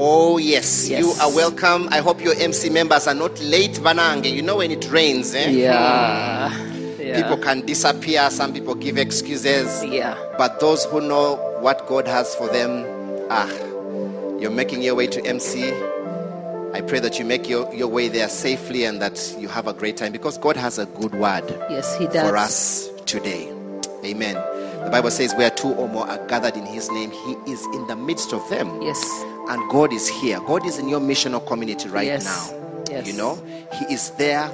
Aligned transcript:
Oh, 0.00 0.38
yes, 0.38 0.88
Yes. 0.88 1.00
you 1.00 1.10
are 1.20 1.34
welcome. 1.34 1.88
I 1.90 1.98
hope 1.98 2.22
your 2.22 2.34
MC 2.34 2.70
members 2.70 3.06
are 3.08 3.14
not 3.14 3.40
late, 3.40 3.72
Vanange. 3.72 4.32
You 4.32 4.42
know 4.42 4.56
when 4.58 4.70
it 4.70 4.88
rains, 4.90 5.34
eh? 5.34 5.50
Yeah. 5.50 6.56
yeah. 7.00 7.20
People 7.20 7.36
can 7.38 7.66
disappear, 7.66 8.30
some 8.30 8.52
people 8.52 8.76
give 8.76 8.96
excuses. 8.96 9.84
Yeah. 9.84 10.16
But 10.38 10.60
those 10.60 10.84
who 10.84 11.00
know 11.00 11.34
what 11.60 11.86
God 11.88 12.06
has 12.06 12.32
for 12.36 12.46
them, 12.48 12.84
ah, 13.28 13.48
you're 14.38 14.52
making 14.52 14.82
your 14.82 14.94
way 14.94 15.08
to 15.08 15.24
MC. 15.26 15.72
I 16.74 16.80
pray 16.82 17.00
that 17.00 17.18
you 17.18 17.24
make 17.24 17.48
your, 17.48 17.72
your 17.74 17.88
way 17.88 18.06
there 18.08 18.28
safely 18.28 18.84
and 18.84 19.02
that 19.02 19.34
you 19.38 19.48
have 19.48 19.66
a 19.66 19.72
great 19.72 19.96
time 19.96 20.12
because 20.12 20.38
God 20.38 20.56
has 20.56 20.78
a 20.78 20.86
good 20.86 21.12
word 21.14 21.44
Yes, 21.70 21.96
he 21.98 22.06
does. 22.06 22.28
for 22.28 22.36
us 22.36 22.88
today. 23.06 23.48
Amen. 24.04 24.34
The 24.84 24.90
Bible 24.92 25.10
says, 25.10 25.34
Where 25.34 25.50
two 25.50 25.72
or 25.74 25.88
more 25.88 26.06
are 26.06 26.24
gathered 26.28 26.56
in 26.56 26.64
His 26.66 26.88
name, 26.92 27.10
He 27.10 27.32
is 27.50 27.64
in 27.74 27.86
the 27.88 27.96
midst 27.96 28.32
of 28.32 28.48
them. 28.48 28.80
Yes. 28.80 29.02
And 29.48 29.68
God 29.70 29.92
is 29.92 30.08
here. 30.08 30.40
God 30.40 30.66
is 30.66 30.78
in 30.78 30.88
your 30.88 31.00
missional 31.00 31.44
community 31.46 31.88
right 31.88 32.06
Yes. 32.06 32.24
now. 32.24 32.84
Yes. 32.90 33.06
You 33.06 33.14
know, 33.14 33.38
He 33.72 33.92
is 33.94 34.10
there 34.18 34.50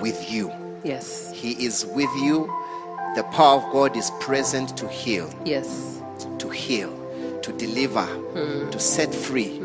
with 0.00 0.30
you. 0.30 0.50
Yes. 0.84 1.30
He 1.34 1.52
is 1.64 1.84
with 1.86 2.10
you. 2.20 2.50
The 3.16 3.22
power 3.24 3.56
of 3.60 3.72
God 3.72 3.96
is 3.96 4.10
present 4.20 4.76
to 4.76 4.86
heal, 4.88 5.28
Yes. 5.44 6.00
to 6.38 6.48
heal, 6.50 6.90
to 7.42 7.52
deliver, 7.52 8.04
Hmm. 8.04 8.70
to 8.70 8.78
set 8.78 9.14
free. 9.14 9.60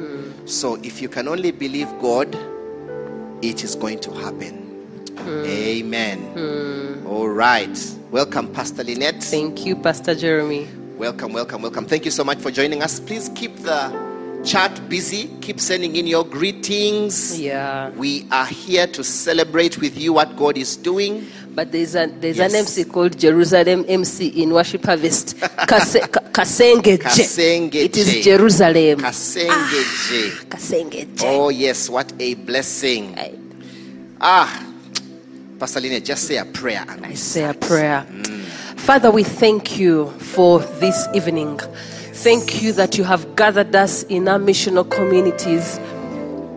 So 0.45 0.75
if 0.83 1.01
you 1.01 1.09
can 1.09 1.27
only 1.27 1.51
believe 1.51 1.87
God, 2.01 2.35
it 3.41 3.63
is 3.63 3.75
going 3.75 3.99
to 3.99 4.11
happen. 4.11 4.53
Hmm. 5.17 5.43
Amen. 5.45 7.03
All 7.07 7.27
right. 7.29 7.77
Welcome, 8.11 8.47
Pastor 8.47 8.83
Lynnet. 8.83 9.21
Thank 9.23 9.65
you, 9.65 9.75
Pastor 9.75 10.15
Jeremy. 10.15 10.67
Welcome, 10.97 11.33
welcome, 11.33 11.61
welcome. 11.61 11.85
Thank 11.85 12.05
you 12.05 12.11
so 12.11 12.23
much 12.23 12.39
for 12.39 12.51
joining 12.51 12.81
us. 12.83 12.99
Please 12.99 13.29
keep 13.35 13.57
the 13.63 13.91
chat 14.43 14.89
busy. 14.89 15.27
Keep 15.41 15.59
sending 15.59 15.95
in 15.95 16.07
your 16.07 16.25
greetings. 16.25 17.39
Yeah. 17.39 17.89
We 17.91 18.25
are 18.31 18.45
here 18.45 18.87
to 18.87 19.03
celebrate 19.03 19.79
with 19.79 19.97
you 19.97 20.13
what 20.13 20.35
God 20.35 20.57
is 20.57 20.75
doing. 20.77 21.27
But 21.53 21.71
there's 21.71 21.95
an 21.95 22.19
there's 22.21 22.37
Yes. 22.37 22.51
an 22.53 22.59
MC 22.59 22.85
called 22.85 23.17
Jerusalem 23.19 23.85
MC 23.87 24.27
in 24.41 24.51
Worship 24.53 24.85
Harvest. 24.85 25.37
Kase, 25.67 25.99
Ka- 26.11 26.21
Kasengeje. 26.31 26.99
Kasengeje. 26.99 27.75
It 27.75 27.97
is 27.97 28.23
Jerusalem. 28.23 28.99
Kasengeje. 28.99 30.47
Kasengeje. 30.49 31.23
Oh, 31.23 31.49
yes, 31.49 31.89
what 31.89 32.11
a 32.19 32.33
blessing. 32.35 33.17
I, 33.17 33.33
Ah, 34.23 34.65
Pastor 35.59 35.81
Lynnet, 35.81 36.05
just 36.05 36.23
say 36.27 36.37
a 36.37 36.45
prayer. 36.45 36.85
And 36.87 37.05
I 37.05 37.15
say 37.15 37.43
a 37.43 37.53
prayer. 37.55 38.05
Father, 38.77 39.09
we 39.11 39.23
thank 39.23 39.77
you 39.79 40.09
for 40.19 40.59
this 40.79 41.07
evening. 41.15 41.59
Thank 42.21 42.61
you 42.61 42.71
that 42.73 42.99
you 42.99 43.03
have 43.03 43.35
gathered 43.35 43.75
us 43.75 44.03
in 44.03 44.27
our 44.27 44.37
missional 44.37 44.87
communities 44.87 45.79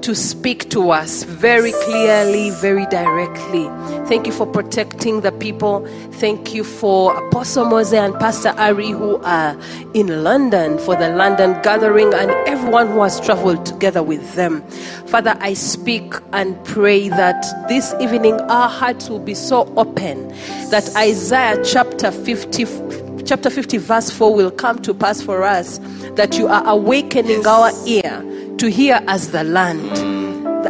to 0.03 0.15
speak 0.15 0.69
to 0.69 0.91
us 0.91 1.23
very 1.23 1.73
clearly, 1.73 2.51
very 2.51 2.85
directly. 2.89 3.65
Thank 4.07 4.27
you 4.27 4.33
for 4.35 4.47
protecting 4.47 5.23
the 5.23 5.33
people. 5.33 5.87
Thank 6.13 6.53
you 6.53 6.65
for 6.65 7.17
Apostle 7.29 7.65
Mose 7.65 7.95
and 7.95 8.13
Pastor 8.21 8.51
Ari 8.59 8.91
who 8.91 9.17
are 9.23 9.59
in 9.95 10.23
London 10.23 10.77
for 10.77 10.97
the 10.97 11.09
London 11.09 11.59
gathering 11.63 12.13
and 12.13 12.31
everyone 12.47 12.89
who 12.89 13.01
has 13.01 13.19
traveled 13.19 13.65
together 13.65 14.03
with 14.03 14.35
them. 14.35 14.61
Father, 15.07 15.35
I 15.41 15.55
speak 15.55 16.13
and 16.35 16.63
pray 16.67 17.09
that 17.09 17.43
this 17.71 17.95
evening 18.03 18.35
our 18.51 18.69
hearts 18.69 19.09
will 19.09 19.19
be 19.19 19.35
so 19.35 19.73
open 19.79 20.29
that 20.69 20.95
Isaiah 20.95 21.65
chapter 21.65 22.11
50 22.11 23.04
chapter 23.25 23.51
50 23.51 23.79
verse 23.79 24.11
4 24.11 24.35
will 24.35 24.51
come 24.51 24.81
to 24.83 24.95
pass 24.95 25.23
for 25.23 25.43
us 25.43 25.79
that 26.15 26.37
you 26.39 26.47
are 26.47 26.67
awakening 26.67 27.47
our 27.47 27.71
ear 27.87 28.23
to 28.59 28.71
hear 28.71 29.01
as 29.09 29.31
the 29.31 29.45
land 29.45 30.15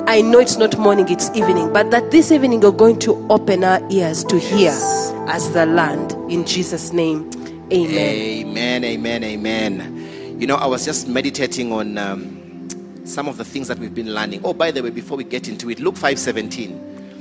I 0.06 0.20
know 0.22 0.40
it's 0.40 0.56
not 0.56 0.76
morning, 0.76 1.08
it's 1.08 1.30
evening, 1.36 1.72
but 1.72 1.90
that 1.92 2.10
this 2.10 2.32
evening 2.32 2.60
you're 2.60 2.72
going 2.72 2.98
to 3.00 3.14
open 3.30 3.62
our 3.62 3.80
ears 3.90 4.24
to 4.24 4.38
hear 4.40 4.72
as 5.28 5.52
the 5.52 5.66
land. 5.66 6.12
In 6.30 6.44
Jesus' 6.44 6.92
name, 6.92 7.30
amen. 7.72 8.48
Amen, 8.48 8.84
amen, 8.84 9.24
amen. 9.24 10.36
You 10.40 10.48
know, 10.48 10.56
I 10.56 10.66
was 10.66 10.84
just 10.84 11.06
meditating 11.06 11.72
on 11.72 11.96
um, 11.96 12.68
some 13.04 13.28
of 13.28 13.36
the 13.36 13.44
things 13.44 13.68
that 13.68 13.78
we've 13.78 13.94
been 13.94 14.12
learning. 14.12 14.40
Oh, 14.44 14.52
by 14.52 14.72
the 14.72 14.82
way, 14.82 14.90
before 14.90 15.16
we 15.16 15.22
get 15.24 15.48
into 15.48 15.70
it, 15.70 15.78
Luke 15.78 15.94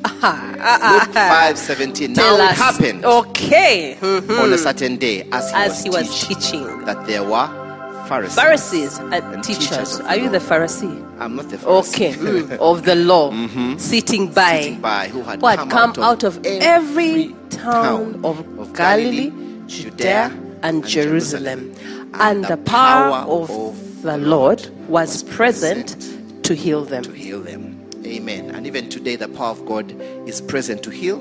5.17. 0.04 0.92
Luke 0.92 1.16
5.17. 1.16 2.10
Now 2.10 2.22
Tell 2.24 2.36
it 2.36 2.42
us. 2.52 2.58
happened 2.58 3.06
Okay. 3.06 3.98
Mhm. 4.02 4.40
on 4.44 4.54
a 4.54 4.58
certain 4.58 4.98
day 4.98 5.28
as 5.32 5.50
he 5.50 5.56
As 5.56 5.70
was, 5.70 5.84
he 5.84 5.90
was 5.90 6.28
teaching, 6.28 6.40
teaching. 6.66 6.86
that 6.86 7.06
there 7.08 7.24
were 7.24 7.50
Pharisees. 8.08 8.36
Pharisees 8.36 8.98
and, 9.00 9.14
And 9.14 9.44
teachers. 9.44 9.68
teachers 9.70 10.00
Are 10.02 10.18
you 10.18 10.30
the 10.30 10.40
Pharisee? 10.40 11.02
I'm 11.20 11.36
not 11.38 11.50
the 11.50 11.58
Pharisee. 11.58 11.94
Okay. 11.96 12.14
mm, 12.14 12.58
Of 12.60 12.84
the 12.84 12.96
law. 12.96 13.32
Sitting 13.78 14.28
by. 14.32 14.62
Sitting 14.62 14.82
by, 14.82 15.08
who 15.08 15.22
had 15.24 15.40
who 15.40 15.48
had 15.48 15.60
come, 15.70 15.94
come 15.94 16.04
out 16.04 16.24
of 16.24 16.40
every 16.46 17.34
town 17.50 18.20
town 18.20 18.22
of 18.26 18.74
Galilee, 18.74 19.32
Judea, 19.68 20.32
and 20.64 20.86
Jerusalem. 20.86 21.74
And 22.16 22.44
the 22.46 22.58
power 22.58 23.20
of 23.26 23.48
the 24.04 24.18
Lord 24.18 24.68
was 24.90 25.24
present 25.24 25.96
to 26.44 26.54
heal 26.54 26.84
them. 26.84 27.04
to 27.04 27.12
heal 27.14 27.40
them. 27.40 27.73
Amen. 28.14 28.52
And 28.52 28.68
even 28.68 28.90
today, 28.90 29.16
the 29.16 29.28
power 29.28 29.50
of 29.52 29.66
God 29.66 29.92
is 30.28 30.40
present 30.42 30.84
to 30.84 30.90
heal. 30.92 31.20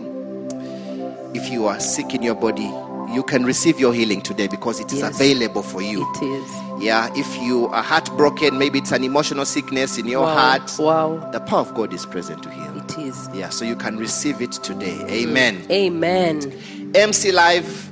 If 1.34 1.48
you 1.50 1.66
are 1.66 1.80
sick 1.80 2.14
in 2.14 2.22
your 2.22 2.34
body, 2.34 2.70
you 3.14 3.22
can 3.22 3.44
receive 3.44 3.80
your 3.80 3.92
healing 3.94 4.20
today 4.20 4.46
because 4.46 4.78
it 4.80 4.92
is 4.92 5.00
Yes. 5.00 5.14
available 5.14 5.62
for 5.62 5.80
you. 5.82 6.06
It 6.16 6.22
is. 6.24 6.50
Yeah, 6.82 7.10
if 7.16 7.36
you 7.42 7.68
are 7.68 7.82
heartbroken, 7.82 8.58
maybe 8.58 8.78
it's 8.78 8.92
an 8.92 9.04
emotional 9.04 9.44
sickness 9.46 9.96
in 9.98 10.06
your 10.06 10.22
Wow. 10.22 10.34
heart, 10.34 10.72
Wow. 10.78 11.30
the 11.32 11.40
power 11.40 11.60
of 11.60 11.74
God 11.74 11.92
is 11.94 12.04
present 12.06 12.42
to 12.42 12.50
heal. 12.50 12.72
It 12.76 12.98
is. 12.98 13.28
Yeah, 13.34 13.48
so 13.50 13.64
you 13.64 13.76
can 13.76 13.96
receive 13.98 14.40
it 14.42 14.52
today. 14.52 14.98
Amen. 15.08 15.62
Amen. 15.70 16.52
MC 16.94 17.32
Live 17.32 17.90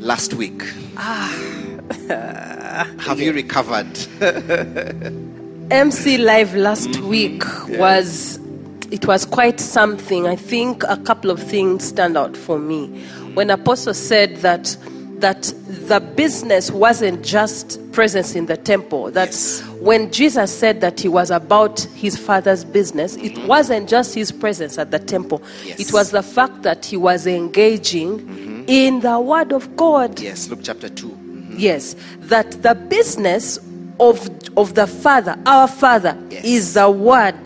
last 0.00 0.32
week. 0.34 0.62
Ah. 0.96 1.34
Have 2.98 3.20
you 3.20 3.32
recovered? 3.32 3.98
MC 5.70 6.18
Live 6.18 6.54
last 6.56 6.98
week 7.00 7.44
was 7.78 8.40
it 8.90 9.06
was 9.06 9.24
quite 9.24 9.60
something. 9.60 10.26
I 10.26 10.34
think 10.34 10.82
a 10.88 10.96
couple 10.96 11.30
of 11.30 11.40
things 11.40 11.84
stand 11.84 12.16
out 12.16 12.36
for 12.36 12.58
me. 12.58 12.88
When 13.34 13.50
Apostle 13.50 13.94
said 13.94 14.36
that 14.38 14.76
that 15.20 15.52
the 15.68 16.00
business 16.00 16.70
wasn't 16.70 17.22
just 17.24 17.78
presence 17.92 18.34
in 18.34 18.46
the 18.46 18.56
temple. 18.56 19.10
That 19.10 19.28
Yes. 19.28 19.62
when 19.78 20.10
Jesus 20.10 20.50
said 20.52 20.80
that 20.80 20.98
he 20.98 21.08
was 21.08 21.30
about 21.30 21.80
his 21.94 22.16
father's 22.16 22.64
business, 22.64 23.16
it 23.16 23.34
mm-hmm. 23.34 23.46
wasn't 23.46 23.88
just 23.88 24.14
his 24.14 24.32
presence 24.32 24.78
at 24.78 24.90
the 24.90 24.98
temple. 24.98 25.42
Yes. 25.64 25.78
It 25.78 25.92
was 25.92 26.10
the 26.10 26.22
fact 26.22 26.62
that 26.62 26.84
he 26.86 26.96
was 26.96 27.26
engaging 27.26 28.18
mm-hmm. 28.18 28.64
in 28.66 29.00
the 29.00 29.20
word 29.20 29.52
of 29.52 29.76
God. 29.76 30.18
yes, 30.18 30.48
Luke 30.48 30.60
chapter 30.62 30.88
2. 30.88 31.06
Mm-hmm. 31.06 31.54
Yes, 31.58 31.94
that 32.20 32.62
the 32.62 32.74
business 32.74 33.58
of 34.00 34.28
of 34.56 34.74
the 34.74 34.86
Father, 34.86 35.36
our 35.46 35.68
Father, 35.68 36.16
Yes. 36.30 36.44
is 36.44 36.74
the 36.74 36.90
Word. 36.90 37.38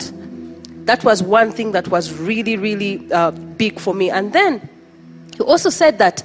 That 0.85 1.03
was 1.03 1.21
one 1.23 1.51
thing 1.51 1.71
that 1.73 1.87
was 1.87 2.13
really, 2.13 2.57
really 2.57 3.11
uh, 3.11 3.31
big 3.31 3.79
for 3.79 3.93
me. 3.93 4.09
And 4.09 4.33
then 4.33 4.67
he 5.35 5.43
also 5.43 5.69
said 5.69 5.97
that 5.99 6.23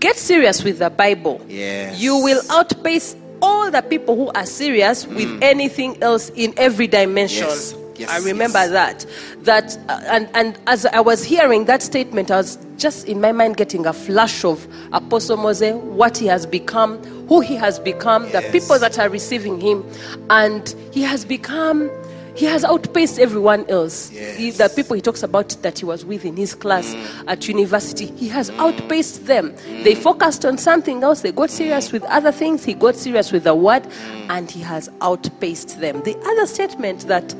get 0.00 0.16
serious 0.16 0.62
with 0.62 0.78
the 0.78 0.90
Bible. 0.90 1.40
Yes. 1.48 1.98
You 1.98 2.16
will 2.18 2.42
outpace 2.50 3.16
all 3.42 3.70
the 3.70 3.82
people 3.82 4.16
who 4.16 4.30
are 4.34 4.46
serious 4.46 5.06
with 5.06 5.42
anything 5.42 6.02
else 6.02 6.30
in 6.34 6.54
every 6.56 6.86
dimension. 6.86 7.46
Yes. 7.46 7.74
Yes, 7.98 8.10
I 8.10 8.18
remember 8.18 8.58
yes. 8.58 8.70
that. 8.70 9.06
That 9.44 9.78
uh, 9.88 10.00
and 10.06 10.28
and 10.34 10.58
as 10.66 10.84
I 10.84 11.00
was 11.00 11.24
hearing 11.24 11.64
that 11.64 11.82
statement, 11.82 12.30
I 12.30 12.36
was 12.36 12.58
just 12.76 13.08
in 13.08 13.20
my 13.22 13.32
mind 13.32 13.56
getting 13.56 13.86
a 13.86 13.92
flash 13.94 14.44
of 14.44 14.66
Apostle 14.92 15.38
Mose, 15.38 15.72
what 15.72 16.18
he 16.18 16.26
has 16.26 16.44
become, 16.44 17.00
who 17.28 17.40
he 17.40 17.56
has 17.56 17.78
become, 17.78 18.30
the 18.32 18.42
people 18.52 18.78
that 18.78 18.98
are 18.98 19.08
receiving 19.08 19.60
him, 19.60 19.84
and 20.30 20.74
he 20.92 21.02
has 21.02 21.24
become. 21.24 21.90
He 22.34 22.44
has 22.44 22.64
outpaced 22.64 23.18
everyone 23.18 23.64
else. 23.70 24.10
He- 24.10 24.50
the 24.50 24.68
people 24.68 24.94
he 24.94 25.00
talks 25.00 25.22
about 25.22 25.56
that 25.62 25.78
he 25.78 25.86
was 25.86 26.04
with 26.04 26.26
in 26.26 26.36
his 26.36 26.54
class 26.54 26.94
mm. 26.94 27.24
at 27.26 27.48
university, 27.48 28.08
he 28.14 28.28
has 28.28 28.50
mm. 28.50 28.58
outpaced 28.58 29.24
them. 29.24 29.52
Mm. 29.52 29.84
They 29.84 29.94
focused 29.94 30.44
on 30.44 30.58
something 30.58 31.02
else. 31.02 31.22
They 31.22 31.32
got 31.32 31.48
serious 31.48 31.92
with 31.92 32.02
other 32.04 32.32
things. 32.32 32.62
He 32.62 32.74
got 32.74 32.94
serious 32.94 33.32
with 33.32 33.44
the 33.44 33.54
word, 33.54 33.86
and 34.28 34.50
he 34.50 34.60
has 34.60 34.90
outpaced 35.00 35.80
them. 35.80 36.02
The 36.02 36.14
other 36.26 36.46
statement 36.46 37.06
that 37.08 37.34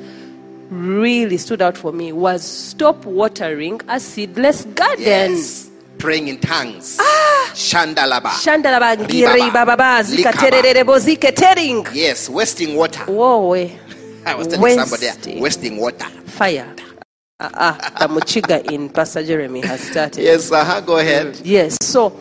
really 0.71 1.37
stood 1.37 1.61
out 1.61 1.77
for 1.77 1.93
me 1.93 2.13
was 2.13 2.43
stop 2.43 3.05
watering 3.05 3.83
a 3.89 4.01
seedless 4.01 4.65
garden. 4.65 5.05
Yes. 5.05 5.71
Praying 5.99 6.29
in 6.29 6.39
tongues. 6.41 6.97
Ah, 7.01 7.26
Shandalaba. 7.57 8.31
Shandalaba 8.31 8.97
ngiribababa 8.97 10.03
Likaba. 10.03 10.03
zikatererebo 10.03 10.99
ziketering. 10.99 11.87
Yes, 11.95 12.29
wasting 12.29 12.77
water. 12.77 13.05
Whoa. 13.07 13.55
I 14.27 14.35
was 14.35 14.49
telling 14.49 14.79
somebody 14.79 15.07
Wasting. 15.07 15.41
wasting 15.41 15.77
water. 15.79 16.07
Fire. 16.27 16.67
Ah, 17.41 17.77
the 17.99 18.09
Muchiga 18.09 18.63
in 18.71 18.89
Pastor 18.97 19.23
Jeremy 19.25 19.61
has 19.63 19.81
started. 19.81 20.23
Yes, 20.23 20.51
uh-huh, 20.53 20.81
go 20.83 20.99
ahead. 20.99 21.41
Yes. 21.45 21.77
So 21.83 22.13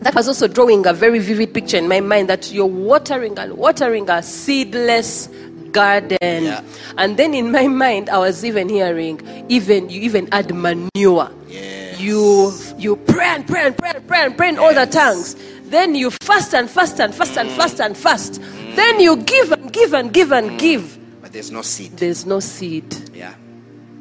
that 0.00 0.14
was 0.14 0.28
also 0.28 0.46
drawing 0.48 0.86
a 0.86 0.92
very 0.92 1.18
vivid 1.20 1.54
picture 1.54 1.76
in 1.78 1.88
my 1.88 2.00
mind 2.00 2.28
that 2.28 2.50
you're 2.52 2.66
watering 2.66 3.38
and 3.38 3.54
watering 3.56 4.10
a 4.10 4.22
seedless 4.22 5.28
garden. 5.72 6.18
Yeah. 6.44 6.62
And 6.98 7.16
then 7.16 7.32
in 7.34 7.50
my 7.52 7.66
mind, 7.68 8.10
I 8.10 8.18
was 8.18 8.44
even 8.44 8.68
hearing, 8.68 9.20
even 9.48 9.88
you 9.88 10.00
even 10.02 10.28
add 10.32 10.54
manure. 10.54 11.30
Yes. 11.48 11.81
You 11.98 12.52
you 12.78 12.96
pray 12.96 13.26
and 13.26 13.46
pray 13.46 13.66
and 13.66 13.76
pray 13.76 13.90
and 13.94 14.06
pray 14.08 14.20
and 14.24 14.36
pray 14.36 14.48
in 14.48 14.58
all 14.58 14.74
the 14.74 14.86
tongues. 14.86 15.36
Then 15.64 15.94
you 15.94 16.10
fast 16.10 16.54
and 16.54 16.68
fast 16.70 17.00
and 17.00 17.14
fast 17.14 17.36
and 17.38 17.50
fast 17.50 17.80
and 17.80 17.96
fast. 17.96 18.40
Then 18.74 19.00
you 19.00 19.16
give 19.16 19.52
and 19.52 19.72
give 19.72 19.92
and 19.94 20.12
give 20.12 20.32
and 20.32 20.58
give. 20.58 20.98
But 21.22 21.32
there's 21.32 21.50
no 21.50 21.62
seed. 21.62 21.92
There's 21.96 22.26
no 22.26 22.40
seed. 22.40 23.10
Yeah. 23.14 23.34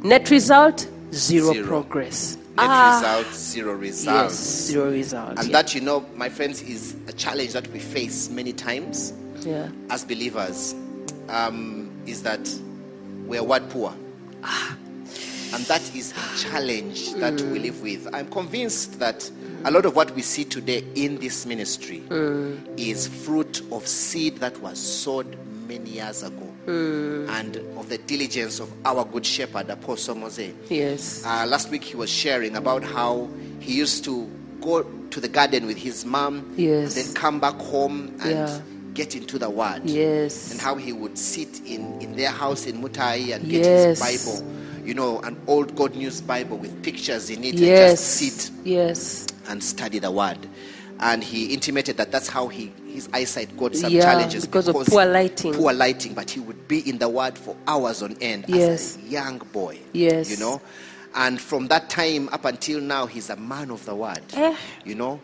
Net 0.03 0.29
result, 0.29 0.87
zero, 1.13 1.53
Zero. 1.53 1.67
progress. 1.67 2.35
Net 2.35 2.65
Ah, 2.67 2.99
result, 3.21 3.35
zero 3.35 3.73
Yes, 3.73 3.81
results. 3.81 4.35
zero 4.35 4.91
result. 4.91 5.37
And 5.39 5.47
yeah. 5.47 5.53
that, 5.61 5.73
you 5.75 5.81
know, 5.81 6.05
my 6.15 6.27
friends, 6.29 6.61
is 6.61 6.95
a 7.07 7.13
challenge 7.13 7.53
that 7.53 7.67
we 7.71 7.79
face 7.79 8.29
many 8.29 8.51
times 8.51 9.13
yeah. 9.45 9.69
as 9.89 10.03
believers. 10.03 10.73
Um, 11.29 11.89
is 12.05 12.23
that 12.23 12.49
we're 13.27 13.43
word 13.43 13.69
poor. 13.69 13.93
Ah. 14.43 14.75
And 15.53 15.63
that 15.65 15.81
is 15.95 16.13
a 16.13 16.37
challenge 16.37 17.13
that 17.15 17.33
we 17.33 17.59
mm. 17.59 17.61
live 17.63 17.81
with. 17.81 18.07
I'm 18.13 18.29
convinced 18.29 18.99
that 18.99 19.29
a 19.65 19.71
lot 19.71 19.85
of 19.85 19.95
what 19.95 20.11
we 20.11 20.21
see 20.21 20.45
today 20.45 20.83
in 20.95 21.17
this 21.19 21.45
ministry 21.45 22.01
mm. 22.07 22.59
is 22.79 23.07
fruit 23.07 23.61
of 23.71 23.85
seed 23.87 24.37
that 24.37 24.57
was 24.59 24.79
sowed 24.79 25.37
many 25.67 25.91
years 25.91 26.23
ago 26.23 26.47
mm. 26.65 27.29
and 27.29 27.57
of 27.77 27.89
the 27.89 27.97
diligence 27.99 28.59
of 28.59 28.71
our 28.85 29.05
good 29.05 29.25
shepherd, 29.25 29.69
Apostle 29.69 30.15
Mose. 30.15 30.51
Yes. 30.69 31.23
Uh, 31.25 31.45
last 31.47 31.69
week 31.69 31.83
he 31.83 31.95
was 31.95 32.09
sharing 32.09 32.55
about 32.55 32.83
how 32.83 33.29
he 33.59 33.73
used 33.73 34.03
to 34.05 34.29
go 34.61 34.83
to 34.83 35.19
the 35.19 35.27
garden 35.27 35.65
with 35.65 35.77
his 35.77 36.05
mom 36.05 36.53
Yes. 36.57 36.95
and 36.95 37.05
then 37.05 37.13
come 37.13 37.39
back 37.39 37.55
home 37.55 38.15
and 38.21 38.31
Yeah. 38.31 38.61
get 38.93 39.15
into 39.15 39.37
the 39.37 39.49
word 39.49 39.81
Yes. 39.89 40.51
and 40.51 40.59
how 40.59 40.75
he 40.75 40.93
would 40.93 41.17
sit 41.17 41.61
in, 41.65 42.01
in 42.01 42.15
their 42.15 42.29
house 42.31 42.65
in 42.65 42.81
Mutai 42.81 43.33
and 43.35 43.49
get 43.49 43.65
Yes. 43.65 43.99
his 43.99 44.23
Bible, 44.25 44.45
you 44.85 44.93
know, 44.93 45.19
an 45.21 45.39
old 45.47 45.75
Good 45.75 45.95
News 45.95 46.21
Bible 46.21 46.57
with 46.57 46.81
pictures 46.83 47.29
in 47.29 47.43
it, 47.43 47.55
Yes. 47.55 47.89
and 47.89 47.97
just 47.97 48.07
sit 48.17 48.51
Yes. 48.65 49.27
and 49.47 49.63
study 49.63 49.99
the 49.99 50.11
word. 50.11 50.37
And 50.99 51.23
he 51.23 51.45
intimated 51.53 51.97
that 51.97 52.11
that's 52.11 52.27
how 52.27 52.47
he 52.47 52.71
his 52.93 53.07
eyesight 53.13 53.55
got 53.57 53.75
some 53.75 53.91
Yeah, 53.91 54.01
challenges 54.01 54.45
because 54.45 54.67
of 54.67 54.75
poor 54.85 55.05
lighting. 55.05 55.53
Poor 55.53 55.71
lighting, 55.73 56.13
but 56.13 56.29
he 56.29 56.41
would 56.41 56.67
be 56.67 56.87
in 56.87 56.97
the 56.97 57.07
word 57.09 57.37
for 57.37 57.55
hours 57.65 58.03
on 58.03 58.17
end 58.21 58.45
Yes. 58.49 58.97
as 58.97 59.03
a 59.03 59.07
young 59.07 59.37
boy. 59.53 59.79
Yes. 59.93 60.29
you 60.29 60.37
know. 60.37 60.61
And 61.15 61.39
from 61.41 61.67
that 61.69 61.89
time 61.89 62.29
up 62.31 62.45
until 62.45 62.79
now, 62.81 63.05
he's 63.05 63.29
a 63.29 63.35
man 63.37 63.71
of 63.71 63.85
the 63.85 63.95
word. 63.95 64.21
Eh. 64.33 64.55
You 64.85 64.95
know, 64.95 65.19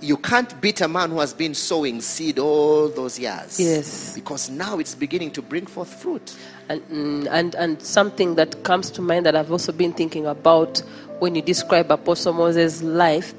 you 0.00 0.16
can't 0.16 0.58
beat 0.60 0.80
a 0.80 0.88
man 0.88 1.10
who 1.10 1.20
has 1.20 1.32
been 1.34 1.54
sowing 1.54 2.00
seed 2.00 2.38
all 2.38 2.88
those 2.88 3.18
years. 3.18 3.60
Yes. 3.60 4.14
Because 4.14 4.48
now 4.48 4.78
it's 4.78 4.94
beginning 4.94 5.30
to 5.32 5.42
bring 5.42 5.66
forth 5.66 5.92
fruit. 6.02 6.34
And, 6.68 6.80
mm, 6.88 7.28
and, 7.30 7.54
and 7.54 7.82
something 7.82 8.36
that 8.36 8.62
comes 8.62 8.90
to 8.92 9.02
mind 9.02 9.26
that 9.26 9.36
I've 9.36 9.52
also 9.52 9.72
been 9.72 9.92
thinking 9.92 10.26
about 10.26 10.78
when 11.18 11.34
you 11.34 11.42
describe 11.42 11.90
Apostle 11.90 12.32
Moses' 12.32 12.82
life 12.82 13.34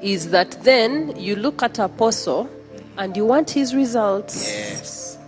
is 0.00 0.30
that 0.30 0.52
then 0.62 1.16
you 1.16 1.34
look 1.34 1.62
at 1.62 1.78
Apostle 1.80 2.48
and 2.96 3.16
you 3.16 3.24
want 3.24 3.50
his 3.50 3.74
results, 3.74 4.46
Yes. 4.48 5.18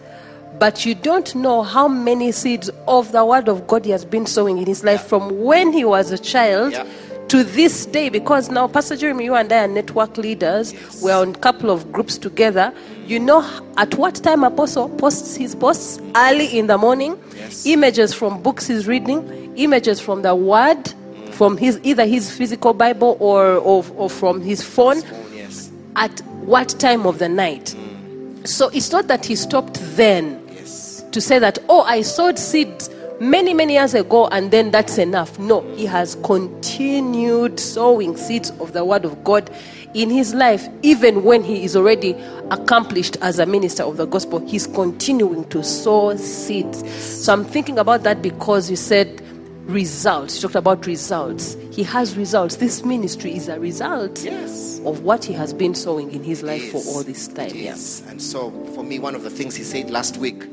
but 0.59 0.87
you 0.87 0.95
don't 0.95 1.35
know 1.35 1.63
how 1.63 1.89
many 1.89 2.31
seeds 2.31 2.71
of 2.87 3.11
the 3.11 3.25
Word 3.25 3.49
of 3.49 3.67
God 3.67 3.85
he 3.85 3.91
has 3.91 4.05
been 4.05 4.27
sowing 4.27 4.59
in 4.59 4.67
his 4.67 4.85
life 4.85 5.03
from 5.07 5.43
when 5.43 5.73
he 5.73 5.85
was 5.85 6.13
a 6.13 6.19
child. 6.19 6.73
Yeah. 6.73 6.87
To 7.31 7.45
this 7.45 7.87
day, 7.87 8.09
because 8.09 8.51
now 8.51 8.67
Pastor 8.67 8.97
Jeremy, 8.97 9.25
you 9.27 9.37
and 9.37 9.53
I 9.53 9.63
are 9.65 9.69
network 9.69 10.17
leaders. 10.17 10.73
Yes. 10.73 11.01
We're 11.01 11.15
on 11.15 11.37
a 11.37 11.39
couple 11.39 11.71
of 11.71 11.93
groups 11.93 12.19
together. 12.19 12.75
You 13.07 13.21
know 13.21 13.43
at 13.77 13.95
what 13.95 14.17
time 14.17 14.43
Apostle 14.43 14.89
posts 14.89 15.37
his 15.37 15.55
posts 15.55 16.01
early 16.17 16.59
in 16.59 16.67
the 16.67 16.77
morning. 16.77 17.17
Yes. 17.37 17.65
Images 17.67 18.13
from 18.13 18.43
books 18.43 18.67
he's 18.67 18.89
reading, 18.89 19.53
images 19.57 20.01
from 20.01 20.23
the 20.23 20.35
Word, 20.35 20.93
from 21.31 21.57
his 21.57 21.79
either 21.85 22.05
his 22.05 22.33
physical 22.33 22.73
Bible 22.75 23.17
or, 23.21 23.55
or, 23.59 23.85
or 23.97 24.11
from 24.11 24.41
his 24.41 24.61
phone 24.65 24.97
Oh, 24.99 25.31
yes. 25.33 25.71
at 25.95 26.19
what 26.45 26.71
time 26.81 27.07
of 27.07 27.21
the 27.21 27.29
night. 27.29 27.77
Mm. 27.77 28.49
So 28.49 28.71
it's 28.71 28.91
not 28.91 29.07
that 29.07 29.25
he 29.25 29.37
stopped 29.37 29.79
then 29.97 30.43
Yes. 30.53 31.05
to 31.13 31.21
say 31.21 31.39
that, 31.39 31.61
oh, 31.69 31.83
I 31.83 32.03
sowed 32.03 32.41
seeds 32.41 32.91
many, 33.21 33.55
many 33.55 33.75
years 33.75 33.95
ago 33.95 34.27
and 34.29 34.51
then 34.51 34.71
that's 34.71 34.99
enough. 34.99 35.39
No, 35.39 35.61
he 35.77 35.87
has 35.87 36.17
continued 36.25 37.61
sowing 37.61 38.17
seeds 38.17 38.51
of 38.59 38.73
the 38.73 38.85
Word 38.85 39.05
of 39.05 39.23
God 39.23 39.51
in 39.95 40.09
his 40.11 40.35
life, 40.35 40.69
even 40.83 41.25
when 41.25 41.43
he 41.43 41.65
is 41.65 41.77
already 41.77 42.13
accomplished 42.51 43.17
as 43.23 43.39
a 43.39 43.47
minister 43.47 43.83
of 43.83 43.97
the 43.97 44.07
gospel. 44.07 44.39
He's 44.47 44.67
continuing 44.67 45.45
to 45.51 45.63
sow 45.65 46.17
seeds. 46.17 46.89
So 47.25 47.33
I'm 47.33 47.45
thinking 47.45 47.79
about 47.79 48.03
that 48.05 48.23
because 48.23 48.71
you 48.71 48.77
said 48.77 49.21
results. 49.67 50.37
You 50.37 50.43
talked 50.43 50.55
about 50.55 50.87
results. 50.87 51.57
He 51.73 51.83
has 51.85 52.17
results. 52.17 52.57
This 52.57 52.85
ministry 52.85 53.35
is 53.37 53.49
a 53.49 53.59
result 53.61 54.23
Yes. 54.25 54.81
of 54.85 55.03
what 55.03 55.25
he 55.25 55.33
has 55.35 55.53
been 55.53 55.75
sowing 55.75 56.11
in 56.13 56.23
his 56.25 56.43
life 56.43 56.71
for 56.73 56.79
all 56.89 57.03
this 57.03 57.29
time. 57.29 57.51
Yes. 57.55 58.03
Yeah. 58.05 58.13
And 58.13 58.23
so, 58.23 58.51
for 58.75 58.83
me, 58.83 58.99
one 58.99 59.15
of 59.15 59.23
the 59.23 59.31
things 59.31 59.55
he 59.57 59.63
said 59.65 59.91
last 59.91 60.17
week, 60.17 60.45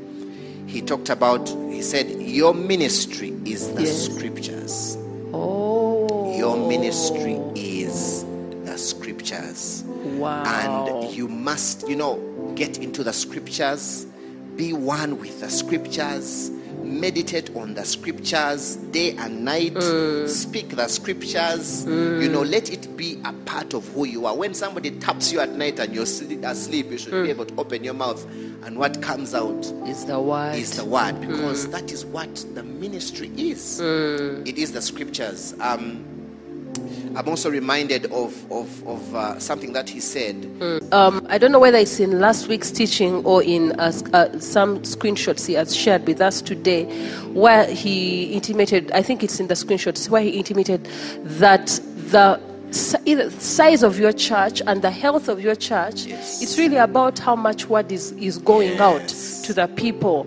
he 0.68 0.82
talked 0.82 1.08
about, 1.10 1.48
he 1.70 1.82
said, 1.82 2.08
Your 2.20 2.52
ministry 2.54 3.34
is 3.44 3.72
the 3.74 3.82
Yes. 3.82 4.04
scriptures. 4.04 4.96
Oh. 5.32 6.36
Your 6.36 6.56
ministry 6.68 7.40
is 7.54 8.24
the 8.64 8.76
scriptures. 8.76 9.82
Wow. 10.18 10.44
And 11.04 11.10
you 11.14 11.26
must, 11.26 11.88
you 11.88 11.96
know, 11.96 12.20
get 12.54 12.78
into 12.78 13.02
the 13.02 13.12
scriptures, 13.12 14.06
be 14.56 14.72
one 14.72 15.18
with 15.18 15.40
the 15.40 15.48
scriptures, 15.48 16.50
meditate 16.88 17.54
on 17.56 17.74
the 17.74 17.84
scriptures 17.84 18.76
day 18.90 19.12
and 19.16 19.44
night, 19.44 19.74
mm. 19.74 20.28
speak 20.28 20.70
the 20.70 20.88
scriptures, 20.88 21.86
mm. 21.86 22.22
you 22.22 22.28
know, 22.28 22.42
let 22.42 22.70
it 22.70 22.96
be 22.96 23.20
a 23.24 23.32
part 23.44 23.74
of 23.74 23.86
who 23.88 24.04
you 24.04 24.26
are. 24.26 24.36
When 24.36 24.54
somebody 24.54 24.90
taps 24.92 25.32
you 25.32 25.40
at 25.40 25.50
night 25.50 25.78
and 25.78 25.94
you're 25.94 26.04
asleep, 26.04 26.90
you 26.90 26.98
should 26.98 27.12
be 27.12 27.28
mm. 27.28 27.28
able 27.28 27.46
to 27.46 27.54
open 27.56 27.84
your 27.84 27.94
mouth, 27.94 28.24
and 28.64 28.78
what 28.78 29.00
comes 29.02 29.34
out 29.34 29.64
is 29.86 30.04
the 30.06 30.20
word. 30.20 30.54
is 30.54 30.76
the 30.76 30.84
word 30.84 31.20
because 31.20 31.68
that 31.70 31.92
is 31.92 32.04
what 32.04 32.34
the 32.54 32.62
ministry 32.62 33.30
is. 33.36 33.80
It 33.80 34.58
is 34.58 34.72
the 34.72 34.82
scriptures. 34.82 35.54
Um, 35.60 36.04
I'm 37.18 37.28
also 37.28 37.50
reminded 37.50 38.04
of, 38.12 38.52
of, 38.52 38.86
of 38.86 39.14
uh, 39.16 39.40
something 39.40 39.72
that 39.72 39.90
he 39.90 39.98
said. 39.98 40.46
Um, 40.92 41.26
I 41.28 41.36
don't 41.36 41.50
know 41.50 41.58
whether 41.58 41.76
it's 41.76 41.98
in 41.98 42.20
last 42.20 42.46
week's 42.46 42.70
teaching 42.70 43.24
or 43.24 43.42
in 43.42 43.72
uh, 43.80 43.90
uh, 44.12 44.38
some 44.38 44.78
screenshots 44.82 45.44
he 45.44 45.54
has 45.54 45.74
shared 45.74 46.06
with 46.06 46.20
us 46.20 46.40
today, 46.40 46.84
where 47.32 47.66
he 47.66 48.32
intimated, 48.32 48.92
I 48.92 49.02
think 49.02 49.24
it's 49.24 49.40
in 49.40 49.48
the 49.48 49.54
screenshots, 49.54 50.08
where 50.08 50.22
he 50.22 50.30
intimated 50.30 50.84
that 51.24 51.66
the 52.12 52.40
size 52.70 53.82
of 53.82 53.98
your 53.98 54.12
church 54.12 54.62
and 54.68 54.82
the 54.82 54.92
health 54.92 55.28
of 55.28 55.40
your 55.40 55.56
church, 55.56 56.04
Yes. 56.04 56.40
it's 56.40 56.56
really 56.56 56.76
about 56.76 57.18
how 57.18 57.34
much 57.34 57.68
word 57.68 57.90
is, 57.90 58.12
is 58.12 58.38
going 58.38 58.78
out 58.78 59.08
to 59.42 59.52
the 59.52 59.66
people. 59.74 60.24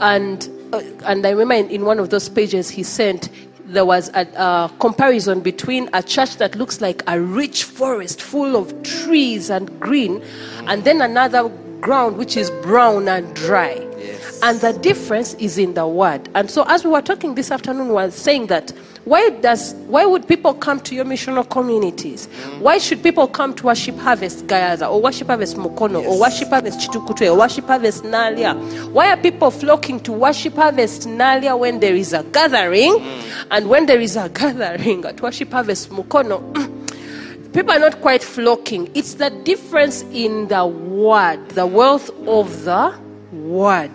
And, 0.00 0.50
uh, 0.72 0.82
and 1.04 1.24
I 1.24 1.30
remember 1.30 1.54
in, 1.54 1.70
in 1.70 1.84
one 1.84 2.00
of 2.00 2.10
those 2.10 2.28
pages 2.28 2.68
he 2.68 2.82
sent, 2.82 3.28
there 3.72 3.84
was 3.84 4.10
a, 4.10 4.26
a 4.36 4.70
comparison 4.78 5.40
between 5.40 5.88
a 5.92 6.02
church 6.02 6.36
that 6.36 6.56
looks 6.56 6.80
like 6.80 7.02
a 7.06 7.20
rich 7.20 7.64
forest 7.64 8.20
full 8.20 8.56
of 8.56 8.82
trees 8.82 9.50
and 9.50 9.80
green, 9.80 10.22
and 10.66 10.84
then 10.84 11.00
another 11.00 11.48
ground 11.80 12.16
which 12.16 12.36
is 12.36 12.50
brown 12.62 13.08
and 13.08 13.34
dry. 13.34 13.74
Yes. 13.98 14.40
And 14.42 14.60
the 14.60 14.72
difference 14.72 15.34
is 15.34 15.58
in 15.58 15.74
the 15.74 15.86
word. 15.86 16.28
And 16.34 16.50
so, 16.50 16.64
as 16.68 16.84
we 16.84 16.90
were 16.90 17.02
talking 17.02 17.34
this 17.34 17.50
afternoon, 17.50 17.88
we 17.88 17.94
were 17.94 18.10
saying 18.10 18.46
that 18.48 18.72
why 19.04 19.30
does 19.30 19.74
why 19.88 20.04
would 20.06 20.28
people 20.28 20.54
come 20.54 20.78
to 20.80 20.94
your 20.94 21.04
missional 21.04 21.48
communities? 21.48 22.26
Why 22.60 22.78
should 22.78 23.02
people 23.02 23.26
come 23.26 23.52
to 23.54 23.66
worship 23.66 23.96
Harvest 23.98 24.46
Gayaza 24.46 24.88
or 24.88 25.00
worship 25.02 25.26
Harvest 25.26 25.56
Mukono 25.56 25.98
or 26.04 26.12
Yes. 26.14 26.20
worship 26.20 26.48
Harvest 26.50 26.80
Kitukutwe 26.80 27.32
or 27.32 27.38
worship 27.38 27.66
Harvest 27.66 28.04
Naalya? 28.04 28.54
Why 28.92 29.10
are 29.10 29.16
people 29.16 29.50
flocking 29.50 29.98
to 30.00 30.12
worship 30.12 30.54
Harvest 30.54 31.08
Naalya 31.08 31.58
when 31.58 31.80
there 31.80 31.94
is 31.94 32.12
a 32.12 32.22
gathering? 32.22 32.92
Mm. 32.92 33.46
And 33.50 33.68
when 33.68 33.86
there 33.86 34.00
is 34.00 34.16
a 34.16 34.28
gathering 34.28 35.04
at 35.04 35.20
worship 35.20 35.50
Harvest 35.52 35.90
Mukono, 35.90 36.40
people 37.52 37.72
are 37.72 37.80
not 37.80 38.00
quite 38.00 38.22
flocking. 38.22 38.88
It's 38.94 39.14
the 39.14 39.30
difference 39.30 40.02
in 40.12 40.46
the 40.48 40.64
word, 40.66 41.48
the 41.50 41.66
wealth 41.66 42.08
of 42.28 42.64
the 42.64 42.94
word. 43.32 43.90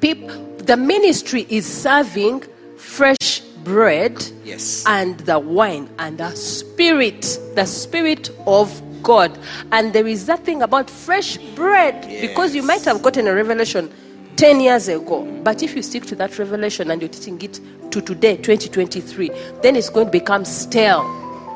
Peop 0.00 0.30
the 0.68 0.76
ministry 0.76 1.46
is 1.48 1.64
serving 1.66 2.42
fresh 2.76 3.40
bread 3.68 4.24
Yes. 4.44 4.84
and 4.86 5.18
the 5.20 5.38
wine 5.38 5.88
and 5.98 6.18
the 6.18 6.30
spirit, 6.34 7.38
the 7.54 7.66
spirit 7.66 8.30
of 8.46 8.82
God. 9.02 9.38
And 9.72 9.92
there 9.92 10.06
is 10.06 10.26
that 10.26 10.44
thing 10.44 10.62
about 10.62 10.88
fresh 10.90 11.36
bread 11.54 12.08
because 12.20 12.54
you 12.54 12.62
might 12.62 12.84
have 12.84 13.02
gotten 13.02 13.26
a 13.26 13.34
revelation 13.34 13.90
10 14.36 14.60
years 14.60 14.88
ago, 14.88 15.24
but 15.42 15.62
if 15.62 15.74
you 15.76 15.82
stick 15.82 16.04
to 16.06 16.14
that 16.16 16.38
revelation 16.38 16.90
and 16.90 17.02
you're 17.02 17.08
teaching 17.10 17.40
it 17.42 17.60
to 17.90 18.00
today, 18.00 18.36
2023, 18.36 19.30
then 19.62 19.76
it's 19.76 19.90
going 19.90 20.06
to 20.06 20.12
become 20.12 20.44
stale. 20.44 21.02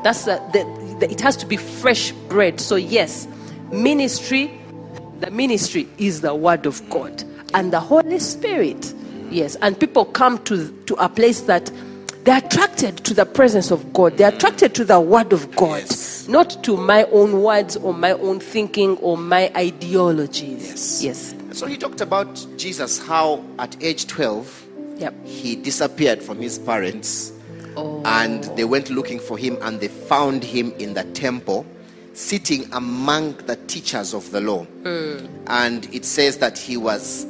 That's 0.03 0.25
the, 0.25 0.35
the, 0.51 0.63
the 0.99 1.09
it 1.11 1.21
has 1.21 1.37
to 1.37 1.45
be 1.45 1.55
fresh 1.57 2.11
bread. 2.29 2.59
So, 2.59 2.75
yes, 2.75 3.27
ministry, 3.71 4.51
the 5.21 5.31
ministry 5.31 5.87
is 5.97 6.21
the 6.21 6.35
word 6.35 6.65
of 6.65 6.87
God 6.89 7.23
and 7.53 7.71
the 7.71 7.79
Holy 7.79 8.19
Spirit. 8.19 8.93
Yes, 9.31 9.55
and 9.61 9.79
people 9.79 10.03
come 10.05 10.37
to, 10.43 10.69
to 10.85 10.93
a 10.95 11.07
place 11.07 11.41
that 11.41 11.71
they're 12.23 12.37
attracted 12.37 12.97
to 13.05 13.13
the 13.13 13.25
presence 13.25 13.69
of 13.71 13.91
God. 13.93 14.17
They're 14.17 14.29
attracted 14.33 14.73
to 14.75 14.85
the 14.85 14.99
word 14.99 15.33
of 15.33 15.53
God, 15.55 15.81
Yes. 15.81 16.27
not 16.27 16.63
to 16.63 16.77
my 16.77 17.03
own 17.05 17.41
words 17.41 17.75
or 17.77 17.93
my 17.93 18.13
own 18.13 18.39
thinking 18.39 18.97
or 18.97 19.17
my 19.17 19.51
ideologies. 19.55 21.03
Yes. 21.03 21.03
Yes. 21.03 21.35
So 21.59 21.67
he 21.67 21.77
talked 21.77 22.01
about 22.01 22.45
Jesus, 22.57 22.97
how 23.05 23.43
at 23.59 23.75
age 23.83 24.07
12, 24.07 24.67
Yep. 24.97 25.25
he 25.25 25.55
disappeared 25.55 26.21
from 26.23 26.39
his 26.39 26.57
parents 26.59 27.31
Oh. 27.75 28.01
and 28.05 28.43
they 28.55 28.63
went 28.65 28.89
looking 28.91 29.19
for 29.19 29.37
him 29.37 29.57
and 29.61 29.79
they 29.79 29.87
found 29.87 30.43
him 30.43 30.71
in 30.77 30.93
the 30.93 31.03
temple 31.05 31.65
sitting 32.13 32.71
among 32.71 33.33
the 33.47 33.55
teachers 33.67 34.13
of 34.13 34.29
the 34.29 34.39
law 34.39 34.63
hmm. 34.63 35.25
and 35.47 35.89
it 35.91 36.05
says 36.05 36.37
that 36.37 36.55
he 36.59 36.77
was 36.77 37.25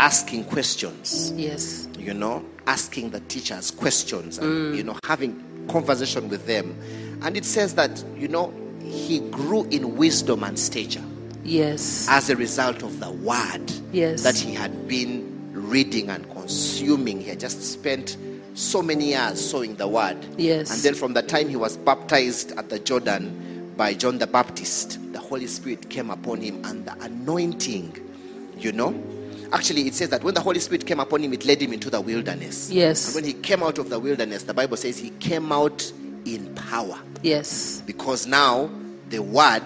asking 0.00 0.44
questions 0.44 1.32
Yes. 1.36 1.86
you 1.98 2.12
know 2.12 2.44
asking 2.66 3.10
the 3.10 3.20
teachers 3.20 3.70
questions 3.70 4.38
and 4.38 4.76
you 4.76 4.82
know 4.82 4.96
having 5.04 5.42
conversation 5.68 6.28
with 6.28 6.46
them 6.46 6.76
and 7.22 7.36
it 7.36 7.44
says 7.44 7.74
that 7.74 8.02
you 8.16 8.28
know 8.28 8.52
he 8.82 9.20
grew 9.30 9.64
in 9.70 9.96
wisdom 9.96 10.42
and 10.44 10.58
stature 10.58 11.02
Yes. 11.44 12.06
as 12.10 12.28
a 12.28 12.34
result 12.36 12.82
of 12.82 12.98
the 13.00 13.10
word 13.10 13.70
Yes. 13.92 14.22
that 14.24 14.36
he 14.36 14.52
had 14.54 14.88
been 14.88 15.32
reading 15.52 16.10
and 16.10 16.28
consuming. 16.32 17.20
He 17.20 17.28
had 17.30 17.40
just 17.40 17.62
spent 17.62 18.16
so 18.54 18.82
many 18.82 19.10
years 19.10 19.40
sowing 19.50 19.76
the 19.76 19.86
word. 19.88 20.16
Yes. 20.38 20.70
And 20.72 20.82
then 20.82 20.94
from 20.94 21.14
the 21.14 21.22
time 21.22 21.48
he 21.48 21.56
was 21.56 21.76
baptized 21.76 22.52
at 22.58 22.68
the 22.68 22.78
Jordan 22.80 23.72
by 23.76 23.94
John 23.94 24.18
the 24.18 24.26
Baptist, 24.26 24.98
the 25.12 25.18
Holy 25.20 25.46
Spirit 25.46 25.88
came 25.88 26.10
upon 26.10 26.40
him 26.42 26.64
and 26.64 26.84
the 26.84 26.92
anointing, 27.00 27.96
you 28.58 28.72
know. 28.72 28.90
Actually, 29.52 29.86
it 29.86 29.94
says 29.94 30.08
that 30.10 30.22
when 30.24 30.34
the 30.34 30.40
Holy 30.40 30.58
Spirit 30.60 30.86
came 30.86 31.00
upon 31.00 31.22
him, 31.22 31.32
it 31.32 31.44
led 31.44 31.60
him 31.62 31.72
into 31.72 31.88
the 31.90 32.00
wilderness. 32.00 32.70
Yes. 32.70 33.06
And 33.08 33.14
when 33.14 33.24
he 33.24 33.32
came 33.32 33.62
out 33.62 33.78
of 33.78 33.90
the 33.90 33.98
wilderness, 33.98 34.42
the 34.44 34.54
Bible 34.54 34.76
says 34.76 34.98
he 34.98 35.10
came 35.20 35.52
out 35.52 35.90
in 36.24 36.52
power 36.54 36.98
Yes. 37.22 37.82
because 37.86 38.26
now 38.26 38.68
the 39.10 39.20
word 39.20 39.62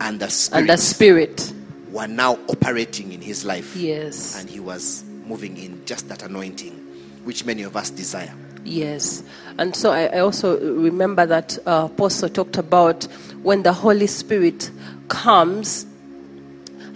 and 0.00 0.20
the 0.20 0.28
spirit, 0.28 0.60
And 0.60 0.68
the 0.70 0.76
spirit. 0.76 1.52
were 1.90 2.06
now 2.06 2.34
operating 2.48 3.12
in 3.12 3.20
his 3.22 3.44
life. 3.44 3.74
Yes. 3.74 4.38
And 4.38 4.48
he 4.48 4.60
was 4.60 5.02
moving 5.26 5.56
in 5.56 5.84
just 5.86 6.08
that 6.10 6.22
anointing, 6.22 6.72
which 7.24 7.44
many 7.46 7.62
of 7.62 7.76
us 7.76 7.90
desire. 7.90 8.32
Yes. 8.64 9.22
And 9.58 9.74
so 9.74 9.90
I, 9.92 10.06
I 10.06 10.18
also 10.18 10.58
remember 10.60 11.24
that 11.24 11.58
uh, 11.66 11.88
Apostle 11.90 12.28
talked 12.28 12.58
about 12.58 13.04
when 13.42 13.62
the 13.62 13.72
Holy 13.72 14.06
Spirit 14.06 14.70
comes. 15.08 15.86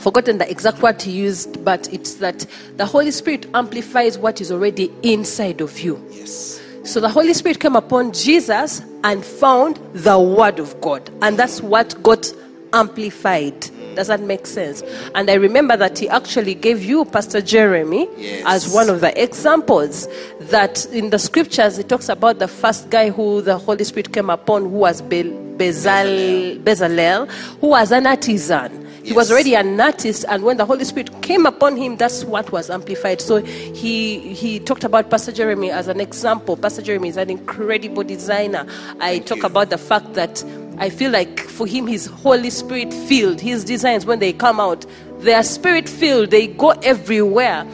Forgotten 0.02 0.38
the 0.38 0.50
exact 0.50 0.82
word 0.82 1.00
he 1.00 1.12
used, 1.12 1.64
but 1.64 1.92
it's 1.92 2.14
that 2.14 2.44
the 2.76 2.84
Holy 2.84 3.12
Spirit 3.12 3.46
amplifies 3.54 4.18
what 4.18 4.40
is 4.40 4.50
already 4.50 4.92
inside 5.02 5.60
of 5.60 5.78
you. 5.78 6.04
Yes. 6.10 6.60
So 6.84 6.98
the 6.98 7.08
Holy 7.08 7.32
Spirit 7.34 7.60
came 7.60 7.76
upon 7.76 8.12
Jesus 8.12 8.82
and 9.04 9.24
found 9.24 9.76
the 9.92 10.18
Word 10.18 10.58
of 10.58 10.80
God. 10.80 11.08
And 11.22 11.38
that's 11.38 11.62
what 11.62 12.02
got 12.02 12.32
amplified. 12.72 13.60
Does 13.94 14.08
that 14.08 14.20
make 14.22 14.46
sense? 14.46 14.82
And 15.14 15.30
I 15.30 15.34
remember 15.34 15.76
that 15.76 15.98
he 16.00 16.08
actually 16.08 16.54
gave 16.54 16.82
you, 16.82 17.04
Pastor 17.04 17.40
Jeremy, 17.40 18.08
Yes. 18.16 18.42
as 18.46 18.74
one 18.74 18.88
of 18.90 19.02
the 19.02 19.22
examples 19.22 20.08
that 20.40 20.84
in 20.86 21.10
the 21.10 21.18
scriptures 21.20 21.78
it 21.78 21.88
talks 21.88 22.08
about 22.08 22.40
the 22.40 22.48
first 22.48 22.90
guy 22.90 23.10
who 23.10 23.40
the 23.42 23.56
Holy 23.58 23.84
Spirit 23.84 24.12
came 24.12 24.30
upon, 24.30 24.62
who 24.62 24.68
was 24.78 25.00
Be- 25.02 25.22
Bezalel, 25.24 26.60
Bezalel, 26.64 27.28
who 27.60 27.68
was 27.68 27.92
an 27.92 28.06
artisan. 28.08 28.81
He 29.04 29.12
was 29.12 29.32
already 29.32 29.54
an 29.56 29.80
artist, 29.80 30.24
and 30.28 30.44
when 30.44 30.58
the 30.58 30.64
Holy 30.64 30.84
Spirit 30.84 31.22
came 31.22 31.44
upon 31.44 31.76
him, 31.76 31.96
that's 31.96 32.24
what 32.24 32.52
was 32.52 32.70
amplified. 32.70 33.20
So 33.20 33.42
he 33.42 34.32
he 34.32 34.60
talked 34.60 34.84
about 34.84 35.10
Pastor 35.10 35.32
Jeremy 35.32 35.70
as 35.70 35.88
an 35.88 36.00
example. 36.00 36.56
Pastor 36.56 36.82
Jeremy 36.82 37.08
is 37.08 37.16
an 37.16 37.28
incredible 37.28 38.04
designer. 38.04 38.66
I 39.00 39.18
talk 39.18 39.38
you. 39.38 39.46
about 39.46 39.70
the 39.70 39.78
fact 39.78 40.14
that 40.14 40.44
I 40.78 40.88
feel 40.88 41.10
like 41.10 41.40
for 41.40 41.66
him, 41.66 41.86
his 41.88 42.06
Holy 42.06 42.50
Spirit 42.50 42.94
filled. 42.94 43.40
His 43.40 43.64
designs, 43.64 44.06
when 44.06 44.20
they 44.20 44.32
come 44.32 44.60
out, 44.60 44.86
they 45.18 45.34
are 45.34 45.42
spirit 45.42 45.88
filled. 45.88 46.30
They 46.30 46.46
go 46.46 46.70
everywhere. 46.70 47.66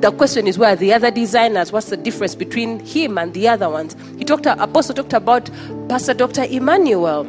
The 0.00 0.10
question 0.10 0.46
is 0.46 0.58
where 0.58 0.70
are 0.70 0.76
the 0.76 0.92
other 0.92 1.10
designers? 1.10 1.70
What's 1.70 1.90
the 1.90 1.96
difference 1.96 2.34
between 2.34 2.80
him 2.80 3.18
and 3.18 3.32
the 3.34 3.48
other 3.48 3.70
ones? 3.70 3.96
He 4.18 4.24
talked. 4.24 4.46
Apostle 4.46 4.96
talked 4.96 5.12
about 5.12 5.48
Pastor 5.88 6.12
Doctor 6.12 6.44
Emmanuel 6.44 7.24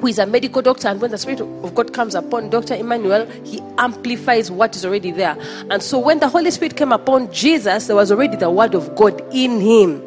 who 0.00 0.06
is 0.08 0.18
a 0.18 0.26
medical 0.26 0.62
doctor, 0.62 0.88
and 0.88 1.00
when 1.00 1.10
the 1.10 1.18
Spirit 1.18 1.40
of 1.40 1.74
God 1.74 1.92
comes 1.92 2.14
upon 2.14 2.50
Dr. 2.50 2.74
Emmanuel, 2.74 3.26
he 3.44 3.60
amplifies 3.78 4.50
what 4.50 4.76
is 4.76 4.84
already 4.84 5.10
there. 5.10 5.36
And 5.70 5.82
so 5.82 5.98
when 5.98 6.20
the 6.20 6.28
Holy 6.28 6.50
Spirit 6.50 6.76
came 6.76 6.92
upon 6.92 7.32
Jesus, 7.32 7.86
there 7.86 7.96
was 7.96 8.12
already 8.12 8.36
the 8.36 8.50
Word 8.50 8.74
of 8.74 8.94
God 8.96 9.22
in 9.34 9.60
him. 9.60 10.02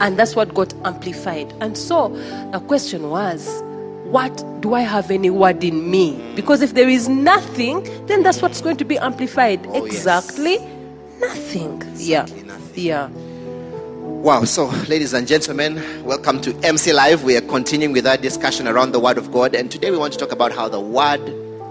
And 0.00 0.18
that's 0.18 0.36
what 0.36 0.54
got 0.54 0.74
amplified. 0.84 1.52
And 1.60 1.76
so 1.76 2.08
the 2.52 2.60
question 2.60 3.10
was, 3.10 3.62
what 4.04 4.44
do 4.60 4.74
I 4.74 4.80
have 4.80 5.10
any 5.10 5.28
word 5.28 5.62
in 5.62 5.90
me? 5.90 6.18
Because 6.34 6.62
if 6.62 6.74
there 6.74 6.88
is 6.88 7.08
nothing, 7.08 7.82
then 8.06 8.22
that's 8.22 8.40
what's 8.40 8.60
going 8.60 8.78
to 8.78 8.84
be 8.84 8.96
amplified. 8.98 9.66
Oh, 9.66 9.84
yes. 9.84 9.96
exactly 9.96 10.58
nothing. 11.20 11.82
yeah. 11.96 12.22
Exactly 12.22 12.42
nothing. 12.44 12.84
Yeah. 12.84 13.08
Wow. 14.18 14.42
So, 14.42 14.66
ladies 14.88 15.12
and 15.12 15.28
gentlemen, 15.28 16.04
welcome 16.04 16.40
to 16.40 16.52
MC 16.64 16.92
Live. 16.92 17.22
We 17.22 17.36
are 17.36 17.40
continuing 17.40 17.92
with 17.92 18.04
our 18.04 18.16
discussion 18.16 18.66
around 18.66 18.90
the 18.90 18.98
Word 18.98 19.16
of 19.16 19.30
God. 19.30 19.54
And 19.54 19.70
today 19.70 19.92
we 19.92 19.96
want 19.96 20.12
to 20.12 20.18
talk 20.18 20.32
about 20.32 20.50
how 20.50 20.68
the 20.68 20.80
Word 20.80 21.20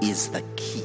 is 0.02 0.30
the 0.30 0.42
key. 0.56 0.82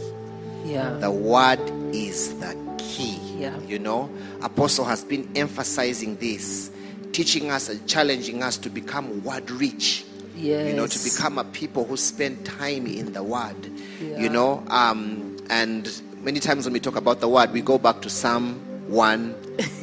Yeah. 0.65 0.91
The 0.95 1.13
Word 1.13 1.61
is 1.95 2.37
the 2.41 2.57
key. 2.79 3.17
Yeah. 3.39 3.57
You 3.61 3.79
know, 3.79 4.11
Apostle 4.43 4.85
has 4.87 5.05
been 5.05 5.31
emphasizing 5.37 6.17
this, 6.17 6.73
teaching 7.13 7.53
us 7.53 7.69
and 7.69 7.87
challenging 7.87 8.43
us 8.43 8.57
to 8.59 8.69
become 8.69 9.23
word 9.23 9.49
rich. 9.49 10.05
Yes. 10.35 10.69
You 10.69 10.75
know, 10.75 10.89
to 10.89 11.05
become 11.05 11.39
a 11.39 11.45
people 11.45 11.85
who 11.85 11.97
spend 11.97 12.45
time 12.45 12.89
in 12.89 13.13
the 13.13 13.23
Word. 13.23 13.71
Yeah. 14.01 14.19
You 14.19 14.31
know, 14.31 14.65
um, 14.67 15.37
and 15.49 16.03
many 16.23 16.41
times 16.41 16.65
when 16.65 16.73
we 16.73 16.81
talk 16.81 16.97
about 16.97 17.21
the 17.21 17.29
Word, 17.29 17.53
we 17.53 17.61
go 17.61 17.79
back 17.79 18.03
to 18.03 18.11
Psalm 18.11 18.61
1, 18.93 19.35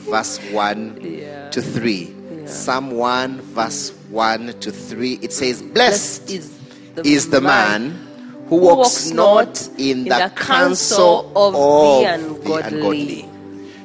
verse 0.09 0.37
1 0.51 0.99
Yeah. 1.01 1.49
to 1.49 1.61
3. 1.61 2.15
Yeah. 2.41 2.45
Psalm 2.45 2.91
1, 2.91 3.41
verse 3.41 3.91
1 4.09 4.53
to 4.59 4.71
3. 4.71 5.19
It 5.21 5.33
says, 5.33 5.61
Blessed 5.61 6.27
Blessed 6.27 7.05
is 7.05 7.29
the 7.29 7.41
man 7.41 8.07
who 8.47 8.57
walks 8.57 9.11
not 9.11 9.69
in 9.77 10.05
the 10.05 10.31
counsel 10.35 11.31
of 11.35 11.53
the 11.53 12.63
ungodly, 12.63 13.29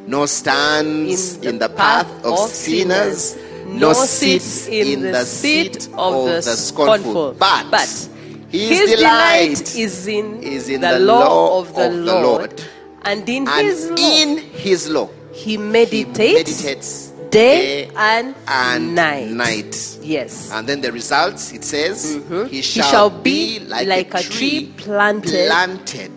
nor 0.07 0.27
stands 0.27 1.37
in 1.39 1.59
the 1.59 1.69
path 1.69 2.09
of 2.25 2.39
sinners, 2.39 3.37
nor 3.67 3.95
sits 3.95 4.67
in 4.69 5.03
the 5.03 5.25
seat 5.25 5.89
of 5.95 6.27
the 6.27 6.43
scornful. 6.43 7.33
But 7.35 8.09
his 8.49 8.91
delight 8.91 9.77
is 9.77 10.07
in, 10.07 10.43
is 10.43 10.69
in 10.69 10.81
the, 10.81 10.93
the 10.93 10.99
law, 11.01 11.61
of 11.61 11.75
the 11.75 11.87
of 11.87 11.93
the 11.93 12.03
Lord. 12.03 12.65
And 13.05 13.29
in 13.29 13.49
and 13.49 13.67
his 13.67 13.91
law 13.91 13.97
in 13.97 14.39
his 14.39 14.89
law 14.89 15.09
he 15.33 15.51
he 15.51 15.57
meditates, 15.57 16.63
meditates 16.63 17.11
day 17.31 17.87
day 17.87 17.91
and, 17.97 18.35
and 18.47 18.95
night. 18.95 19.29
night. 19.31 19.99
Yes. 20.03 20.53
And 20.53 20.69
then 20.69 20.81
the 20.81 20.93
results, 20.93 21.53
it 21.53 21.65
says, 21.65 22.17
mm-hmm. 22.17 22.45
he, 22.47 22.57
He 22.57 22.63
shall 22.63 22.91
shall 22.91 23.11
be 23.11 23.59
like, 23.59 23.89
like 23.89 24.15
a, 24.15 24.23
tree 24.23 24.67
tree 24.67 24.73
planted 24.77 25.49
planted 25.49 26.13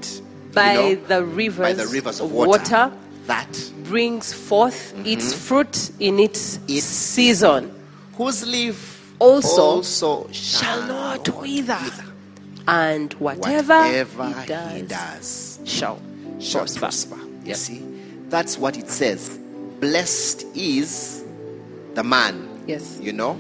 by 0.54 0.74
you 0.74 0.96
know, 0.96 1.02
the 1.08 1.26
rivers, 1.26 1.58
by 1.58 1.74
the 1.74 1.88
rivers 1.88 2.20
of 2.20 2.32
water, 2.32 2.50
water 2.50 2.92
that 3.26 3.72
brings 3.86 4.32
forth 4.32 4.94
mm-hmm. 4.94 5.08
its 5.08 5.34
fruit 5.34 5.92
in 6.00 6.20
its, 6.20 6.60
Its 6.68 6.84
season. 6.86 7.74
whose 8.16 8.46
leaf 8.46 9.14
Also 9.20 9.62
also 9.62 10.30
shall 10.32 10.86
not 10.88 11.28
wither. 11.42 11.80
And 12.68 13.14
whatever, 13.14 13.80
Whatever 13.80 14.28
he 14.28 14.46
does, 14.46 14.74
he 14.74 14.82
does 14.84 15.60
shall 15.66 16.00
shall 16.40 16.62
prosper. 16.62 16.80
prosper. 16.80 17.18
You 17.44 17.50
Yep. 17.50 17.58
see, 17.58 17.82
that's 18.30 18.58
what 18.58 18.78
it 18.78 18.90
says. 18.90 19.38
Blessed 19.80 20.46
is 20.56 21.24
the 21.94 22.04
man 22.04 22.48
Yes. 22.68 22.98
you 23.02 23.14
know 23.14 23.34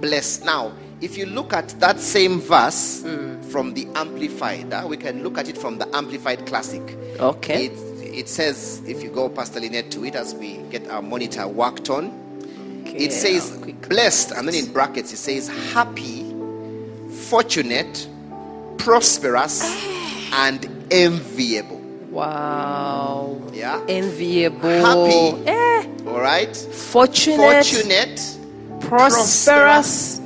blessed 0.00 0.44
now 0.44 0.72
if 1.00 1.16
you 1.18 1.26
look 1.26 1.52
at 1.52 1.68
that 1.80 2.00
same 2.00 2.40
verse 2.40 3.02
Mm. 3.04 3.44
from 3.50 3.74
the 3.74 3.86
amplified 3.94 4.72
uh, 4.72 4.84
we 4.88 4.96
can 4.96 5.22
look 5.22 5.36
at 5.38 5.48
it 5.48 5.56
from 5.58 5.78
the 5.78 5.86
amplified 5.96 6.46
classic 6.46 6.82
Okay. 7.20 7.66
it, 7.66 7.72
it 8.02 8.28
says, 8.28 8.82
if 8.86 9.02
you 9.02 9.08
go, 9.10 9.28
Pastor 9.28 9.60
Lynnet, 9.60 9.90
to 9.92 10.04
it 10.04 10.14
as 10.16 10.34
we 10.34 10.56
get 10.70 10.88
our 10.90 11.00
monitor 11.02 11.46
worked 11.46 11.88
on, 11.90 12.10
it 12.86 13.12
says 13.12 13.50
blessed, 13.88 14.32
and 14.32 14.48
then 14.48 14.54
in 14.56 14.72
brackets 14.72 15.12
it 15.12 15.16
says 15.18 15.46
happy, 15.72 16.24
fortunate, 17.28 18.08
prosperous, 18.78 19.62
and 20.32 20.68
enviable. 20.90 21.79
Wow. 22.10 23.40
Yeah. 23.52 23.80
Enviable. 23.88 24.68
Happy. 24.68 25.46
Eh. 25.46 25.86
All 26.06 26.20
right. 26.20 26.54
Fortunate. 26.56 27.36
Fortunate 27.64 28.20
prosperous. 28.80 30.18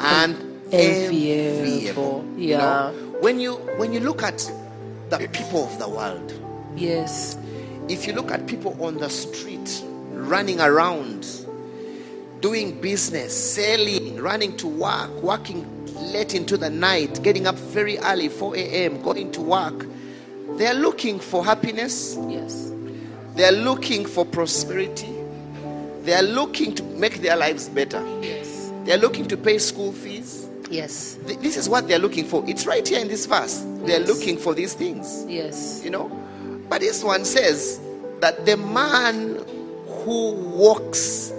and 0.00 0.36
Enviable. 0.72 1.58
enviable. 1.62 2.24
You 2.36 2.48
Yeah. 2.48 2.58
know, 2.58 2.92
when 3.20 3.38
you 3.40 3.54
when 3.76 3.92
you 3.92 4.00
look 4.00 4.22
at 4.22 4.50
the 5.10 5.18
people 5.28 5.64
of 5.64 5.78
the 5.78 5.88
world, 5.88 6.32
Yes. 6.76 7.36
if 7.88 8.06
you 8.06 8.12
look 8.14 8.30
at 8.30 8.46
people 8.46 8.76
on 8.80 8.98
the 8.98 9.10
street 9.10 9.82
running 10.14 10.60
around, 10.60 11.26
doing 12.40 12.80
business, 12.80 13.32
selling, 13.36 14.16
running 14.20 14.56
to 14.56 14.66
work, 14.66 15.10
working 15.22 15.66
late 16.12 16.34
into 16.34 16.56
the 16.56 16.70
night, 16.70 17.22
getting 17.22 17.46
up 17.46 17.56
very 17.56 17.98
early, 17.98 18.28
4 18.28 18.56
a.m., 18.56 19.00
going 19.02 19.30
to 19.32 19.40
work, 19.40 19.86
they're 20.58 20.74
looking 20.74 21.18
for 21.18 21.44
happiness, 21.44 22.16
Yes. 22.28 22.70
they're 23.36 23.52
looking 23.52 24.04
for 24.06 24.24
prosperity, 24.24 25.14
they're 26.02 26.22
looking 26.22 26.74
to 26.74 26.82
make 26.82 27.22
their 27.22 27.36
lives 27.36 27.68
better, 27.68 28.02
Yes. 28.22 28.70
they're 28.84 28.98
looking 28.98 29.26
to 29.28 29.36
pay 29.36 29.58
school 29.58 29.92
fees. 29.92 30.46
Yes. 30.70 31.18
This 31.26 31.56
is 31.58 31.68
what 31.68 31.86
they're 31.86 31.98
looking 31.98 32.24
for. 32.24 32.42
It's 32.46 32.66
right 32.66 32.86
here 32.86 32.98
in 33.00 33.08
this 33.08 33.26
verse. 33.26 33.62
They're 33.84 34.00
Yes. 34.00 34.08
looking 34.08 34.38
for 34.38 34.54
these 34.54 34.72
things 34.72 35.24
Yes. 35.28 35.82
you 35.84 35.90
know. 35.90 36.10
But 36.70 36.80
this 36.80 37.04
one 37.04 37.24
says 37.26 37.78
that 38.20 38.46
the 38.46 38.56
man 38.56 39.38
who 40.04 40.30
walks 40.32 41.30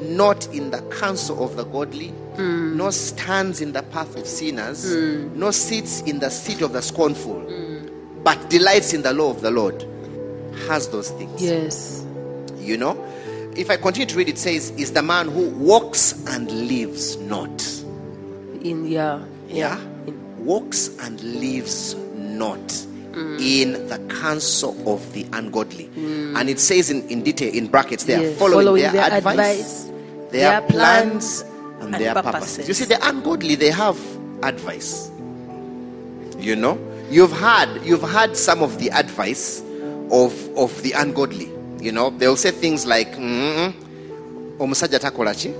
not 0.00 0.46
in 0.54 0.70
the 0.70 0.80
counsel 0.98 1.44
of 1.44 1.56
the 1.56 1.64
godly, 1.64 2.08
hmm. 2.36 2.76
nor 2.76 2.90
stands 2.92 3.60
in 3.60 3.72
the 3.72 3.82
path 3.82 4.16
of 4.16 4.26
sinners, 4.26 4.94
hmm. 4.94 5.38
nor 5.38 5.52
sits 5.52 6.00
in 6.02 6.20
the 6.20 6.30
seat 6.30 6.62
of 6.62 6.72
the 6.72 6.80
scornful, 6.80 7.40
hmm. 7.40 7.67
But 8.22 8.50
delights 8.50 8.92
in 8.92 9.02
the 9.02 9.12
law 9.12 9.30
of 9.30 9.40
the 9.40 9.50
Lord, 9.50 9.84
has 10.68 10.88
those 10.88 11.10
things. 11.10 11.42
Yes. 11.42 12.04
You 12.56 12.76
know. 12.76 13.04
If 13.56 13.70
I 13.70 13.76
continue 13.76 14.06
to 14.06 14.16
read, 14.16 14.28
it 14.28 14.38
says, 14.38 14.70
"Is 14.72 14.92
the 14.92 15.02
man 15.02 15.28
who 15.28 15.50
walks 15.50 16.12
and 16.28 16.50
lives 16.50 17.16
not." 17.16 17.66
In 18.62 18.86
yeah. 18.86 19.20
yeah, 19.48 19.80
In- 20.06 20.44
walks 20.44 20.88
and 21.00 21.20
lives 21.22 21.94
not 22.16 22.58
mm. 23.12 23.40
in 23.40 23.88
the 23.88 23.98
counsel 24.20 24.76
of 24.92 25.12
the 25.12 25.26
ungodly. 25.32 25.86
Mm. 25.96 26.38
And 26.38 26.48
it 26.48 26.60
says 26.60 26.90
in, 26.90 27.06
in 27.08 27.22
detail, 27.22 27.52
in 27.52 27.66
brackets, 27.66 28.04
they 28.04 28.14
are 28.14 28.32
following, 28.34 28.66
following 28.66 28.82
their, 28.82 28.92
their 28.92 29.12
advice, 29.12 29.38
advice, 29.38 30.30
their, 30.30 30.60
plans, 30.62 31.40
and, 31.80 31.94
and 31.94 31.94
their 31.94 32.14
purposes. 32.14 32.32
purposes. 32.32 32.68
You 32.68 32.74
see, 32.74 32.84
the 32.84 33.08
ungodly, 33.08 33.54
they 33.54 33.70
have 33.70 33.98
advice. 34.42 35.10
You 36.38 36.54
know, 36.54 36.78
you've 37.10 37.32
had 37.32 37.68
you've 37.84 38.02
had 38.02 38.36
some 38.36 38.62
of 38.62 38.78
the 38.78 38.90
advice 38.90 39.62
of 40.10 40.32
of 40.56 40.82
the 40.82 40.92
ungodly. 40.92 41.50
You 41.80 41.92
know, 41.92 42.10
they'll 42.10 42.36
say 42.36 42.50
things 42.50 42.86
like, 42.86 43.12
mm 43.16 43.72
omusajja 44.58 44.98
takola 44.98 45.34
ki? 45.34 45.54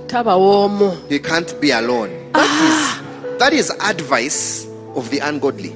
You 1.13 1.19
can't 1.21 1.61
be 1.61 1.71
alone. 1.71 2.31
That 2.33 2.51
is 2.67 3.39
that 3.39 3.53
is 3.53 3.71
advice 3.81 4.67
of 4.95 5.09
the 5.09 5.19
ungodly. 5.19 5.75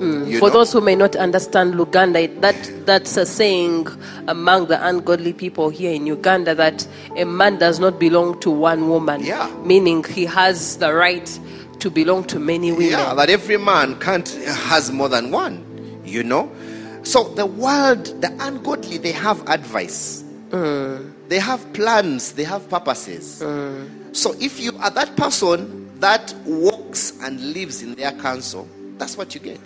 You 0.00 0.38
For 0.38 0.48
know? 0.48 0.54
those 0.54 0.72
who 0.72 0.80
may 0.80 0.96
not 0.96 1.14
understand 1.16 1.74
Luganda, 1.74 2.28
that 2.40 2.56
that's 2.84 3.16
a 3.16 3.24
saying 3.24 3.86
among 4.26 4.66
the 4.66 4.84
ungodly 4.86 5.32
people 5.32 5.70
here 5.70 5.92
in 5.94 6.06
Uganda 6.06 6.54
that 6.56 6.86
a 7.16 7.24
man 7.24 7.58
does 7.58 7.78
not 7.78 7.98
belong 8.00 8.38
to 8.40 8.50
one 8.50 8.88
woman. 8.88 9.22
Yeah. 9.22 9.48
Meaning 9.64 10.04
he 10.04 10.24
has 10.26 10.78
the 10.78 10.92
right 10.92 11.28
to 11.84 11.90
belong 11.90 12.24
to 12.24 12.40
many 12.40 12.72
women. 12.72 12.92
yeah, 12.92 13.12
that 13.12 13.28
every 13.28 13.58
man 13.58 14.00
can't 14.00 14.26
has 14.70 14.90
more 14.90 15.10
than 15.10 15.30
one. 15.30 15.62
You 16.02 16.22
know, 16.22 16.50
so 17.02 17.24
the 17.34 17.44
world, 17.44 18.06
the 18.22 18.34
ungodly, 18.40 18.96
they 18.96 19.12
have 19.12 19.46
advice. 19.50 20.24
Mm. 20.48 21.12
They 21.28 21.38
have 21.38 21.60
plans. 21.74 22.32
They 22.32 22.44
have 22.44 22.70
purposes. 22.70 23.42
Mm. 23.44 24.16
So 24.16 24.34
if 24.40 24.60
you 24.60 24.72
are 24.78 24.88
that 24.92 25.14
person 25.16 25.90
that 26.00 26.34
walks 26.46 27.12
and 27.20 27.52
lives 27.52 27.82
in 27.82 27.96
their 27.96 28.12
counsel, 28.12 28.66
that's 28.96 29.18
what 29.18 29.34
you 29.34 29.42
get. 29.42 29.60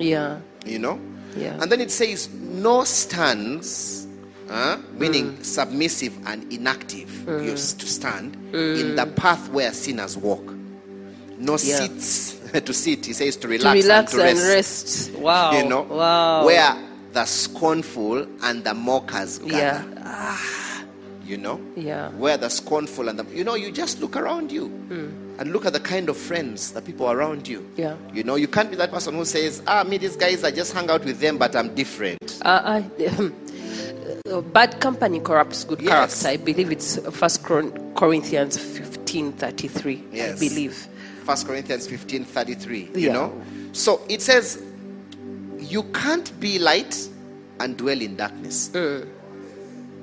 Yeah. 0.00 0.40
You 0.64 0.80
know. 0.80 0.98
Yeah. 1.36 1.60
And 1.60 1.70
then 1.70 1.80
it 1.80 1.92
says, 1.92 2.28
no 2.32 2.82
stands, 2.82 4.08
uh, 4.50 4.78
meaning 4.94 5.34
mm. 5.34 5.44
submissive 5.44 6.16
and 6.26 6.52
inactive, 6.52 7.28
used 7.44 7.78
to 7.78 7.86
stand 7.86 8.34
in 8.52 8.96
the 8.96 9.06
path 9.06 9.48
where 9.50 9.72
sinners 9.72 10.16
walk. 10.16 10.55
No 11.38 11.52
Yeah. 11.52 11.76
sits 11.86 12.36
to 12.64 12.72
sit. 12.72 13.06
He 13.06 13.12
says 13.12 13.36
to 13.36 13.42
To 13.42 13.48
relax, 13.48 13.82
relax 13.82 14.12
and 14.14 14.20
to 14.22 14.28
and 14.28 14.38
rest. 14.38 15.10
rest. 15.10 15.18
Wow. 15.18 15.52
You 15.52 15.68
know, 15.68 15.82
Wow. 15.82 16.44
where 16.46 16.76
the 17.12 17.24
scornful 17.24 18.26
and 18.42 18.64
the 18.64 18.74
mockers 18.74 19.38
gather. 19.38 19.84
Yeah. 19.98 20.36
You 21.26 21.36
know, 21.38 21.60
Yeah. 21.74 22.10
where 22.10 22.36
the 22.36 22.48
scornful 22.48 23.08
and 23.08 23.18
the 23.18 23.24
you 23.34 23.42
know, 23.42 23.54
you 23.56 23.72
just 23.72 24.00
look 24.00 24.16
around 24.16 24.52
you 24.52 24.70
and 25.38 25.52
look 25.52 25.66
at 25.66 25.72
the 25.72 25.80
kind 25.80 26.08
of 26.08 26.16
friends, 26.16 26.70
the 26.72 26.80
people 26.80 27.10
around 27.10 27.48
you. 27.48 27.66
Yeah. 27.76 27.96
You 28.14 28.22
know, 28.22 28.36
you 28.36 28.46
can't 28.46 28.70
be 28.70 28.76
that 28.76 28.92
person 28.92 29.14
who 29.14 29.24
says, 29.24 29.60
"Ah, 29.66 29.82
me, 29.82 29.98
these 29.98 30.14
guys, 30.16 30.44
I 30.44 30.52
just 30.52 30.72
hang 30.72 30.88
out 30.88 31.04
with 31.04 31.18
them, 31.18 31.36
but 31.36 31.56
I'm 31.56 31.74
different." 31.74 32.38
Uh, 32.42 32.80
I, 32.80 32.84
uh, 34.32 34.40
bad 34.40 34.80
company 34.80 35.18
corrupts 35.20 35.64
good 35.64 35.80
Yes. 35.82 36.22
character. 36.22 36.28
I 36.28 36.36
believe 36.44 36.70
it's 36.70 36.96
First 37.10 37.42
Corinthians 37.42 38.56
fifteen 38.56 39.32
thirty 39.32 39.66
three. 39.68 40.04
Yes. 40.12 40.36
I 40.36 40.48
believe. 40.48 40.86
First 41.26 41.46
Corinthians 41.48 41.88
15 41.88 42.24
33. 42.24 42.90
You 42.94 43.00
Yeah. 43.08 43.12
know? 43.12 43.42
So 43.72 44.00
it 44.08 44.22
says, 44.22 44.62
You 45.58 45.82
can't 45.92 46.38
be 46.38 46.58
light 46.60 47.08
and 47.58 47.76
dwell 47.76 48.00
in 48.00 48.14
darkness. 48.16 48.68
Mm. 48.72 49.08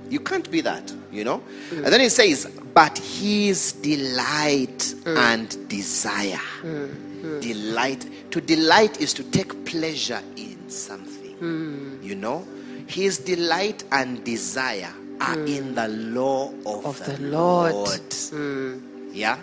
You 0.09 0.19
can't 0.19 0.51
be 0.51 0.59
that, 0.61 0.91
you 1.11 1.23
know? 1.23 1.41
And 1.71 1.85
then 1.85 2.01
it 2.01 2.11
says, 2.11 2.45
But 2.73 2.97
his 2.97 3.71
delight 3.71 4.79
mm. 5.05 5.17
and 5.17 5.69
desire. 5.69 6.41
Mm, 6.61 7.39
delight. 7.41 8.05
To 8.31 8.41
delight 8.41 8.99
is 8.99 9.13
to 9.13 9.23
take 9.23 9.63
pleasure 9.65 10.21
in 10.35 10.69
something, 10.69 11.99
you 12.03 12.15
know? 12.15 12.45
His 12.87 13.17
delight 13.19 13.85
and 13.93 14.21
desire 14.25 14.91
are 15.21 15.39
in 15.45 15.73
the 15.73 15.87
law 15.87 16.51
of, 16.65 16.85
Of 16.85 17.05
the, 17.05 17.13
the 17.13 17.23
Lord. 17.29 17.73
Lord. 17.73 18.13
Yeah? 19.13 19.37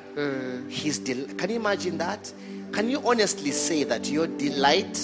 His 0.69 0.99
del- 0.99 1.27
Can 1.37 1.51
you 1.51 1.57
imagine 1.57 1.99
that? 1.99 2.33
Can 2.73 2.91
you 2.91 3.01
honestly 3.07 3.51
say 3.53 3.85
that 3.85 4.09
your 4.11 4.27
delight 4.27 4.99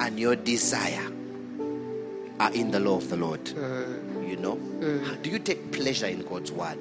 and 0.00 0.18
your 0.18 0.36
desire 0.36 1.06
are 2.40 2.52
in 2.52 2.70
the 2.70 2.80
law 2.80 2.96
of 2.96 3.08
the 3.10 3.16
Lord? 3.16 3.48
You 4.28 4.36
know? 4.36 4.56
Do 5.22 5.30
you 5.30 5.38
take 5.38 5.72
pleasure 5.72 6.06
in 6.06 6.22
God's 6.22 6.52
word? 6.52 6.78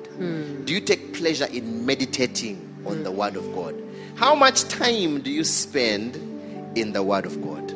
Do 0.65 0.73
you 0.73 0.81
take 0.81 1.13
pleasure 1.13 1.45
in 1.51 1.85
meditating 1.85 2.57
on 2.85 3.03
the 3.03 3.11
word 3.11 3.35
of 3.35 3.45
God? 3.55 3.75
How 4.15 4.33
much 4.35 4.63
time 4.67 5.21
do 5.21 5.29
you 5.31 5.43
spend 5.43 6.15
in 6.75 6.93
the 6.93 7.03
word 7.03 7.25
of 7.25 7.41
God? 7.41 7.71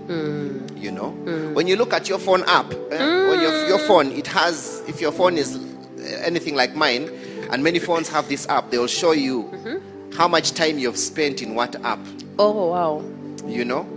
You 0.77 0.91
know? 0.91 1.10
When 1.53 1.67
you 1.67 1.75
look 1.75 1.93
at 1.93 2.10
your 2.10 2.19
phone 2.19 2.43
app, 2.47 2.71
eh, 2.91 3.27
when 3.29 3.39
your, 3.39 3.67
your 3.67 3.79
phone, 3.79 4.12
it 4.12 4.27
has, 4.27 4.84
if 4.88 4.99
your 4.99 5.12
phone 5.12 5.38
is 5.38 5.55
eh, 6.01 6.21
anything 6.23 6.55
like 6.55 6.75
mine, 6.75 7.10
and 7.52 7.64
many 7.64 7.80
phones 7.80 8.10
have 8.10 8.28
this 8.30 8.48
app, 8.48 8.72
they'll 8.72 8.88
show 8.88 9.12
you 9.12 9.44
mm-hmm. 9.44 10.12
how 10.16 10.28
much 10.28 10.52
time 10.52 10.80
you've 10.80 10.98
spent 10.98 11.42
in 11.42 11.56
what 11.56 11.76
app. 11.84 12.00
Oh 12.40 12.70
wow. 12.70 13.04
you 13.46 13.66
know? 13.66 13.88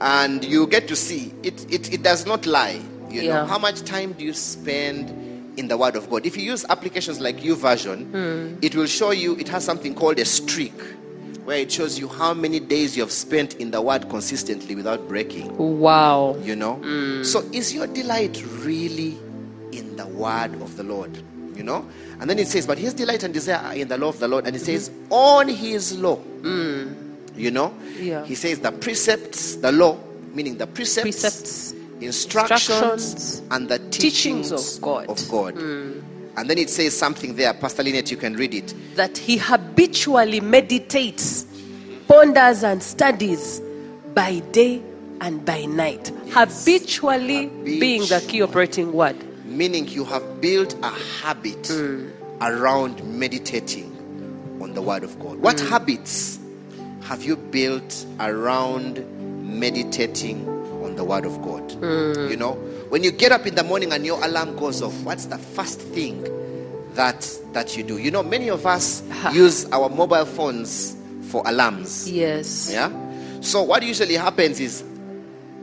And 0.00 0.44
you 0.44 0.66
get 0.66 0.88
to 0.88 0.96
see. 0.96 1.32
It 1.42 1.72
it, 1.72 1.92
it 1.92 2.02
does 2.02 2.26
not 2.26 2.46
lie 2.46 2.80
you 3.14 3.28
know? 3.28 3.46
How 3.46 3.58
much 3.58 3.82
time 3.82 4.12
do 4.12 4.24
you 4.24 4.32
spend 4.32 5.10
in 5.58 5.68
the 5.68 5.76
word 5.76 5.96
of 5.96 6.10
god? 6.10 6.26
If 6.26 6.36
you 6.36 6.42
use 6.42 6.64
applications 6.68 7.20
like 7.20 7.36
YouVersion 7.38 8.10
hmm. 8.10 8.58
it 8.60 8.74
will 8.74 8.86
show 8.86 9.12
you 9.12 9.36
it 9.36 9.48
has 9.48 9.64
something 9.64 9.94
called 9.94 10.18
a 10.18 10.24
streak 10.24 10.78
where 11.44 11.58
it 11.58 11.70
shows 11.70 11.98
you 11.98 12.08
how 12.08 12.32
many 12.32 12.58
days 12.58 12.96
you 12.96 13.02
have 13.02 13.12
spent 13.12 13.54
in 13.56 13.70
the 13.70 13.80
word 13.80 14.08
consistently 14.08 14.74
without 14.74 15.06
breaking. 15.08 15.54
Wow. 15.58 16.36
you 16.42 16.56
know? 16.56 16.76
Hmm. 16.76 17.22
So 17.22 17.40
is 17.52 17.72
your 17.72 17.86
delight 17.86 18.42
really 18.64 19.18
in 19.72 19.96
the 19.96 20.06
word 20.06 20.54
of 20.62 20.76
the 20.76 20.84
lord 20.84 21.10
you 21.56 21.62
know 21.62 21.86
and 22.20 22.28
then 22.28 22.38
it 22.38 22.48
says 22.48 22.66
but 22.66 22.78
his 22.78 22.94
delight 22.94 23.22
and 23.22 23.32
desire 23.34 23.56
are 23.56 23.74
in 23.74 23.88
the 23.88 23.96
law 23.98 24.08
of 24.08 24.18
the 24.18 24.28
lord 24.28 24.46
and 24.46 24.54
it 24.56 24.60
says 24.60 24.90
on 25.10 25.48
his 25.48 25.98
law 25.98 26.16
mm. 26.16 26.94
you 27.36 27.50
know 27.50 27.72
Yeah. 27.98 28.24
he 28.24 28.34
says 28.34 28.58
the 28.60 28.72
precepts 28.72 29.56
the 29.56 29.72
law 29.72 29.98
meaning 30.32 30.56
the 30.58 30.66
precepts, 30.66 31.02
Precepts, 31.02 31.72
instructions, 32.00 33.12
instructions, 33.12 33.42
and 33.52 33.68
the 33.68 33.78
teachings, 33.90 34.48
teachings 34.50 34.76
of 34.76 34.82
God. 34.82 35.08
of 35.08 35.28
God. 35.28 35.54
Mm. 35.54 36.02
and 36.36 36.50
then 36.50 36.58
it 36.58 36.68
says 36.70 36.96
something 36.96 37.36
there 37.36 37.54
pastor 37.54 37.82
Lynnet, 37.84 38.10
you 38.10 38.16
can 38.16 38.34
read 38.34 38.52
it 38.54 38.74
That 38.96 39.16
he 39.16 39.36
habitually 39.38 40.40
meditates, 40.40 41.46
ponders, 42.08 42.64
and 42.64 42.82
studies 42.82 43.60
by 44.14 44.40
day 44.52 44.82
and 45.20 45.44
by 45.44 45.64
night. 45.64 46.12
Habitually, 46.30 47.46
being 47.64 48.02
the 48.02 48.24
key 48.28 48.42
operating 48.42 48.92
word. 48.92 49.16
Meaning 49.44 49.88
you 49.88 50.04
have 50.04 50.40
built 50.40 50.74
a 50.82 50.90
habit 50.90 51.66
hmm. 51.66 52.08
around 52.40 53.02
meditating 53.04 53.90
on 54.60 54.74
the 54.74 54.82
Word 54.82 55.04
of 55.04 55.18
God. 55.20 55.38
What 55.38 55.60
hmm. 55.60 55.68
habits 55.68 56.38
have 57.02 57.22
you 57.22 57.36
built 57.36 58.06
around 58.20 59.04
meditating 59.60 60.48
on 60.82 60.96
the 60.96 61.04
Word 61.04 61.26
of 61.26 61.40
God? 61.42 61.72
Hmm. 61.72 62.28
You 62.30 62.36
know, 62.36 62.52
when 62.88 63.04
you 63.04 63.10
get 63.10 63.32
up 63.32 63.46
in 63.46 63.54
the 63.54 63.64
morning 63.64 63.92
and 63.92 64.06
your 64.06 64.22
alarm 64.24 64.56
goes 64.56 64.80
off, 64.82 64.94
what's 65.02 65.26
the 65.26 65.38
first 65.38 65.80
thing 65.80 66.22
that 66.94 67.28
that 67.52 67.76
you 67.76 67.82
do? 67.82 67.98
You 67.98 68.10
know, 68.10 68.22
many 68.22 68.48
of 68.48 68.66
us 68.66 69.02
use 69.32 69.66
our 69.72 69.88
mobile 69.88 70.24
phones 70.24 70.96
for 71.28 71.42
alarms. 71.46 72.10
Yes. 72.10 72.70
Yeah. 72.72 72.90
So 73.40 73.62
what 73.62 73.82
usually 73.82 74.14
happens 74.14 74.58
is 74.58 74.82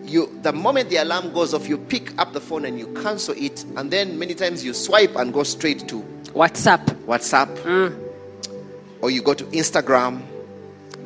you 0.03 0.27
the 0.41 0.51
moment 0.53 0.89
the 0.89 0.97
alarm 0.97 1.33
goes 1.33 1.53
off, 1.53 1.67
you 1.67 1.77
pick 1.77 2.17
up 2.19 2.33
the 2.33 2.41
phone 2.41 2.65
and 2.65 2.79
you 2.79 2.87
cancel 3.01 3.33
it, 3.37 3.63
and 3.77 3.91
then 3.91 4.17
many 4.19 4.33
times 4.33 4.63
you 4.63 4.73
swipe 4.73 5.15
and 5.15 5.33
go 5.33 5.43
straight 5.43 5.87
to 5.89 6.01
WhatsApp. 6.33 6.85
WhatsApp, 7.05 7.49
hmm. 7.59 9.03
or 9.03 9.11
you 9.11 9.21
go 9.21 9.33
to 9.33 9.43
Instagram, 9.45 10.21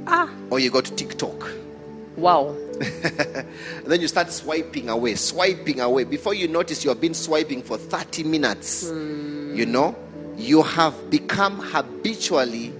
Ah. 0.08 0.30
or 0.50 0.60
you 0.60 0.70
go 0.70 0.82
to 0.82 0.94
TikTok. 0.96 1.50
Wow. 2.18 2.56
Then 3.86 4.02
you 4.02 4.08
start 4.08 4.32
swiping 4.32 4.90
away, 4.90 5.16
swiping 5.16 5.80
away. 5.80 6.04
Before 6.06 6.34
you 6.34 6.48
notice, 6.48 6.84
you 6.84 6.90
have 6.90 7.00
been 7.02 7.14
swiping 7.14 7.62
for 7.62 7.78
30 7.78 8.24
minutes. 8.24 8.90
Hmm. 8.90 9.56
You 9.56 9.66
know, 9.66 9.96
you 10.38 10.62
have 10.64 11.10
become 11.10 11.60
habitually 11.60 12.74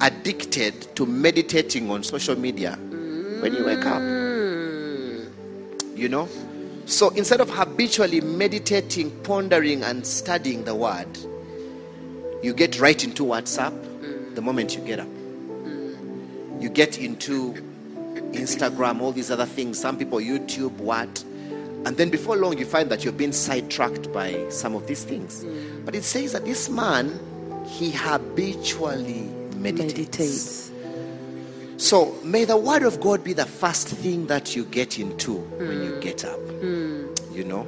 addicted 0.00 0.94
to 0.96 1.06
meditating 1.06 1.90
on 1.90 2.02
social 2.02 2.36
media 2.38 2.76
when 3.40 3.54
you 3.54 3.64
wake 3.64 3.84
up. 3.86 4.00
Hmm. 4.00 4.23
You 5.94 6.08
know, 6.08 6.28
so 6.86 7.10
instead 7.10 7.40
of 7.40 7.48
habitually 7.48 8.20
meditating, 8.20 9.10
pondering, 9.22 9.82
and 9.82 10.06
studying 10.06 10.64
the 10.64 10.74
word, 10.74 11.06
you 12.42 12.52
get 12.52 12.80
right 12.80 13.02
into 13.02 13.24
WhatsApp 13.24 14.34
the 14.34 14.42
moment 14.42 14.74
you 14.76 14.82
get 14.82 15.00
up. 15.00 15.08
You 16.60 16.68
get 16.68 16.98
into 16.98 17.54
Instagram, 18.32 19.00
all 19.00 19.12
these 19.12 19.30
other 19.30 19.46
things, 19.46 19.78
some 19.78 19.96
people 19.96 20.18
YouTube, 20.18 20.72
what. 20.72 21.24
And 21.86 21.96
then 21.96 22.10
before 22.10 22.36
long, 22.36 22.58
you 22.58 22.64
find 22.64 22.90
that 22.90 23.04
you've 23.04 23.16
been 23.16 23.32
sidetracked 23.32 24.12
by 24.12 24.48
some 24.48 24.74
of 24.74 24.86
these 24.86 25.04
things. 25.04 25.44
But 25.84 25.94
it 25.94 26.04
says 26.04 26.32
that 26.32 26.44
this 26.44 26.68
man, 26.68 27.18
he 27.66 27.90
habitually 27.90 29.30
meditates. 29.56 29.94
Meditates. 29.94 30.70
So 31.76 32.16
may 32.22 32.44
the 32.44 32.56
word 32.56 32.82
of 32.82 33.00
God 33.00 33.24
be 33.24 33.32
the 33.32 33.46
first 33.46 33.88
thing 33.88 34.26
that 34.28 34.54
you 34.54 34.64
get 34.64 34.98
into 34.98 35.34
when 35.34 35.82
you 35.82 35.94
hmm. 35.94 36.00
get 36.00 36.24
up. 36.24 36.38
Hmm. 36.38 37.06
You 37.32 37.44
know, 37.44 37.62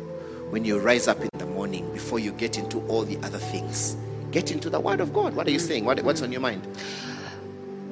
when 0.50 0.64
you 0.64 0.78
rise 0.78 1.08
up 1.08 1.20
in 1.20 1.28
the 1.38 1.46
morning 1.46 1.92
before 1.92 2.18
you 2.18 2.32
get 2.32 2.56
into 2.56 2.80
all 2.86 3.04
the 3.04 3.16
other 3.24 3.38
things. 3.38 3.96
Get 4.30 4.52
into 4.52 4.70
the 4.70 4.78
word 4.78 5.00
of 5.00 5.12
God. 5.12 5.34
What 5.34 5.46
are 5.46 5.50
you 5.50 5.58
hmm. 5.58 5.66
saying? 5.66 5.84
What, 5.84 6.02
what's 6.02 6.22
on 6.22 6.30
your 6.30 6.40
mind? 6.40 6.66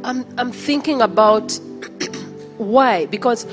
I'm, 0.05 0.25
I'm 0.39 0.53
thinking 0.53 1.03
about 1.03 1.53
why. 2.59 3.07
Because, 3.07 3.47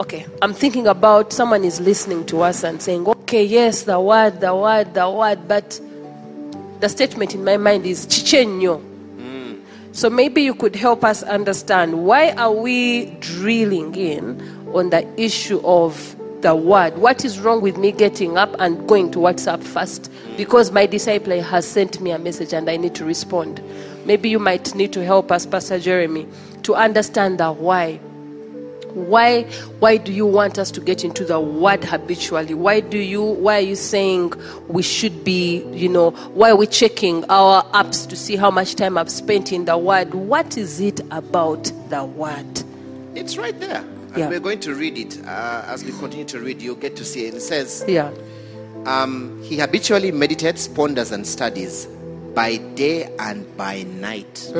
okay, 0.00 0.26
I'm 0.42 0.54
thinking 0.54 0.88
about 0.88 1.32
someone 1.32 1.62
is 1.62 1.80
listening 1.80 2.26
to 2.26 2.42
us 2.42 2.64
and 2.64 2.82
saying, 2.82 3.06
okay, 3.06 3.44
yes, 3.44 3.82
the 3.84 4.00
word, 4.00 4.40
the 4.40 4.54
word, 4.54 4.94
the 4.94 5.08
word, 5.08 5.46
but 5.46 5.80
the 6.80 6.88
statement 6.88 7.34
in 7.34 7.44
my 7.44 7.56
mind 7.56 7.86
is 7.86 8.06
chichenyo. 8.06 8.89
So 10.00 10.08
maybe 10.08 10.40
you 10.40 10.54
could 10.54 10.74
help 10.74 11.04
us 11.04 11.22
understand 11.22 12.06
why 12.06 12.30
are 12.30 12.50
we 12.50 13.04
drilling 13.20 13.94
in 13.94 14.40
on 14.74 14.88
the 14.88 15.06
issue 15.20 15.60
of 15.62 16.16
the 16.40 16.56
word? 16.56 16.96
What 16.96 17.22
is 17.22 17.38
wrong 17.38 17.60
with 17.60 17.76
me 17.76 17.92
getting 17.92 18.38
up 18.38 18.56
and 18.58 18.88
going 18.88 19.10
to 19.10 19.18
WhatsApp 19.18 19.62
first? 19.62 20.10
Because 20.38 20.70
my 20.70 20.86
disciple 20.86 21.38
has 21.42 21.68
sent 21.68 22.00
me 22.00 22.12
a 22.12 22.18
message 22.18 22.54
and 22.54 22.70
I 22.70 22.78
need 22.78 22.94
to 22.94 23.04
respond. 23.04 23.62
Maybe 24.06 24.30
you 24.30 24.38
might 24.38 24.74
need 24.74 24.94
to 24.94 25.04
help 25.04 25.30
us, 25.30 25.44
Pastor 25.44 25.78
Jeremy, 25.78 26.26
to 26.62 26.74
understand 26.74 27.36
the 27.36 27.52
why. 27.52 28.00
Why 28.94 29.42
why 29.80 29.96
do 29.96 30.12
you 30.12 30.26
want 30.26 30.58
us 30.58 30.70
to 30.72 30.80
get 30.80 31.04
into 31.04 31.24
the 31.24 31.40
word 31.40 31.84
habitually? 31.84 32.54
Why 32.54 32.80
do 32.80 32.98
you 32.98 33.22
why 33.22 33.56
are 33.58 33.60
you 33.60 33.76
saying 33.76 34.32
we 34.68 34.82
should 34.82 35.24
be, 35.24 35.62
you 35.72 35.88
know, 35.88 36.10
why 36.34 36.50
are 36.50 36.56
we 36.56 36.66
checking 36.66 37.24
our 37.30 37.62
apps 37.72 38.08
to 38.08 38.16
see 38.16 38.36
how 38.36 38.50
much 38.50 38.74
time 38.74 38.98
I've 38.98 39.10
spent 39.10 39.52
in 39.52 39.64
the 39.64 39.76
word? 39.78 40.14
What 40.14 40.56
is 40.56 40.80
it 40.80 41.00
about 41.10 41.70
the 41.88 42.04
word? 42.04 42.62
It's 43.14 43.36
right 43.36 43.58
there. 43.58 43.84
And 44.12 44.16
Yeah. 44.18 44.28
we're 44.28 44.40
going 44.40 44.60
to 44.60 44.74
read 44.74 44.98
it. 44.98 45.18
Uh, 45.24 45.62
as 45.66 45.84
we 45.84 45.92
continue 45.92 46.24
to 46.26 46.40
read, 46.40 46.60
you'll 46.60 46.74
get 46.74 46.96
to 46.96 47.04
see 47.04 47.26
it. 47.26 47.34
It 47.34 47.42
says, 47.42 47.84
Yeah. 47.86 48.10
um, 48.86 49.40
He 49.42 49.56
habitually 49.58 50.10
meditates, 50.10 50.66
ponders, 50.66 51.12
and 51.12 51.24
studies 51.26 51.86
by 52.34 52.56
day 52.74 53.08
and 53.20 53.46
by 53.56 53.82
night. 53.84 54.50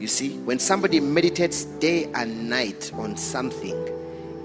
You 0.00 0.06
see, 0.06 0.38
when 0.38 0.58
somebody 0.58 0.98
meditates 0.98 1.64
day 1.66 2.10
and 2.14 2.48
night 2.48 2.90
on 2.94 3.18
something, 3.18 3.76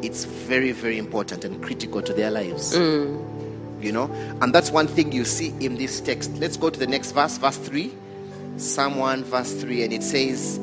it's 0.03 0.25
very, 0.25 0.73
very 0.73 0.97
important 0.97 1.45
and 1.45 1.63
critical 1.63 2.01
to 2.01 2.13
their 2.13 2.29
lives. 2.29 2.75
Mm. 2.77 3.81
You 3.81 3.93
know, 3.93 4.11
and 4.41 4.53
that's 4.53 4.69
one 4.69 4.87
thing 4.87 5.13
you 5.13 5.23
see 5.23 5.53
in 5.61 5.77
this 5.77 6.01
text. 6.01 6.31
Let's 6.35 6.57
go 6.57 6.69
to 6.69 6.77
the 6.77 6.87
next 6.87 7.11
verse, 7.11 7.37
verse 7.37 7.55
3. 7.57 7.93
Psalm 8.57 8.97
1, 8.97 9.23
verse 9.23 9.53
3, 9.53 9.83
and 9.83 9.93
it 9.93 10.03
says, 10.03 10.57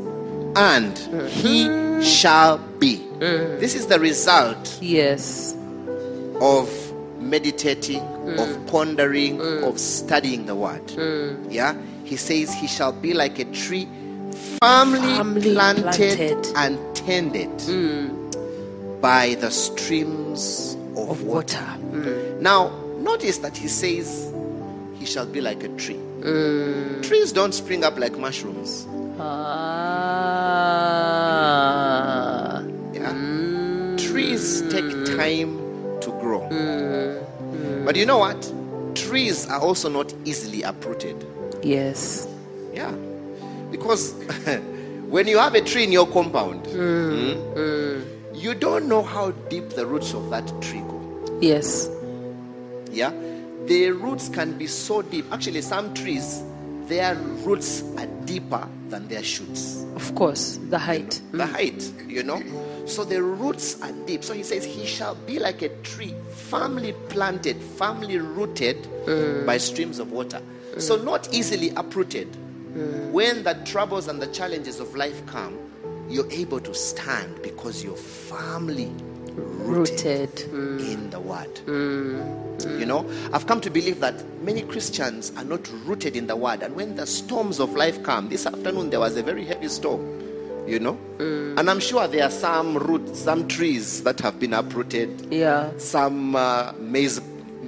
And 0.56 0.98
he 1.30 2.02
shall 2.02 2.58
be. 2.78 2.98
Mm. 3.18 3.60
This 3.60 3.74
is 3.74 3.86
the 3.86 3.98
result 3.98 4.78
Yes. 4.82 5.54
of 6.40 6.68
meditating, 7.18 8.00
mm. 8.00 8.38
of 8.38 8.66
pondering, 8.66 9.40
of 9.64 9.78
studying 9.78 10.44
the 10.44 10.54
word. 10.54 10.82
Yeah, 11.50 11.74
he 12.04 12.16
says 12.16 12.52
he 12.52 12.66
shall 12.66 12.92
be 12.92 13.14
like 13.14 13.38
a 13.38 13.44
tree 13.46 13.88
firmly, 14.62 15.16
Firmly 15.16 15.52
planted, 15.54 16.16
planted. 16.16 16.46
and 16.56 16.78
tended 16.94 17.50
by 19.00 19.34
the 19.40 19.50
streams 19.50 20.76
of, 20.96 21.10
Of 21.10 21.22
water. 21.24 21.58
water. 21.58 21.78
Mm. 21.90 22.40
Now, 22.40 22.70
notice 22.98 23.38
that 23.38 23.56
he 23.56 23.66
says 23.66 24.32
he 24.98 25.04
shall 25.06 25.26
be 25.26 25.40
like 25.40 25.64
a 25.64 25.68
tree. 25.70 25.98
Mm. 26.20 27.02
Trees 27.02 27.32
don't 27.32 27.52
spring 27.52 27.82
up 27.82 27.98
like 27.98 28.16
mushrooms. 28.16 28.86
Ah. 30.92 32.62
Yeah. 32.94 33.12
Mm. 33.12 33.98
Trees 33.98 34.62
take 34.70 34.90
time 35.16 35.58
to 36.00 36.10
grow. 36.20 36.40
But 37.84 37.96
you 37.96 38.06
know 38.06 38.18
what? 38.18 38.52
Trees 38.94 39.46
are 39.48 39.60
also 39.60 39.88
not 39.88 40.14
easily 40.24 40.62
uprooted. 40.62 41.26
Yes. 41.64 42.28
Yeah. 42.72 42.94
Because 43.72 44.12
when 45.08 45.26
you 45.26 45.38
have 45.38 45.54
a 45.54 45.62
tree 45.62 45.84
in 45.84 45.90
your 45.90 46.06
compound, 46.06 46.64
mm, 46.66 47.34
hmm, 47.34 47.58
mm, 47.58 48.40
you 48.40 48.54
don't 48.54 48.86
know 48.86 49.02
how 49.02 49.32
deep 49.50 49.70
the 49.70 49.86
roots 49.86 50.14
of 50.14 50.30
that 50.30 50.46
tree 50.62 50.80
go. 50.80 51.38
Yes. 51.40 51.90
Yeah. 52.90 53.12
The 53.66 53.90
roots 53.90 54.28
can 54.28 54.56
be 54.58 54.66
so 54.66 55.02
deep. 55.02 55.24
Actually, 55.32 55.62
some 55.62 55.94
trees, 55.94 56.42
their 56.86 57.14
roots 57.16 57.82
are 57.96 58.06
deeper 58.24 58.68
than 58.88 59.08
their 59.08 59.22
shoots. 59.22 59.84
Of 59.96 60.14
course. 60.14 60.58
The 60.68 60.78
height. 60.78 61.20
the 61.32 61.44
mm. 61.44 61.52
height, 61.52 61.92
you 62.06 62.22
know. 62.22 62.42
So 62.86 63.04
the 63.04 63.22
roots 63.22 63.80
are 63.80 63.92
deep. 64.06 64.24
So 64.24 64.34
he 64.34 64.42
says, 64.42 64.64
He 64.64 64.86
shall 64.86 65.14
be 65.14 65.38
like 65.38 65.62
a 65.62 65.68
tree, 65.82 66.14
firmly 66.32 66.92
planted, 67.08 67.62
firmly 67.62 68.18
rooted 68.18 68.76
mm. 69.06 69.46
by 69.46 69.58
streams 69.58 69.98
of 69.98 70.12
water. 70.12 70.42
So 70.78 70.96
not 70.96 71.32
easily 71.34 71.70
uprooted. 71.70 72.28
When 73.12 73.42
the 73.42 73.54
troubles 73.64 74.08
and 74.08 74.20
the 74.20 74.26
challenges 74.28 74.80
of 74.80 74.94
life 74.94 75.24
come, 75.26 75.58
you're 76.08 76.30
able 76.30 76.60
to 76.60 76.74
stand 76.74 77.40
because 77.42 77.82
you're 77.84 77.96
firmly 77.96 78.90
rooted, 79.34 79.90
Rooted. 80.00 80.34
Mm. 80.52 80.92
in 80.92 81.10
the 81.10 81.20
word. 81.20 81.60
You 81.66 82.86
know, 82.86 83.08
I've 83.32 83.46
come 83.46 83.60
to 83.62 83.70
believe 83.70 84.00
that 84.00 84.22
many 84.42 84.62
Christians 84.62 85.32
are 85.36 85.44
not 85.44 85.68
rooted 85.84 86.16
in 86.16 86.26
the 86.26 86.36
word. 86.36 86.62
And 86.62 86.74
when 86.76 86.96
the 86.96 87.06
storms 87.06 87.60
of 87.60 87.74
life 87.74 88.02
come, 88.02 88.28
this 88.28 88.46
afternoon 88.46 88.90
there 88.90 89.00
was 89.00 89.16
a 89.16 89.22
very 89.22 89.44
heavy 89.44 89.68
storm, 89.68 90.00
you 90.66 90.78
know. 90.78 90.98
And 91.18 91.68
I'm 91.70 91.80
sure 91.80 92.06
there 92.08 92.24
are 92.24 92.30
some 92.30 92.76
roots, 92.78 93.18
some 93.20 93.48
trees 93.48 94.02
that 94.04 94.20
have 94.20 94.38
been 94.40 94.52
uprooted, 94.54 95.28
Yeah. 95.32 95.70
some 95.78 96.36
uh, 96.36 96.72
maize 96.78 97.20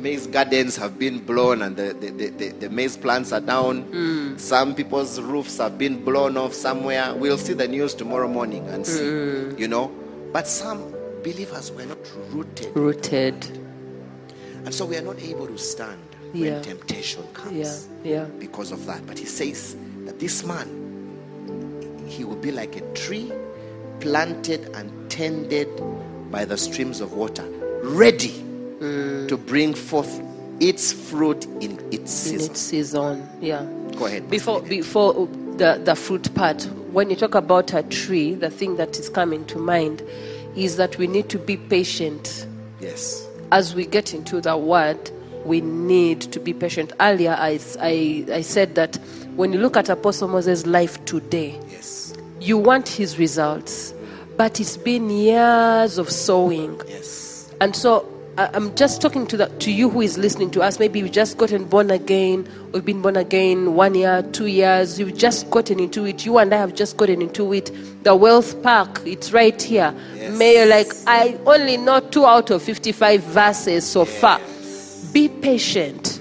maize 0.05 0.27
gardens 0.27 0.77
have 0.77 0.99
been 0.99 1.19
blown 1.19 1.63
and 1.63 1.77
the, 1.79 1.95
the, 1.95 2.11
the, 2.11 2.29
the, 2.29 2.49
the 2.51 2.69
maize 2.71 2.95
plants 2.95 3.33
are 3.33 3.41
down. 3.41 3.83
Hmm. 3.85 4.37
Some 4.37 4.75
people's 4.75 5.19
roofs 5.19 5.57
have 5.57 5.79
been 5.79 6.05
blown 6.05 6.37
off 6.37 6.53
somewhere. 6.53 7.15
We'll 7.15 7.39
see 7.39 7.55
the 7.55 7.67
news 7.67 7.95
tomorrow 7.95 8.29
morning 8.29 8.69
and 8.69 8.87
see, 8.87 9.09
hmm. 9.09 9.57
you 9.57 9.67
know. 9.67 9.91
But 10.31 10.47
some 10.47 10.93
believers 11.23 11.73
were 11.73 11.87
not 11.87 11.97
rooted 12.33 12.77
Rooted. 12.77 13.47
and 14.67 14.75
so 14.75 14.85
we 14.85 14.99
are 14.99 15.03
not 15.03 15.19
able 15.23 15.47
to 15.47 15.57
stand 15.57 16.03
Yeah. 16.35 16.53
when 16.53 16.63
temptation 16.63 17.23
Yeah. 17.25 17.33
comes 17.41 17.89
Yeah. 18.05 18.25
because 18.39 18.73
of 18.73 18.85
that. 18.85 19.07
But 19.07 19.19
he 19.19 19.25
says 19.25 19.75
that 20.05 20.19
this 20.21 20.45
man, 20.45 20.69
he 22.07 22.25
will 22.25 22.37
be 22.37 22.53
like 22.53 22.77
a 22.77 22.83
tree 22.93 23.33
planted 24.01 24.69
and 24.75 24.93
tended 25.11 25.69
by 26.31 26.45
the 26.45 26.59
streams 26.59 27.01
of 27.01 27.15
water, 27.15 27.47
ready 27.83 28.44
Mm. 28.89 29.29
to 29.29 29.37
bring 29.37 29.75
forth 29.75 30.21
its 30.61 30.93
fruit 30.93 31.45
in 31.61 31.79
its 31.91 31.95
In 31.95 32.07
season. 32.07 32.51
its 32.51 32.61
season, 32.61 33.29
yeah. 33.41 33.65
Go 33.97 34.07
ahead. 34.07 34.29
Before 34.31 34.61
before 34.61 35.29
the 35.57 35.81
the 35.83 35.95
fruit 35.97 36.33
part, 36.35 36.65
when 36.93 37.11
you 37.11 37.17
talk 37.17 37.35
about 37.35 37.73
a 37.75 37.83
tree, 37.85 38.35
the 38.35 38.51
thing 38.51 38.77
that 38.77 38.99
is 38.99 39.09
coming 39.09 39.45
to 39.47 39.59
mind 39.59 40.03
is 40.57 40.77
that 40.77 40.99
we 40.99 41.07
need 41.07 41.29
to 41.31 41.39
be 41.39 41.57
patient 41.57 42.47
Yes. 42.81 43.27
as 43.51 43.75
we 43.75 43.87
get 43.87 44.13
into 44.15 44.41
the 44.41 44.57
word, 44.57 45.11
we 45.45 45.61
need 45.61 46.21
to 46.21 46.39
be 46.41 46.53
patient. 46.53 46.93
Earlier, 47.01 47.37
I, 47.39 47.59
I, 47.81 48.25
I 48.33 48.41
said 48.43 48.75
that 48.77 48.97
when 49.37 49.53
you 49.53 49.59
look 49.59 49.77
at 49.77 49.89
Apostle 49.89 50.29
Moses' 50.29 50.67
life 50.67 51.03
today, 51.07 51.59
Yes. 51.71 52.15
you 52.41 52.59
want 52.59 52.89
his 52.89 53.19
results, 53.19 53.93
but 54.37 54.61
it's 54.61 54.77
been 54.77 55.11
years 55.11 55.99
of 55.99 56.11
sowing. 56.11 56.81
Yes. 56.89 57.49
And 57.61 57.75
so 57.75 58.01
I- 58.01 58.14
I'm 58.37 58.75
just 58.75 59.01
talking 59.01 59.29
to, 59.29 59.37
the, 59.37 59.47
to 59.47 59.71
you 59.71 59.89
who 59.89 60.01
is 60.01 60.19
listening 60.19 60.51
to 60.53 60.63
us. 60.63 60.81
Maybe 60.81 60.99
you've 60.99 61.13
just 61.13 61.39
gotten 61.39 61.65
born 61.65 61.91
again, 61.93 62.49
or 62.73 62.79
you've 62.79 62.85
been 62.85 63.01
born 63.01 63.17
again 63.17 63.75
one 63.75 63.95
year, 63.95 64.23
two 64.33 64.47
years. 64.47 64.99
You've 64.99 65.17
just 65.17 65.49
gotten 65.51 65.79
into 65.79 66.05
it. 66.05 66.27
You 66.27 66.39
and 66.39 66.53
I 66.53 66.57
have 66.57 66.75
just 66.75 66.97
gotten 66.97 67.23
into 67.23 67.53
it. 67.53 67.71
The 68.03 68.17
wealth 68.17 68.61
park, 68.61 69.03
it's 69.07 69.33
right 69.33 69.61
here. 69.61 69.95
Yes. 70.17 70.37
May 70.37 70.57
you're 70.57 70.67
like, 70.67 70.93
I 71.07 71.39
only 71.47 71.77
know 71.77 72.01
two 72.01 72.27
out 72.27 72.51
of 72.51 72.63
55 72.63 73.23
verses 73.23 73.87
so 73.87 74.05
far. 74.05 74.41
Be 75.13 75.29
patient. 75.29 76.21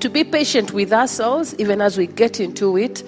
To 0.00 0.08
be 0.10 0.24
patient 0.24 0.72
with 0.72 0.92
ourselves, 0.92 1.54
even 1.58 1.80
as 1.80 1.96
we 1.96 2.08
get 2.08 2.40
into 2.40 2.76
it, 2.76 3.04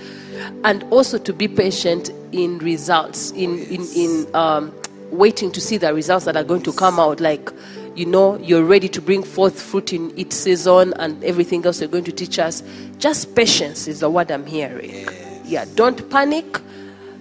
and 0.62 0.84
also 0.92 1.18
to 1.18 1.32
be 1.32 1.48
patient 1.48 2.10
in 2.30 2.58
results, 2.58 3.32
in, 3.32 3.58
in, 3.64 3.84
in 3.96 4.34
um, 4.34 4.72
waiting 5.10 5.50
to 5.50 5.60
see 5.60 5.76
the 5.76 5.92
results 5.92 6.24
that 6.26 6.36
are 6.36 6.44
going 6.44 6.62
to 6.62 6.72
come 6.72 7.00
out. 7.00 7.20
Like, 7.20 7.50
you 7.96 8.06
know, 8.06 8.36
you're 8.38 8.64
ready 8.64 8.88
to 8.90 9.00
bring 9.00 9.22
forth 9.22 9.60
fruit 9.60 9.92
in 9.92 10.16
its 10.18 10.36
season 10.36 10.92
and 10.98 11.22
everything 11.24 11.64
else 11.64 11.80
you're 11.80 11.88
going 11.88 12.04
to 12.04 12.12
teach 12.12 12.38
us. 12.38 12.62
Just 12.98 13.34
patience 13.34 13.88
is 13.88 14.00
the 14.00 14.10
word 14.10 14.30
I'm 14.30 14.46
hearing. 14.46 15.08
Yeah, 15.44 15.64
don't 15.74 16.08
panic. 16.10 16.60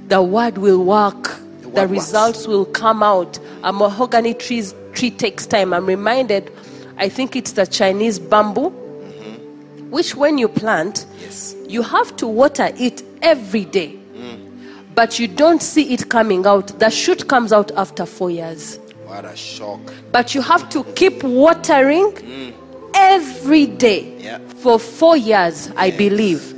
The 0.07 0.21
word 0.21 0.57
will 0.57 0.83
work. 0.83 1.23
The 1.23 1.61
The, 1.61 1.69
word 1.69 1.89
works. 1.91 1.91
results 1.91 2.47
will 2.47 2.65
come 2.65 3.03
out. 3.03 3.39
A 3.63 3.71
mahogany 3.73 4.33
trees, 4.33 4.73
tree 4.93 5.11
takes 5.11 5.45
time. 5.45 5.73
I'm 5.73 5.85
reminded, 5.85 6.51
I 6.97 7.09
think 7.09 7.35
it's 7.35 7.53
the 7.53 7.65
Chinese 7.65 8.19
bamboo, 8.19 8.69
mm-hmm. 8.71 9.89
which 9.91 10.15
when 10.15 10.38
you 10.38 10.47
plant, 10.47 11.05
Yes. 11.19 11.55
you 11.67 11.81
have 11.81 12.15
to 12.17 12.27
water 12.27 12.69
it 12.77 13.03
every 13.21 13.65
day. 13.65 13.97
Mm. 14.15 14.49
But 14.93 15.19
you 15.19 15.27
don't 15.27 15.61
see 15.61 15.93
it 15.93 16.09
coming 16.09 16.45
out. 16.45 16.67
The 16.79 16.89
shoot 16.89 17.27
comes 17.27 17.51
out 17.51 17.71
after 17.75 18.05
four 18.05 18.29
years. 18.29 18.79
What 19.15 19.23
a 19.23 19.38
shock. 19.38 19.80
But 20.12 20.36
you 20.36 20.41
have 20.41 20.67
to 20.71 20.84
keep 20.84 21.23
watering 21.23 22.12
mm. 22.12 22.54
every 22.93 23.65
day 23.65 24.13
Yeah. 24.19 24.39
for 24.58 24.78
four 24.78 25.15
years, 25.15 25.71
I 25.78 25.91
believe. 25.91 26.54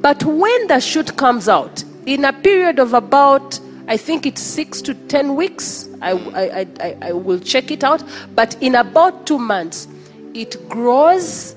But 0.00 0.24
when 0.24 0.66
the 0.66 0.80
shoot 0.80 1.16
comes 1.16 1.48
out, 1.48 1.84
in 2.04 2.24
a 2.24 2.32
period 2.32 2.80
of 2.80 2.92
about, 2.92 3.60
I 3.86 3.96
think 3.96 4.26
it's 4.26 4.42
six 4.42 4.82
to 4.82 4.94
ten 4.94 5.36
weeks, 5.36 5.88
I, 6.00 6.14
mm. 6.14 6.34
I, 6.34 6.42
I, 6.42 6.66
I, 6.80 6.96
I 7.10 7.12
will 7.12 7.38
check 7.38 7.70
it 7.70 7.84
out. 7.84 8.02
But 8.34 8.60
in 8.60 8.74
about 8.74 9.24
two 9.24 9.38
months, 9.38 9.86
it 10.34 10.68
grows 10.68 11.54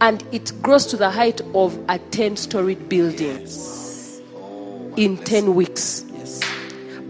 and 0.00 0.22
it 0.30 0.52
grows 0.62 0.86
to 0.86 0.96
the 0.96 1.10
height 1.10 1.40
of 1.54 1.76
a 1.88 1.98
10 1.98 2.36
storied 2.36 2.88
building 2.88 3.44
oh, 4.36 4.94
in 4.96 5.16
10 5.16 5.56
weeks. 5.56 6.04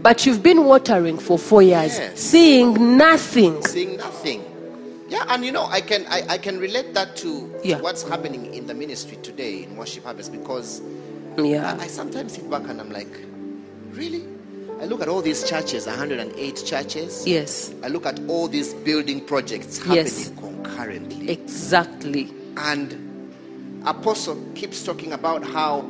But 0.01 0.25
you've 0.25 0.41
been 0.41 0.63
watering 0.65 1.17
for 1.17 1.37
four 1.37 1.61
years, 1.61 1.97
Yes. 1.97 2.19
seeing 2.19 2.97
nothing. 2.97 3.61
Seeing 3.65 3.97
nothing. 3.97 4.43
Yeah, 5.09 5.25
and 5.29 5.43
you 5.43 5.51
know, 5.51 5.65
I 5.65 5.81
can 5.81 6.05
I, 6.07 6.23
I 6.29 6.37
can 6.37 6.59
relate 6.59 6.93
that 6.93 7.15
to, 7.17 7.51
Yeah. 7.63 7.81
what's 7.81 8.03
happening 8.03 8.53
in 8.53 8.67
the 8.67 8.73
ministry 8.73 9.17
today 9.23 9.63
in 9.63 9.75
Worship 9.75 10.05
Harvest 10.05 10.31
because 10.31 10.81
Yeah. 11.37 11.75
I, 11.79 11.83
I 11.83 11.87
sometimes 11.87 12.33
sit 12.33 12.49
back 12.49 12.67
and 12.69 12.79
I'm 12.79 12.91
like, 12.91 13.11
really? 13.91 14.23
I 14.81 14.85
look 14.85 15.01
at 15.01 15.09
all 15.09 15.21
these 15.21 15.43
churches, 15.49 15.85
108 15.87 16.63
churches. 16.65 17.27
Yes, 17.27 17.73
I 17.83 17.87
look 17.89 18.05
at 18.05 18.19
all 18.29 18.47
these 18.47 18.73
building 18.73 19.19
projects 19.25 19.79
happening 19.79 19.95
Yes. 20.05 20.31
concurrently. 20.37 21.29
exactly. 21.29 22.31
And 22.55 22.95
Apostle 23.85 24.37
keeps 24.55 24.83
talking 24.83 25.11
about 25.11 25.43
how 25.43 25.81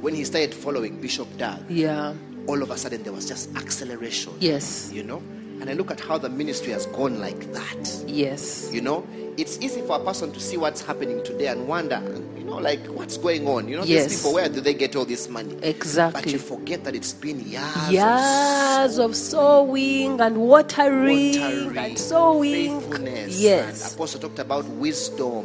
when 0.00 0.14
he 0.14 0.24
started 0.24 0.52
following 0.54 1.00
Bishop 1.00 1.28
Dag, 1.38 1.60
Yeah. 1.68 2.14
All 2.46 2.62
of 2.62 2.70
a 2.70 2.76
sudden 2.76 3.02
there 3.02 3.12
was 3.12 3.26
just 3.26 3.54
acceleration. 3.56 4.32
Yes. 4.40 4.90
You 4.92 5.02
know? 5.04 5.22
And 5.60 5.70
I 5.70 5.74
look 5.74 5.90
at 5.92 6.00
how 6.00 6.18
the 6.18 6.28
ministry 6.28 6.72
has 6.72 6.86
gone 6.86 7.20
like 7.20 7.52
that. 7.52 8.02
Yes. 8.06 8.68
You 8.72 8.80
know, 8.80 9.06
it's 9.36 9.58
easy 9.60 9.80
for 9.82 9.96
a 10.00 10.04
person 10.04 10.32
to 10.32 10.40
see 10.40 10.56
what's 10.56 10.82
happening 10.82 11.22
today 11.22 11.46
and 11.46 11.68
wonder, 11.68 12.02
you 12.36 12.42
know, 12.42 12.56
like 12.56 12.84
what's 12.86 13.16
going 13.16 13.46
on? 13.46 13.68
You 13.68 13.76
know, 13.76 13.84
Yes. 13.84 14.08
these 14.08 14.18
people, 14.18 14.34
where 14.34 14.48
do 14.48 14.60
they 14.60 14.74
get 14.74 14.96
all 14.96 15.04
this 15.04 15.28
money? 15.28 15.56
Exactly. 15.62 16.20
But 16.22 16.32
you 16.32 16.38
forget 16.40 16.82
that 16.82 16.96
it's 16.96 17.12
been 17.12 17.38
years. 17.48 17.62
of 17.76 17.92
Years 17.92 18.98
of 18.98 19.14
sowing 19.14 20.20
and 20.20 20.36
watering, 20.38 21.40
watering, 21.40 21.78
and 21.78 21.98
sowing. 21.98 22.80
faithfulness. 22.80 23.38
Yes. 23.40 23.84
And 23.84 23.94
Apostle 23.94 24.20
talked 24.20 24.40
about 24.40 24.66
wisdom, 24.66 25.44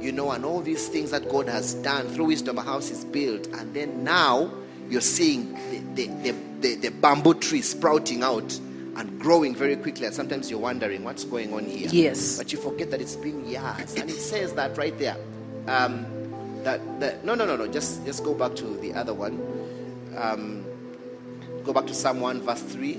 you 0.00 0.12
know, 0.12 0.30
and 0.30 0.44
all 0.44 0.60
these 0.60 0.86
things 0.86 1.10
that 1.10 1.28
God 1.28 1.48
has 1.48 1.74
done 1.74 2.06
through 2.10 2.26
wisdom. 2.26 2.58
A 2.58 2.62
house 2.62 2.90
is 2.92 3.04
built, 3.04 3.48
and 3.48 3.74
then 3.74 4.04
now 4.04 4.50
you're 4.88 5.00
seeing 5.00 5.54
the, 5.94 6.06
the, 6.22 6.34
the, 6.60 6.74
the 6.76 6.88
bamboo 6.90 7.34
tree 7.34 7.62
sprouting 7.62 8.22
out 8.22 8.58
and 8.96 9.20
growing 9.20 9.54
very 9.54 9.76
quickly. 9.76 10.06
And 10.06 10.14
sometimes 10.14 10.50
you're 10.50 10.60
wondering 10.60 11.04
what's 11.04 11.24
going 11.24 11.52
on 11.54 11.64
here. 11.64 11.88
Yes. 11.90 12.38
But 12.38 12.52
you 12.52 12.58
forget 12.58 12.90
that 12.90 13.00
it's 13.00 13.16
been 13.16 13.46
years, 13.46 13.94
and 13.94 14.10
it 14.10 14.20
says 14.20 14.54
that 14.54 14.76
right 14.76 14.96
there. 14.98 15.16
Um, 15.66 16.06
that, 16.64 17.00
that 17.00 17.24
no 17.24 17.34
no 17.34 17.46
no 17.46 17.56
no 17.56 17.68
just 17.68 18.04
just 18.04 18.24
go 18.24 18.34
back 18.34 18.56
to 18.56 18.64
the 18.78 18.92
other 18.92 19.14
one 19.14 19.40
um, 20.16 20.64
go 21.62 21.72
back 21.72 21.86
to 21.86 21.94
psalm 21.94 22.20
1 22.20 22.42
verse 22.42 22.62
3 22.62 22.98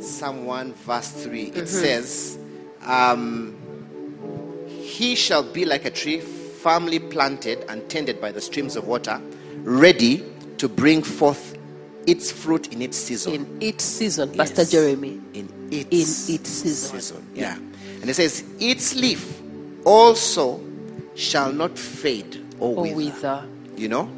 Psalm 0.00 0.44
1, 0.44 0.74
verse 0.74 1.08
3, 1.10 1.42
it 1.54 1.68
says, 1.68 2.38
um, 2.84 3.56
He 4.68 5.14
shall 5.14 5.42
be 5.42 5.64
like 5.64 5.84
a 5.84 5.90
tree 5.90 6.20
firmly 6.20 6.98
planted 6.98 7.64
and 7.68 7.88
tended 7.88 8.20
by 8.20 8.30
the 8.30 8.40
streams 8.40 8.76
of 8.76 8.86
water, 8.86 9.20
ready 9.62 10.24
to 10.58 10.68
bring 10.68 11.02
forth 11.02 11.55
its 12.06 12.30
fruit 12.30 12.72
in 12.72 12.82
its 12.82 12.96
season. 12.96 13.32
In 13.34 13.58
its 13.62 13.84
season, 13.84 14.32
Pastor 14.32 14.64
Jeremy. 14.64 15.20
In 15.34 15.48
its, 15.70 16.28
In 16.28 16.34
its 16.36 16.48
season. 16.50 17.26
Yeah. 17.34 17.56
And 18.00 18.08
it 18.08 18.14
says, 18.14 18.44
Its 18.60 18.94
leaf 18.94 19.40
also 19.84 20.60
shall 21.14 21.52
not 21.52 21.78
fade 21.78 22.44
or, 22.60 22.76
Or 22.78 22.82
wither. 22.82 22.94
wither. 22.96 23.44
You 23.76 23.88
know? 23.88 24.10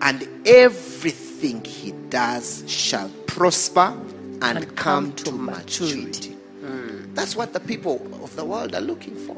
And 0.00 0.26
everything 0.46 1.64
he 1.64 1.92
does 2.10 2.64
shall 2.66 3.08
prosper 3.26 3.94
and, 4.42 4.58
And 4.58 4.76
come, 4.76 5.12
come 5.12 5.12
to 5.14 5.32
maturity. 5.32 5.96
maturity. 6.02 6.36
Mm. 6.64 7.14
That's 7.14 7.36
what 7.36 7.52
the 7.52 7.60
people 7.60 8.00
of 8.24 8.34
the 8.36 8.44
world 8.44 8.74
are 8.74 8.80
looking 8.80 9.14
for. 9.14 9.36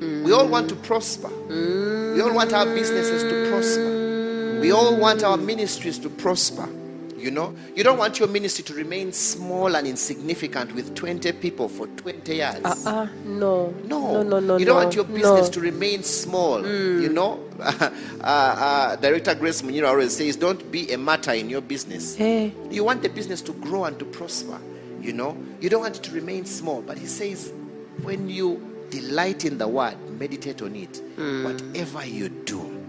Mm. 0.00 0.24
We 0.24 0.32
all 0.32 0.46
want 0.46 0.68
to 0.68 0.76
prosper. 0.76 1.30
We 1.48 2.20
all 2.20 2.32
want 2.34 2.52
our 2.52 2.66
businesses 2.66 3.22
to 3.24 3.50
prosper. 3.50 4.60
We 4.60 4.70
all 4.70 4.96
want 4.96 5.24
our 5.24 5.36
ministries 5.36 5.98
to 6.00 6.08
prosper. 6.08 6.68
You 7.22 7.30
know, 7.30 7.54
you 7.76 7.84
don't 7.84 7.98
want 7.98 8.18
your 8.18 8.28
ministry 8.28 8.64
to 8.64 8.74
remain 8.74 9.12
small 9.12 9.76
and 9.76 9.86
insignificant 9.86 10.74
with 10.74 10.94
20 10.96 11.30
people 11.32 11.68
for 11.68 11.86
20 11.86 12.34
years. 12.34 12.56
Uh-uh. 12.64 13.06
No. 13.24 13.72
No, 13.84 14.22
No, 14.22 14.22
no, 14.24 14.40
no. 14.40 14.56
You 14.56 14.64
don't 14.66 14.76
no, 14.76 14.82
want 14.82 14.94
your 14.96 15.04
business 15.04 15.46
no. 15.46 15.52
to 15.52 15.60
remain 15.60 16.02
small. 16.02 16.66
You 16.66 17.08
know, 17.08 17.42
uh, 17.60 17.90
uh, 18.20 18.96
Director 18.96 19.34
Grace 19.36 19.62
Munira 19.62 19.88
always 19.88 20.16
says, 20.16 20.34
"Don't 20.36 20.70
be 20.72 20.92
a 20.92 20.98
martyr 20.98 21.32
in 21.32 21.48
your 21.48 21.60
business." 21.60 22.16
Hey. 22.16 22.52
You 22.70 22.82
want 22.84 23.02
the 23.02 23.08
business 23.08 23.40
to 23.42 23.52
grow 23.52 23.84
and 23.84 23.98
to 24.00 24.04
prosper. 24.04 24.58
You 25.00 25.12
know, 25.12 25.36
you 25.60 25.68
don't 25.70 25.82
want 25.82 25.96
it 25.96 26.02
to 26.04 26.12
remain 26.12 26.44
small. 26.44 26.82
But 26.82 26.98
he 26.98 27.06
says, 27.06 27.52
when 28.02 28.28
you 28.28 28.60
delight 28.90 29.44
in 29.44 29.58
the 29.58 29.66
word, 29.68 29.96
meditate 30.18 30.60
on 30.62 30.74
it. 30.76 31.00
Whatever 31.16 32.04
you 32.06 32.28
do 32.28 32.82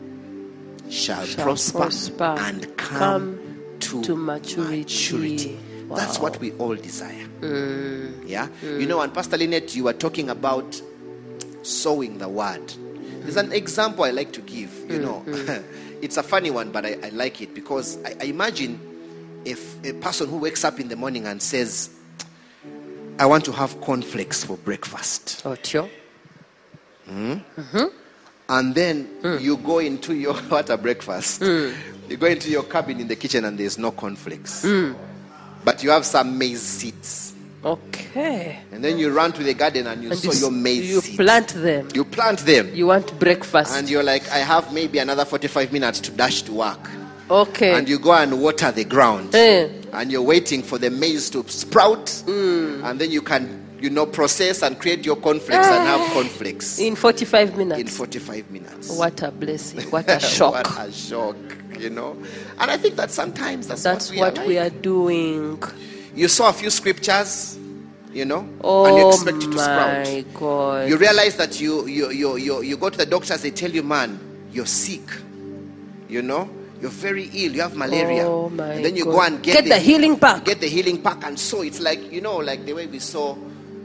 shall, 0.89 1.25
Shall 1.25 1.43
prosper, 1.45 1.77
prosper 1.79 2.35
and 2.39 2.77
come, 2.77 2.99
come 2.99 3.39
to, 4.01 4.03
to 4.03 4.15
maturity. 4.15 4.77
maturity. 4.79 5.59
That's 5.95 6.19
what 6.19 6.39
we 6.39 6.51
all 6.53 6.75
desire. 6.75 7.27
Mm. 7.41 8.27
Yeah, 8.27 8.47
mm. 8.61 8.79
you 8.81 8.87
know, 8.87 9.01
and 9.01 9.13
Pastor 9.13 9.37
Lynnet, 9.37 9.75
you 9.75 9.83
were 9.83 9.93
talking 9.93 10.29
about 10.29 10.81
sowing 11.61 12.17
the 12.17 12.29
word. 12.29 12.73
There's 13.21 13.37
an 13.37 13.51
example 13.51 14.03
I 14.03 14.11
like 14.11 14.33
to 14.33 14.41
give. 14.41 14.73
You 14.89 14.99
mm, 14.99 15.01
know, 15.01 15.63
it's 16.01 16.17
a 16.17 16.23
funny 16.23 16.51
one, 16.51 16.71
but 16.71 16.85
I, 16.85 16.97
I 17.03 17.09
like 17.09 17.41
it 17.41 17.53
because 17.53 18.03
I, 18.03 18.15
I 18.21 18.23
imagine 18.25 18.79
if 19.45 19.83
a 19.85 19.93
person 19.93 20.29
who 20.29 20.37
wakes 20.37 20.63
up 20.63 20.79
in 20.79 20.87
the 20.87 20.95
morning 20.95 21.27
and 21.27 21.41
says, 21.41 21.89
"I 23.19 23.25
want 23.25 23.45
to 23.45 23.51
have 23.51 23.79
cornflakes 23.81 24.43
for 24.43 24.57
breakfast," 24.57 25.41
oh, 25.45 25.51
Otyo. 25.51 25.89
Hmm? 27.05 27.33
Mm-hmm. 27.33 28.02
And 28.49 28.75
then 28.75 29.07
you 29.41 29.57
go 29.57 29.79
into 29.79 30.13
your 30.15 30.33
what 30.49 30.69
a 30.69 30.77
breakfast. 30.77 31.41
You 31.41 32.17
go 32.19 32.27
into 32.27 32.49
your 32.49 32.63
cabin 32.63 32.99
in 32.99 33.07
the 33.07 33.15
kitchen 33.15 33.45
and 33.45 33.57
there's 33.57 33.77
no 33.77 33.91
cornflakes. 33.91 34.65
but 35.63 35.83
you 35.83 35.89
have 35.89 36.05
some 36.05 36.37
maize 36.37 36.61
seeds. 36.61 37.33
Okay. 37.63 38.59
And 38.73 38.83
then 38.83 38.97
you 38.99 39.09
run 39.09 39.31
to 39.31 39.41
the 39.43 39.53
garden 39.53 39.87
and 39.87 40.03
you 40.03 40.09
And 40.11 40.19
sow 40.19 40.33
you, 40.33 40.39
your 40.39 40.51
maize 40.51 40.89
you 40.89 40.99
seeds. 40.99 41.15
plant 41.17 41.47
them. 41.53 41.87
You 41.93 42.03
plant 42.03 42.39
them. 42.39 42.69
You 42.75 42.87
want 42.87 43.17
breakfast. 43.19 43.73
And 43.73 43.89
you're 43.89 44.03
like, 44.03 44.29
I 44.31 44.39
have 44.39 44.73
maybe 44.73 44.99
another 44.99 45.23
45 45.23 45.71
minutes 45.71 46.01
to 46.01 46.11
dash 46.11 46.41
to 46.43 46.51
work. 46.51 46.89
okay. 47.31 47.73
And 47.73 47.87
you 47.87 47.97
go 47.99 48.11
and 48.13 48.41
water 48.41 48.69
the 48.71 48.83
ground. 48.83 49.33
Eh. 49.33 49.69
And 49.93 50.11
you're 50.11 50.21
waiting 50.21 50.61
for 50.61 50.77
the 50.77 50.89
maize 50.89 51.29
to 51.29 51.47
sprout. 51.49 52.07
Mm. 52.27 52.83
And 52.83 52.99
then 52.99 53.11
you 53.11 53.21
can, 53.21 53.62
you 53.83 53.89
know, 53.89 54.05
process 54.05 54.61
and 54.63 54.79
create 54.79 55.05
your 55.05 55.17
cornflakes 55.17 55.67
and 55.67 55.85
have 55.85 55.99
ah, 55.99 56.13
conflicts. 56.13 56.79
in 56.79 56.95
45 56.95 57.57
minutes. 57.57 57.81
in 57.81 57.87
45 57.87 58.49
minutes. 58.49 58.97
What 58.97 59.21
a 59.21 59.29
blessing. 59.29 59.81
What 59.91 60.09
a 60.09 60.19
shock. 60.21 60.53
what 60.53 60.87
a 60.87 60.89
shock, 60.89 61.35
you 61.77 61.89
know. 61.89 62.15
And 62.59 62.71
I 62.71 62.77
think 62.77 62.95
that 62.95 63.11
sometimes 63.11 63.67
that's, 63.67 63.83
That's 63.83 64.09
what, 64.11 64.15
we, 64.15 64.19
what 64.21 64.39
are 64.39 64.47
we 64.47 64.57
are 64.57 64.69
doing. 64.69 65.61
You 66.15 66.29
saw 66.29 66.47
a 66.47 66.53
few 66.53 66.69
scriptures, 66.69 67.59
you 68.13 68.23
know, 68.23 68.47
Oh 68.61 68.85
and 68.85 68.95
you 68.95 69.03
oh 69.03 69.09
expect 69.09 69.43
it 69.43 69.51
to 69.51 69.59
sprout. 69.59 70.05
my 70.05 70.25
God. 70.33 70.87
You 70.87 70.95
realize 70.95 71.35
that 71.35 71.59
you, 71.59 71.85
you, 71.85 72.09
you, 72.11 72.37
you, 72.37 72.61
you 72.61 72.77
go 72.77 72.89
to 72.89 72.97
the 72.97 73.05
doctors, 73.05 73.41
they 73.41 73.51
tell 73.51 73.69
you, 73.71 73.83
man, 73.83 74.17
you're 74.53 74.65
sick. 74.65 75.03
You 76.07 76.21
know, 76.21 76.49
you're 76.79 76.89
very 76.89 77.25
ill, 77.25 77.51
you 77.53 77.61
have 77.61 77.75
malaria. 77.75 78.25
Oh 78.25 78.47
my 78.47 78.75
and 78.75 78.85
then 78.85 78.95
you 78.95 79.03
God. 79.03 79.11
go 79.11 79.21
and 79.23 79.43
get, 79.43 79.55
Get 79.55 79.65
the 79.65 79.79
healing 79.79 80.17
pack. 80.17 80.45
Get 80.45 80.61
the 80.61 80.69
healing 80.69 81.01
pack. 81.01 81.25
And 81.25 81.37
so 81.37 81.63
it's 81.63 81.81
like, 81.81 82.13
you 82.13 82.21
know, 82.21 82.37
like 82.37 82.63
the 82.65 82.71
way 82.71 82.87
we 82.87 82.99
saw 82.99 83.35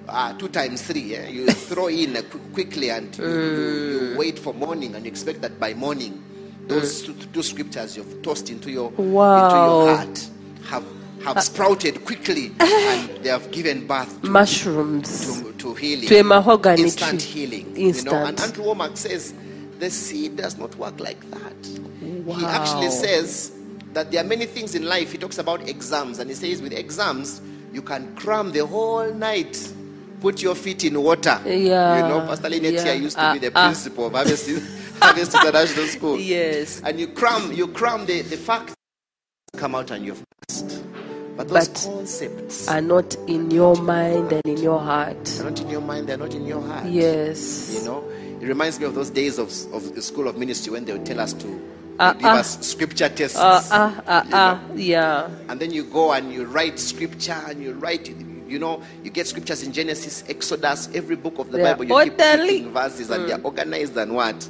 uh, 0.09 0.33
two 0.35 0.49
times 0.49 0.83
three. 0.83 1.01
Yeah? 1.03 1.27
You 1.29 1.47
throw 1.49 1.89
in 1.89 2.17
uh, 2.17 2.23
qu- 2.23 2.39
quickly 2.53 2.91
and 2.91 3.17
you, 3.17 3.25
you, 3.25 4.11
you 4.11 4.19
wait 4.19 4.39
for 4.39 4.53
morning 4.55 4.95
and 4.95 5.05
you 5.05 5.11
expect 5.11 5.41
that 5.43 5.59
by 5.61 5.75
morning, 5.75 6.23
those 6.67 7.03
two, 7.03 7.15
two 7.15 7.43
scriptures 7.43 7.97
you've 7.97 8.23
tossed 8.23 8.51
into 8.51 8.71
your, 8.71 8.91
into 8.91 9.07
your 9.09 9.97
heart 9.97 10.29
have, 10.67 10.85
have 11.25 11.43
sprouted 11.43 12.05
quickly 12.05 12.53
and 12.61 13.09
they 13.25 13.31
have 13.31 13.51
given 13.51 13.87
birth 13.87 14.21
to 14.23 14.29
Mushrooms. 14.31 15.43
to, 15.43 15.53
to 15.55 15.75
healing. 15.75 16.09
To 16.09 16.19
a 16.21 16.25
mahogany 16.25 16.83
Instant 16.83 17.21
tree. 17.21 17.47
healing. 17.47 17.77
You 17.77 18.03
know? 18.05 18.25
And 18.25 18.39
Andrew 18.41 18.65
Wommack 18.65 18.97
says 18.97 19.33
the 19.79 19.91
seed 19.91 20.37
does 20.37 20.59
not 20.59 20.75
work 20.77 20.99
like 21.01 21.21
that. 21.31 21.55
He 22.01 22.45
actually 22.45 22.91
says 22.91 23.53
that 23.93 24.11
there 24.11 24.23
are 24.23 24.27
many 24.27 24.45
things 24.47 24.75
in 24.75 24.85
life. 24.87 25.13
He 25.13 25.19
talks 25.19 25.39
about 25.39 25.67
exams, 25.69 26.19
and 26.19 26.29
he 26.29 26.37
says 26.37 26.61
with 26.61 26.73
exams, 26.73 27.41
you 27.73 27.81
can 27.83 28.15
cram 28.17 28.53
the 28.53 28.67
whole 28.67 29.13
night, 29.15 29.57
put 30.21 30.43
your 30.43 30.55
feet 30.55 30.85
in 30.85 31.01
water. 31.03 31.41
Yeah, 31.47 31.97
You 32.03 32.09
know, 32.09 32.27
Pastor 32.27 32.49
Lynnet 32.49 32.73
yeah. 32.85 32.93
used 32.95 33.17
to 33.17 33.23
Ah, 33.23 33.33
be 33.35 33.39
the 33.41 33.53
ah. 33.55 33.67
principal 33.67 34.07
of 34.07 34.13
Harvest, 34.13 34.49
Harvest 35.03 35.35
International 35.35 35.87
School. 35.87 36.19
Yes. 36.19 36.83
And 36.85 36.99
you 36.99 37.09
cram, 37.09 37.53
you 37.53 37.69
cram 37.69 38.07
the, 38.07 38.23
the 38.23 38.37
facts 38.37 38.75
come 39.57 39.75
out 39.75 39.91
and 39.91 40.05
you've 40.05 40.23
passed. 40.49 40.83
But 41.37 41.49
those 41.49 41.69
But- 41.69 41.83
concepts 41.87 42.69
Are 42.69 42.81
not 42.81 43.15
in 43.29 43.51
your 43.51 43.77
mind 43.77 44.33
and 44.33 44.43
in 44.45 44.57
your 44.59 44.81
heart. 44.81 45.25
they're 45.25 45.45
not 45.45 45.61
in 45.61 45.71
your 45.71 45.81
mind, 45.81 46.09
they're 46.09 46.17
not 46.19 46.35
in 46.35 46.47
your 46.47 46.61
heart. 46.61 46.87
Yes. 46.87 47.77
You 47.79 47.85
know, 47.85 48.05
it 48.41 48.47
reminds 48.47 48.79
me 48.81 48.87
of 48.87 48.95
those 48.95 49.11
days 49.11 49.39
of, 49.39 49.49
of 49.73 49.95
the 49.95 50.03
school 50.03 50.27
of 50.27 50.37
ministry 50.37 50.73
when 50.73 50.85
they 50.85 50.93
would 50.93 51.07
tell 51.07 51.21
us 51.21 51.33
to 51.35 51.61
Ah, 52.01 52.13
give 52.13 52.25
ah. 52.27 52.39
us 52.39 52.59
scripture 52.67 53.09
tests. 53.09 53.37
Uh, 53.39 53.63
uh, 53.71 54.01
uh, 54.07 54.23
you 54.25 54.31
know. 54.31 54.37
uh, 54.37 54.59
yeah. 54.75 55.29
And 55.49 55.59
then 55.61 55.73
you 55.73 55.83
go 55.85 56.13
and 56.13 56.33
you 56.33 56.45
write 56.45 56.79
scripture 56.79 57.41
and 57.49 57.61
you 57.63 57.73
write, 57.75 58.09
you 58.49 58.59
know, 58.59 58.83
you 59.05 59.11
get 59.11 59.27
scriptures 59.27 59.63
in 59.63 59.73
Genesis, 59.73 60.25
Exodus, 60.29 60.89
every 60.95 61.17
book 61.17 61.39
of 61.39 61.51
the 61.51 61.61
are 61.61 61.75
Bible. 61.75 61.85
You 61.85 62.11
keep 62.11 62.21
orderly. 62.21 62.49
picking 62.49 62.73
verses 62.73 63.11
and 63.11 63.29
they're 63.29 63.39
mm. 63.39 63.45
organized 63.45 63.97
and 63.97 64.15
what. 64.15 64.49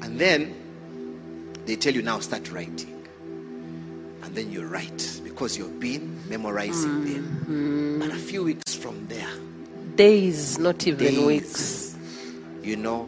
And 0.00 0.18
then 0.18 0.54
they 1.66 1.76
tell 1.76 1.94
you 1.94 2.02
now 2.02 2.18
start 2.20 2.50
writing. 2.50 2.88
And 4.22 4.34
then 4.34 4.50
you 4.50 4.64
write 4.64 5.20
because 5.24 5.58
you've 5.58 5.78
been 5.78 6.18
memorizing 6.28 6.90
mm-hmm. 6.90 7.98
them. 7.98 7.98
But 8.00 8.10
a 8.10 8.18
few 8.18 8.44
weeks 8.44 8.74
from 8.74 9.06
there, 9.08 9.28
Days, 9.94 10.58
not 10.58 10.86
even 10.86 11.14
days, 11.14 11.26
weeks. 11.26 11.98
you 12.62 12.76
know, 12.76 13.06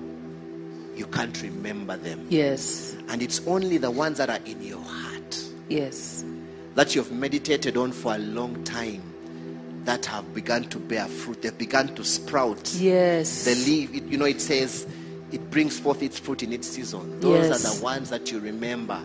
you 0.94 1.06
can't 1.06 1.40
remember 1.42 1.96
them. 1.96 2.26
Yes. 2.28 2.94
And 3.08 3.22
it's 3.22 3.40
only 3.46 3.78
the 3.78 3.90
ones 3.90 4.18
that 4.18 4.28
are 4.28 4.40
in 4.44 4.62
your 4.62 4.82
heart 4.82 5.44
Yes. 5.70 6.24
that 6.74 6.94
you've 6.94 7.10
meditated 7.10 7.78
on 7.78 7.90
for 7.92 8.14
a 8.14 8.18
long 8.18 8.62
time 8.64 9.02
that 9.84 10.06
have 10.06 10.34
begun 10.34 10.64
to 10.64 10.78
bear 10.78 11.06
fruit. 11.06 11.42
They've 11.42 11.56
begun 11.56 11.94
to 11.96 12.04
sprout. 12.04 12.74
Yes. 12.74 13.44
The 13.44 13.54
leaf, 13.54 13.94
it, 13.94 14.04
you 14.04 14.16
know, 14.18 14.24
it 14.24 14.40
says 14.40 14.86
it 15.32 15.50
brings 15.50 15.78
forth 15.78 16.02
its 16.02 16.18
fruit 16.18 16.42
in 16.42 16.52
its 16.52 16.68
season. 16.68 17.20
Those 17.20 17.48
Yes. 17.48 17.64
are 17.66 17.76
the 17.76 17.82
ones 17.82 18.10
that 18.10 18.30
you 18.32 18.40
remember. 18.40 19.00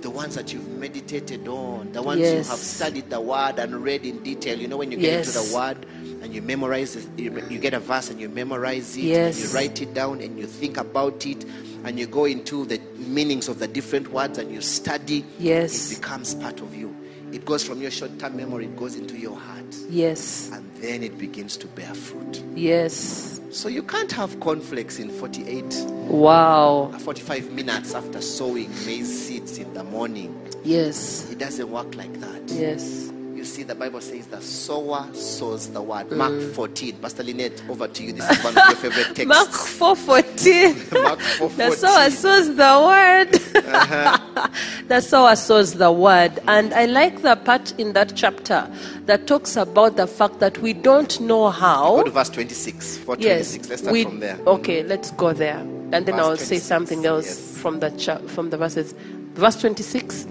The 0.00 0.10
ones 0.10 0.34
that 0.34 0.52
you've 0.52 0.66
meditated 0.68 1.46
on, 1.46 1.92
the 1.92 2.02
ones 2.02 2.20
you 2.20 2.26
have 2.26 2.58
studied 2.58 3.08
the 3.08 3.20
word 3.20 3.58
and 3.58 3.84
read 3.84 4.04
in 4.04 4.20
detail. 4.24 4.58
You 4.58 4.66
know, 4.66 4.76
when 4.76 4.90
you 4.90 4.98
get 4.98 5.18
into 5.20 5.30
the 5.30 5.54
word 5.54 5.86
and 6.22 6.34
you 6.34 6.42
memorize 6.42 6.96
it, 6.96 7.06
you, 7.16 7.40
you 7.48 7.58
get 7.60 7.72
a 7.72 7.78
verse 7.78 8.10
and 8.10 8.18
you 8.20 8.28
memorize 8.28 8.96
it, 8.96 9.02
Yes. 9.02 9.36
and 9.40 9.44
you 9.48 9.54
write 9.54 9.80
it 9.80 9.94
down 9.94 10.20
and 10.20 10.36
you 10.38 10.46
think 10.46 10.76
about 10.76 11.24
it, 11.24 11.44
and 11.84 12.00
you 12.00 12.06
go 12.08 12.24
into 12.24 12.64
the 12.64 12.80
meanings 12.96 13.48
of 13.48 13.60
the 13.60 13.68
different 13.68 14.10
words 14.10 14.38
and 14.38 14.50
you 14.52 14.60
study. 14.60 15.24
Yes. 15.38 15.92
It 15.92 15.96
becomes 16.00 16.34
part 16.34 16.60
of 16.60 16.74
you. 16.74 16.96
It 17.32 17.44
goes 17.44 17.64
from 17.64 17.80
your 17.80 17.90
short 17.90 18.18
term 18.18 18.36
memory, 18.36 18.66
it 18.66 18.76
goes 18.76 18.94
into 18.96 19.16
your 19.18 19.36
heart, 19.38 19.64
Yes. 19.88 20.50
and 20.52 20.64
then 20.82 21.02
it 21.02 21.18
begins 21.18 21.56
to 21.58 21.66
bear 21.68 21.94
fruit. 21.94 22.42
Yes. 22.54 23.40
So 23.50 23.68
you 23.68 23.82
can't 23.82 24.10
have 24.12 24.38
conflicts 24.40 24.98
in 24.98 25.10
48 25.10 25.64
Wow. 26.08 26.90
Uh, 26.94 26.98
45 26.98 27.50
minutes 27.52 27.94
after 27.94 28.20
sowing 28.20 28.70
maize 28.86 29.26
seeds 29.26 29.58
in 29.58 29.72
the 29.74 29.84
morning. 29.84 30.34
Yes. 30.64 31.30
It 31.30 31.38
doesn't 31.38 31.70
work 31.70 31.94
like 31.96 32.12
that. 32.20 32.42
Yes. 32.48 33.11
You 33.42 33.48
see, 33.48 33.64
the 33.64 33.74
Bible 33.74 34.00
says 34.00 34.28
the 34.28 34.40
sower 34.40 35.08
sows 35.14 35.68
the 35.70 35.82
word. 35.82 36.12
Mark 36.12 36.40
14. 36.54 36.98
Pastor 36.98 37.24
Lynnet, 37.24 37.68
over 37.68 37.88
to 37.88 38.04
you. 38.04 38.12
This 38.12 38.30
is 38.30 38.44
one 38.44 38.56
of 38.56 38.68
your 38.68 38.76
favorite 38.76 39.16
texts. 39.16 39.26
Mark 39.26 39.48
4:14. 39.96 41.02
Mark 41.02 41.18
The 41.18 41.24
4:14. 41.48 41.74
sower 41.74 42.10
sows 42.10 42.54
the 42.54 42.72
word. 42.86 43.40
Uh-huh. 43.72 44.48
the 44.86 45.00
sower 45.00 45.34
sows 45.34 45.72
the 45.74 45.90
word. 45.90 46.38
And 46.46 46.72
I 46.72 46.84
like 46.86 47.22
the 47.22 47.34
part 47.34 47.72
in 47.80 47.94
that 47.94 48.12
chapter 48.14 48.70
that 49.06 49.26
talks 49.26 49.56
about 49.56 49.96
the 49.96 50.06
fact 50.06 50.38
that 50.38 50.58
we 50.58 50.72
don't 50.72 51.18
know 51.20 51.50
how. 51.50 51.96
Go 51.96 52.04
to 52.04 52.10
verse 52.12 52.28
26. 52.30 52.98
426. 52.98 53.68
Let's 53.70 53.82
start 53.82 53.92
we, 53.92 54.04
from 54.04 54.20
there. 54.20 54.38
Okay, 54.46 54.84
let's 54.84 55.10
go 55.10 55.32
there, 55.32 55.58
and 55.58 55.92
then 55.92 56.14
Verse 56.14 56.18
I'll 56.20 56.36
say 56.36 56.58
something 56.58 57.04
else 57.04 57.26
yes. 57.26 57.58
from 57.58 57.80
the 57.80 57.90
cha- 57.90 58.18
from 58.28 58.50
the 58.50 58.56
verses. 58.56 58.94
Verse 59.34 59.56
twenty-six. 59.60 60.26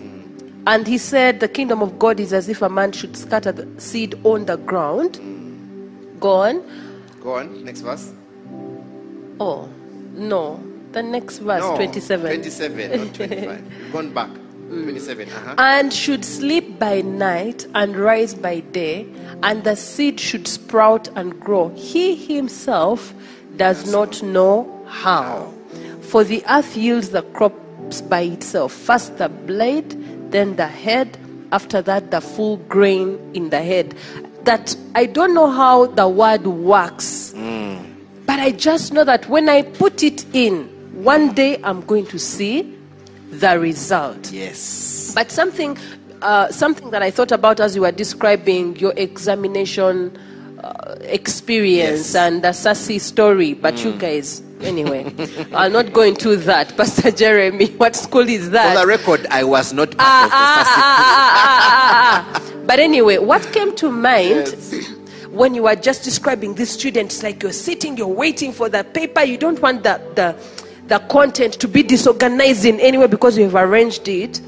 And 0.67 0.85
he 0.87 0.97
said, 0.97 1.39
"The 1.39 1.47
kingdom 1.47 1.81
of 1.81 1.97
God 1.97 2.19
is 2.19 2.33
as 2.33 2.47
if 2.47 2.61
a 2.61 2.69
man 2.69 2.91
should 2.91 3.17
scatter 3.17 3.51
the 3.51 3.67
seed 3.81 4.15
on 4.23 4.45
the 4.45 4.57
ground." 4.57 5.19
Go 6.19 6.31
on. 6.33 6.61
Go 7.21 7.35
on. 7.37 7.65
Next 7.65 7.81
verse. 7.81 8.13
Oh, 9.39 9.67
no. 10.13 10.63
The 10.91 11.01
next 11.01 11.39
verse, 11.39 11.61
no, 11.61 11.75
27. 11.77 12.25
27, 12.25 13.05
not 13.05 13.13
25. 13.15 13.91
Gone 13.93 14.13
back. 14.13 14.29
Mm. 14.29 14.83
27. 14.83 15.29
Uh-huh. 15.29 15.55
And 15.57 15.91
should 15.93 16.23
sleep 16.23 16.77
by 16.77 17.01
night 17.01 17.65
and 17.73 17.95
rise 17.95 18.33
by 18.35 18.59
day, 18.59 19.07
and 19.41 19.63
the 19.63 19.75
seed 19.75 20.19
should 20.19 20.47
sprout 20.47 21.07
and 21.15 21.39
grow. 21.39 21.69
He 21.69 22.15
himself 22.15 23.13
does 23.55 23.91
not 23.91 24.21
know 24.21 24.85
how. 24.87 25.51
For 26.01 26.23
the 26.23 26.43
earth 26.49 26.75
yields 26.77 27.09
the 27.09 27.23
crops 27.23 28.01
by 28.01 28.21
itself 28.21 28.73
first 28.73 29.17
the 29.17 29.29
blade, 29.29 29.95
then 30.31 30.55
the 30.55 30.67
head, 30.67 31.17
after 31.51 31.81
that, 31.83 32.11
the 32.11 32.21
full 32.21 32.57
grain 32.57 33.19
in 33.33 33.49
the 33.49 33.61
head. 33.61 33.95
That 34.43 34.75
I 34.95 35.05
don't 35.05 35.33
know 35.35 35.49
how 35.51 35.85
the 35.85 36.07
word 36.09 36.47
works, 36.47 37.33
but 38.25 38.39
I 38.39 38.51
just 38.51 38.91
know 38.93 39.03
that 39.03 39.29
when 39.29 39.49
I 39.49 39.61
put 39.61 40.01
it 40.03 40.25
in, 40.33 40.67
one 41.03 41.33
day 41.33 41.59
I'm 41.63 41.81
going 41.81 42.07
to 42.07 42.17
see 42.19 42.75
the 43.29 43.59
result. 43.59 44.31
Yes. 44.31 45.11
But 45.13 45.31
something, 45.31 45.77
uh, 46.21 46.49
something 46.51 46.89
that 46.91 47.03
I 47.03 47.11
thought 47.11 47.31
about 47.31 47.59
as 47.59 47.75
you 47.75 47.81
were 47.81 47.91
describing 47.91 48.75
your 48.77 48.93
examination 48.97 50.17
uh, 50.63 50.95
experience 51.01 52.13
Yes. 52.13 52.15
and 52.15 52.43
the 52.43 52.51
sassy 52.53 52.99
story, 52.99 53.53
but 53.53 53.83
you 53.83 53.93
guys, 53.93 54.41
anyway, 54.63 55.05
I'll 55.53 55.69
not 55.69 55.93
go 55.93 56.01
into 56.01 56.35
that. 56.37 56.75
Pastor 56.77 57.11
Jeremy, 57.11 57.67
what 57.73 57.95
school 57.95 58.27
is 58.27 58.49
that? 58.51 58.73
For 58.75 58.81
the 58.81 58.87
record, 58.87 59.25
I 59.29 59.43
was 59.43 59.73
not 59.73 59.89
part 59.89 59.99
Ah, 59.99 60.25
of 60.25 60.29
the 60.31 60.35
ah, 60.37 60.71
ah, 60.75 62.31
ah, 62.33 62.41
ah, 62.43 62.51
ah. 62.55 62.63
But 62.65 62.79
anyway, 62.79 63.17
what 63.17 63.41
came 63.51 63.75
to 63.77 63.91
mind 63.91 64.47
Yes. 64.47 64.89
when 65.29 65.53
you 65.55 65.63
were 65.63 65.75
just 65.75 66.03
describing 66.03 66.53
this 66.55 66.71
student? 66.71 67.11
It's 67.11 67.23
like 67.23 67.41
you're 67.43 67.51
sitting, 67.51 67.97
you're 67.97 68.07
waiting 68.07 68.51
for 68.51 68.69
the 68.69 68.83
paper. 68.83 69.21
You 69.23 69.37
don't 69.37 69.59
want 69.61 69.83
the, 69.83 69.99
the, 70.15 70.35
the 70.87 70.99
content 71.09 71.53
to 71.55 71.67
be 71.67 71.83
disorganized 71.83 72.65
in 72.65 72.79
any 72.79 72.97
way 72.97 73.07
because 73.07 73.37
you 73.37 73.43
have 73.45 73.55
arranged 73.55 74.07
it. 74.07 74.39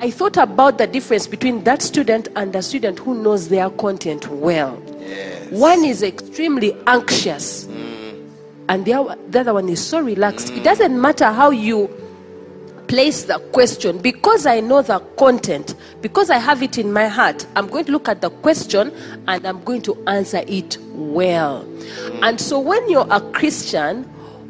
I 0.00 0.10
thought 0.10 0.36
about 0.36 0.78
the 0.78 0.86
difference 0.86 1.26
between 1.26 1.64
that 1.64 1.80
student 1.80 2.28
and 2.36 2.52
the 2.52 2.60
student 2.62 2.98
who 2.98 3.14
knows 3.14 3.48
their 3.48 3.70
content 3.70 4.28
well. 4.28 4.82
Yes. 5.00 5.50
One 5.50 5.84
is 5.84 6.02
extremely 6.02 6.76
anxious, 6.86 7.66
and 8.68 8.84
the, 8.84 8.94
other- 8.94 9.18
the 9.28 9.40
other 9.40 9.54
one 9.54 9.68
is 9.68 9.84
so 9.84 10.00
relaxed. 10.00 10.50
It 10.50 10.64
doesn't 10.64 11.00
matter 11.00 11.32
how 11.32 11.50
you 11.50 11.88
place 12.86 13.24
the 13.24 13.38
question 13.52 13.98
because 13.98 14.46
I 14.46 14.60
know 14.60 14.82
the 14.82 15.00
content, 15.18 15.74
because 16.00 16.30
I 16.30 16.38
have 16.38 16.62
it 16.62 16.78
in 16.78 16.92
my 16.92 17.08
heart. 17.08 17.46
I'm 17.56 17.66
going 17.66 17.86
to 17.86 17.92
look 17.92 18.08
at 18.08 18.20
the 18.20 18.30
question 18.30 18.92
and 19.26 19.46
I'm 19.46 19.62
going 19.64 19.82
to 19.82 20.02
answer 20.06 20.42
it 20.46 20.76
well. 20.92 21.66
And 22.22 22.40
so, 22.40 22.60
when 22.60 22.88
you're 22.88 23.06
a 23.10 23.20
Christian 23.32 24.04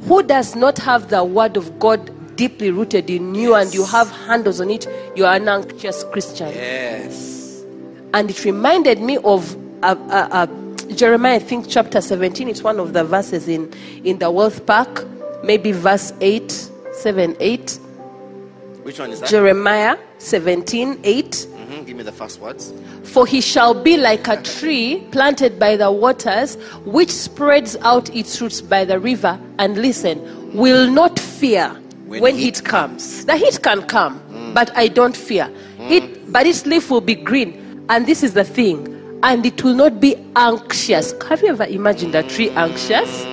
who 0.07 0.23
does 0.23 0.55
not 0.55 0.79
have 0.79 1.11
the 1.11 1.25
Word 1.25 1.57
of 1.57 1.79
God 1.79 2.11
deeply 2.37 2.71
rooted 2.71 3.09
in 3.09 3.35
you 3.35 3.55
and 3.55 3.73
you 3.73 3.85
have 3.85 4.11
handles 4.11 4.61
on 4.61 4.69
it, 4.71 4.87
you 5.15 5.25
are 5.25 5.35
an 5.37 5.49
anxious 5.49 6.05
Christian. 6.13 6.49
Yes. 6.49 7.63
And 8.13 8.31
it 8.31 8.45
reminded 8.45 9.01
me 9.01 9.19
of 9.19 9.57
a, 9.83 9.87
uh, 9.87 9.97
uh, 10.31 10.47
Jeremiah, 10.95 11.37
I 11.37 11.39
think 11.39 11.67
chapter 11.69 12.01
17. 12.01 12.49
It's 12.49 12.63
one 12.63 12.79
of 12.81 12.93
the 12.93 13.05
verses 13.05 13.49
in, 13.49 13.73
in 14.05 14.19
the 14.19 14.31
wealth 14.31 14.65
pack, 14.67 14.89
maybe 15.43 15.73
verse 15.73 16.13
8, 16.21 16.51
7, 16.93 17.37
8. 17.41 17.81
Which 18.83 18.99
one 18.99 19.11
is 19.11 19.21
that? 19.21 19.29
Jeremiah 19.31 19.97
17, 20.19 21.01
8. 21.05 21.25
Mhm, 21.31 21.87
Give 21.87 21.97
me 21.97 22.03
the 22.03 22.13
first 22.13 22.41
words. 22.41 22.73
For 23.03 23.27
he 23.27 23.41
shall 23.41 23.75
be 23.75 23.97
like 23.97 24.29
a 24.29 24.41
tree 24.43 25.07
planted 25.11 25.59
by 25.59 25.77
the 25.77 25.91
waters, 25.91 26.57
which 26.85 27.11
spreads 27.11 27.77
out 27.83 28.15
its 28.15 28.41
roots 28.41 28.61
by 28.61 28.85
the 28.85 28.99
river, 28.99 29.39
and 29.59 29.79
listen, 29.79 30.53
will 30.55 30.91
not 30.91 31.19
fear 31.19 31.69
When 32.07 32.21
when, 32.21 32.35
heat 32.35 32.57
heat 32.59 32.65
comes. 32.65 33.25
The 33.25 33.37
heat 33.37 33.63
can 33.63 33.83
come, 33.87 34.21
but 34.55 34.71
I 34.77 34.89
don't 34.89 35.17
fear. 35.17 35.51
It, 35.79 36.31
but 36.31 36.47
its 36.47 36.67
leaf 36.67 36.91
will 36.91 37.01
be 37.01 37.15
green, 37.15 37.85
and 37.89 38.07
this 38.07 38.23
is 38.23 38.35
the 38.35 38.45
thing, 38.45 38.94
and 39.25 39.45
it 39.47 39.65
will 39.65 39.75
not 39.75 40.01
be 40.01 40.15
anxious. 40.37 41.13
Have 41.29 41.41
you 41.43 41.49
ever 41.49 41.65
imagined 41.65 42.15
a 42.15 42.23
tree 42.23 42.51
anxious? 42.51 43.25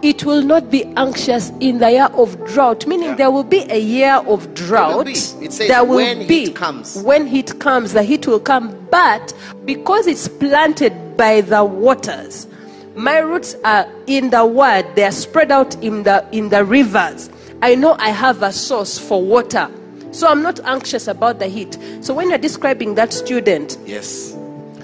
It 0.00 0.24
will 0.24 0.42
not 0.42 0.70
be 0.70 0.84
anxious 0.96 1.50
in 1.60 1.78
the 1.78 1.90
year 1.90 2.08
of 2.14 2.42
drought, 2.46 2.86
meaning 2.86 3.08
Yeah. 3.10 3.14
there 3.16 3.30
will 3.30 3.42
be 3.44 3.66
a 3.68 3.78
year 3.80 4.14
of 4.26 4.54
drought. 4.54 5.06
be. 5.06 5.12
It 5.12 5.52
says 5.52 5.68
there 5.68 5.84
will 5.84 5.96
when 5.96 6.26
be 6.26 6.46
heat 6.46 6.54
comes. 6.54 6.96
when 7.02 7.26
heat 7.26 7.58
comes, 7.58 7.92
the 7.92 8.02
heat 8.04 8.26
will 8.26 8.38
come. 8.40 8.74
But 8.90 9.32
because 9.64 10.06
it's 10.06 10.28
planted 10.28 10.92
by 11.16 11.40
the 11.42 11.64
waters, 11.64 12.46
my 12.94 13.18
roots 13.18 13.54
are 13.64 13.86
in 14.06 14.30
the 14.30 14.46
word. 14.46 14.86
They 14.94 15.04
are 15.04 15.12
spread 15.12 15.50
out 15.52 15.74
in 15.82 16.04
the 16.04 16.24
in 16.32 16.48
the 16.48 16.64
rivers. 16.64 17.28
I 17.60 17.74
know 17.74 17.96
I 17.98 18.10
have 18.10 18.42
a 18.42 18.52
source 18.52 18.98
for 18.98 19.20
water, 19.20 19.68
so 20.12 20.28
I'm 20.28 20.42
not 20.42 20.60
anxious 20.64 21.08
about 21.08 21.40
the 21.40 21.48
heat. 21.48 21.76
So 22.02 22.14
when 22.14 22.28
you're 22.30 22.38
describing 22.38 22.94
that 22.94 23.12
student, 23.12 23.76
Yes. 23.84 24.36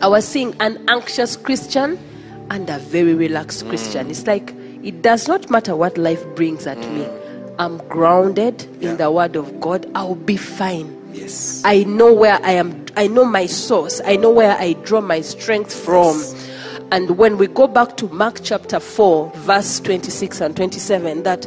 I 0.02 0.08
was 0.08 0.26
seeing 0.26 0.54
an 0.60 0.84
anxious 0.88 1.36
Christian 1.36 1.98
and 2.50 2.68
a 2.68 2.78
very 2.78 3.14
relaxed 3.14 3.64
mm. 3.64 3.68
Christian. 3.70 4.10
It's 4.10 4.26
like 4.26 4.54
it 4.82 5.02
does 5.02 5.28
not 5.28 5.50
matter 5.50 5.74
what 5.74 5.96
life 5.96 6.24
brings 6.34 6.66
at 6.66 6.78
me. 6.78 7.04
Mm. 7.04 7.54
I'm 7.58 7.78
grounded 7.88 8.66
Yeah. 8.80 8.90
in 8.90 8.96
the 8.98 9.10
word 9.10 9.36
of 9.36 9.60
God. 9.60 9.90
I'll 9.94 10.14
be 10.16 10.36
fine. 10.36 11.00
Yes. 11.12 11.62
I 11.64 11.84
know 11.84 12.12
where 12.12 12.38
I 12.42 12.52
am. 12.52 12.84
I 12.96 13.06
know 13.06 13.24
my 13.24 13.46
source. 13.46 14.00
I 14.04 14.16
know 14.16 14.30
where 14.30 14.56
I 14.58 14.72
draw 14.84 15.00
my 15.00 15.20
strength 15.20 15.72
from. 15.72 16.20
And 16.90 17.16
when 17.16 17.38
we 17.38 17.46
go 17.46 17.66
back 17.66 17.96
to 17.98 18.08
Mark 18.08 18.40
chapter 18.42 18.80
4, 18.80 19.30
verse 19.36 19.80
26 19.80 20.40
and 20.40 20.56
27, 20.56 21.22
that 21.22 21.46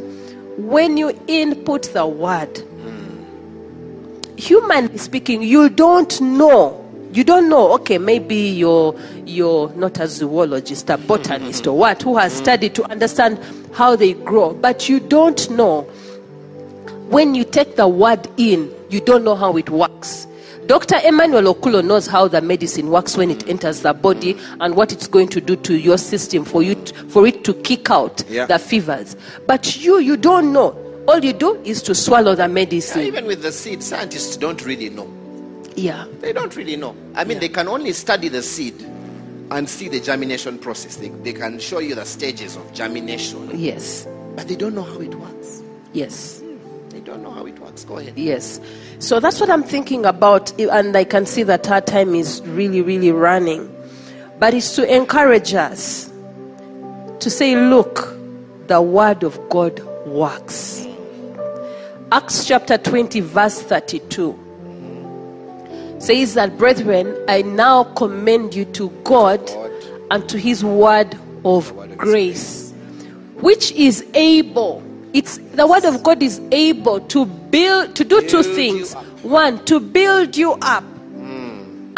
when 0.56 0.96
you 0.96 1.18
input 1.28 1.84
the 1.92 2.06
word, 2.06 2.52
mm. 2.54 4.38
humanly 4.40 4.98
speaking, 4.98 5.42
you 5.42 5.68
don't 5.68 6.20
know. 6.20 6.84
You 7.12 7.24
don't 7.24 7.48
know. 7.48 7.72
Okay, 7.74 7.98
maybe 7.98 8.36
you're 8.36 8.94
you're 9.24 9.70
not 9.74 9.98
a 9.98 10.06
zoologist, 10.06 10.90
a 10.90 10.98
botanist, 10.98 11.66
or 11.66 11.76
what, 11.76 12.02
who 12.02 12.16
has 12.18 12.32
studied 12.32 12.74
to 12.76 12.84
understand 12.90 13.38
how 13.72 13.96
they 13.96 14.12
grow, 14.14 14.52
but 14.54 14.88
you 14.88 15.00
don't 15.00 15.48
know 15.50 15.82
when 17.08 17.34
you 17.34 17.44
take 17.44 17.76
the 17.76 17.88
word 17.88 18.28
in, 18.36 18.70
you 18.90 19.00
don't 19.00 19.24
know 19.24 19.34
how 19.34 19.56
it 19.56 19.70
works. 19.70 20.26
Dr. 20.66 20.96
Emmanuel 21.02 21.54
Okulo 21.54 21.82
knows 21.82 22.06
how 22.06 22.28
the 22.28 22.42
medicine 22.42 22.90
works 22.90 23.16
when 23.16 23.30
it 23.30 23.48
enters 23.48 23.80
the 23.80 23.94
body 23.94 24.36
and 24.60 24.76
what 24.76 24.92
it's 24.92 25.06
going 25.06 25.28
to 25.28 25.40
do 25.40 25.56
to 25.56 25.78
your 25.78 25.96
system 25.96 26.44
for 26.44 26.62
you 26.62 26.74
t- 26.74 26.92
for 27.08 27.26
it 27.26 27.42
to 27.44 27.54
kick 27.54 27.90
out 27.90 28.22
Yeah. 28.28 28.44
the 28.44 28.58
fevers. 28.58 29.16
But 29.46 29.78
you 29.82 29.98
you 29.98 30.18
don't 30.18 30.52
know. 30.52 30.76
All 31.08 31.24
you 31.24 31.32
do 31.32 31.54
is 31.64 31.80
to 31.84 31.94
swallow 31.94 32.34
the 32.34 32.42
Yeah, 32.42 32.48
medicine. 32.48 33.00
even 33.00 33.24
with 33.24 33.40
the 33.40 33.50
seed, 33.50 33.82
scientists 33.82 34.36
don't 34.36 34.62
really 34.66 34.90
know. 34.90 35.08
Yeah. 35.78 36.06
They 36.20 36.32
don't 36.32 36.54
really 36.56 36.76
know. 36.76 36.94
I 37.14 37.24
mean, 37.24 37.38
they 37.38 37.48
can 37.48 37.68
only 37.68 37.92
study 37.92 38.28
the 38.28 38.42
seed 38.42 38.74
and 39.50 39.68
see 39.68 39.88
the 39.88 40.00
germination 40.00 40.58
process. 40.58 40.96
They, 40.96 41.08
they 41.08 41.32
can 41.32 41.58
show 41.58 41.78
you 41.78 41.94
the 41.94 42.04
stages 42.04 42.56
of 42.56 42.72
germination, 42.74 43.50
Yes. 43.58 44.06
but 44.36 44.48
they 44.48 44.56
don't 44.56 44.74
know 44.74 44.82
how 44.82 45.00
it 45.00 45.14
works. 45.14 45.62
Yes. 45.92 46.40
Hmm. 46.40 46.88
They 46.90 47.00
don't 47.00 47.22
know 47.22 47.30
how 47.30 47.46
it 47.46 47.58
works. 47.60 47.84
Go 47.84 47.98
ahead. 47.98 48.18
Yes. 48.18 48.60
So 48.98 49.20
that's 49.20 49.40
what 49.40 49.50
I'm 49.50 49.62
thinking 49.62 50.04
about, 50.04 50.58
and 50.60 50.96
I 50.96 51.04
can 51.04 51.24
see 51.26 51.44
that 51.44 51.70
our 51.70 51.80
time 51.80 52.14
is 52.14 52.42
really, 52.46 52.82
really 52.82 53.12
running. 53.12 53.74
But 54.38 54.54
it's 54.54 54.74
to 54.76 54.94
encourage 54.94 55.54
us 55.54 56.10
to 57.20 57.30
say, 57.30 57.56
look, 57.56 58.14
the 58.66 58.82
word 58.82 59.22
of 59.22 59.38
God 59.48 59.80
works. 60.06 60.86
Acts 62.12 62.44
chapter 62.46 62.78
20, 62.78 63.20
verse 63.20 63.60
32 63.62 64.38
says 65.98 66.34
that, 66.34 66.56
Brethren, 66.58 67.16
I 67.28 67.42
now 67.42 67.84
commend 67.84 68.54
you 68.54 68.64
to 68.66 68.90
God 69.04 69.40
and 70.10 70.28
to 70.28 70.38
his 70.38 70.64
word 70.64 71.18
of 71.44 71.72
grace, 71.96 72.72
which 73.40 73.72
is 73.72 74.04
able. 74.14 74.82
It's 75.12 75.38
the 75.38 75.66
word 75.66 75.84
of 75.84 76.02
God 76.02 76.22
is 76.22 76.40
able 76.52 77.00
to 77.00 77.26
build 77.26 77.96
to 77.96 78.04
do 78.04 78.26
two 78.28 78.42
things. 78.42 78.94
One, 79.22 79.64
to 79.66 79.80
build 79.80 80.36
you 80.36 80.52
up. 80.62 80.84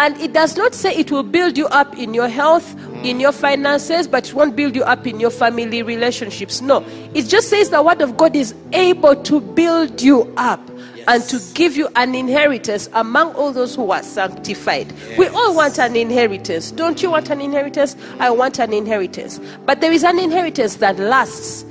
And 0.00 0.18
it 0.18 0.32
does 0.32 0.56
not 0.56 0.74
say 0.74 0.94
it 0.94 1.10
will 1.10 1.22
build 1.22 1.58
you 1.58 1.66
up 1.66 1.94
in 1.98 2.14
your 2.14 2.28
health, 2.28 2.74
in 3.04 3.20
your 3.20 3.32
finances, 3.32 4.08
but 4.08 4.28
it 4.28 4.34
won't 4.34 4.56
build 4.56 4.74
you 4.74 4.82
up 4.82 5.06
in 5.06 5.20
your 5.20 5.28
family 5.28 5.82
relationships. 5.82 6.62
No. 6.62 6.82
It 7.12 7.26
just 7.28 7.50
says 7.50 7.68
the 7.68 7.82
word 7.82 8.00
of 8.00 8.16
God 8.16 8.34
is 8.34 8.54
able 8.72 9.14
to 9.24 9.42
build 9.42 10.00
you 10.00 10.32
up 10.38 10.69
and 11.08 11.22
to 11.24 11.40
give 11.54 11.76
you 11.76 11.88
an 11.96 12.14
inheritance 12.14 12.88
among 12.92 13.34
all 13.34 13.52
those 13.52 13.74
who 13.74 13.90
are 13.90 14.02
sanctified. 14.02 14.92
We 15.18 15.28
all 15.28 15.54
want 15.54 15.78
an 15.78 15.96
inheritance. 15.96 16.70
Don't 16.70 17.02
you 17.02 17.10
want 17.10 17.30
an 17.30 17.40
inheritance? 17.40 17.96
I 18.18 18.30
want 18.30 18.58
an 18.58 18.72
inheritance. 18.72 19.40
But 19.64 19.80
there 19.80 19.92
is 19.92 20.04
an 20.04 20.18
inheritance 20.18 20.76
that 20.76 20.98
lasts 20.98 21.64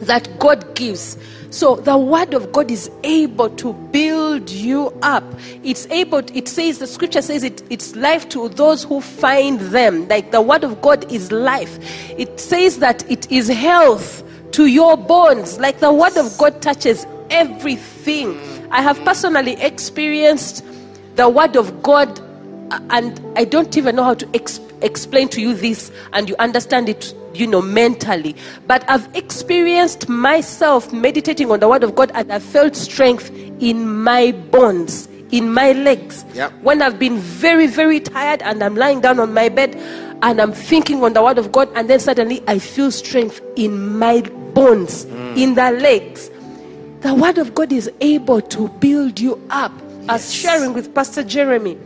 that 0.00 0.38
God 0.38 0.74
gives. 0.74 1.18
So 1.50 1.76
the 1.76 1.98
word 1.98 2.32
of 2.32 2.52
God 2.52 2.70
is 2.70 2.90
able 3.02 3.50
to 3.56 3.72
build 3.72 4.50
you 4.50 4.92
up. 5.02 5.24
It's 5.64 5.86
able, 5.86 6.18
it 6.18 6.46
says, 6.46 6.78
the 6.78 6.86
scripture 6.86 7.22
says 7.22 7.42
it, 7.42 7.62
it's 7.70 7.96
life 7.96 8.28
to 8.30 8.48
those 8.50 8.84
who 8.84 9.00
find 9.00 9.58
them. 9.60 10.06
Like 10.08 10.30
the 10.30 10.40
word 10.40 10.62
of 10.62 10.80
God 10.80 11.10
is 11.10 11.32
life. 11.32 11.78
It 12.16 12.38
says 12.38 12.78
that 12.78 13.08
it 13.10 13.30
is 13.32 13.48
health 13.48 14.22
to 14.52 14.66
your 14.66 14.96
bones. 14.96 15.58
Like 15.58 15.80
the 15.80 15.92
word 15.92 16.16
of 16.16 16.36
God 16.38 16.62
touches 16.62 17.04
everything. 17.30 18.38
I 18.70 18.82
have 18.82 19.02
personally 19.04 19.60
experienced 19.60 20.64
the 21.16 21.28
word 21.28 21.56
of 21.56 21.82
God 21.82 22.20
uh, 22.70 22.80
and 22.90 23.20
I 23.36 23.44
don't 23.44 23.76
even 23.76 23.96
know 23.96 24.04
how 24.04 24.14
to 24.14 24.28
ex- 24.32 24.60
explain 24.82 25.28
to 25.30 25.40
you 25.40 25.54
this, 25.54 25.90
and 26.12 26.28
you 26.28 26.36
understand 26.38 26.88
it, 26.88 27.14
you 27.34 27.46
know, 27.46 27.60
mentally. 27.60 28.36
But 28.66 28.88
I've 28.88 29.08
experienced 29.14 30.08
myself 30.08 30.92
meditating 30.92 31.50
on 31.50 31.60
the 31.60 31.68
Word 31.68 31.82
of 31.82 31.94
God, 31.94 32.12
and 32.14 32.32
I 32.32 32.38
felt 32.38 32.76
strength 32.76 33.30
in 33.60 34.02
my 34.02 34.32
bones, 34.32 35.08
in 35.32 35.52
my 35.52 35.72
legs. 35.72 36.24
Yeah. 36.32 36.50
When 36.62 36.80
I've 36.80 36.98
been 36.98 37.18
very, 37.18 37.66
very 37.66 38.00
tired, 38.00 38.42
and 38.42 38.62
I'm 38.62 38.76
lying 38.76 39.00
down 39.00 39.18
on 39.18 39.34
my 39.34 39.48
bed, 39.48 39.74
and 40.22 40.40
I'm 40.40 40.52
thinking 40.52 41.02
on 41.02 41.12
the 41.12 41.22
Word 41.22 41.38
of 41.38 41.50
God, 41.50 41.68
and 41.74 41.90
then 41.90 41.98
suddenly 41.98 42.42
I 42.46 42.58
feel 42.60 42.90
strength 42.90 43.40
in 43.56 43.98
my 43.98 44.22
bones, 44.54 45.04
in 45.36 45.54
the 45.54 45.72
legs. 45.72 46.30
The 47.00 47.14
Word 47.14 47.38
of 47.38 47.54
God 47.54 47.72
is 47.72 47.90
able 48.02 48.42
to 48.42 48.68
build 48.68 49.18
you 49.18 49.40
up. 49.48 49.72
As 50.10 50.34
sharing 50.34 50.74
with 50.74 50.94
Pastor 50.94 51.22
Jeremy, 51.22 51.78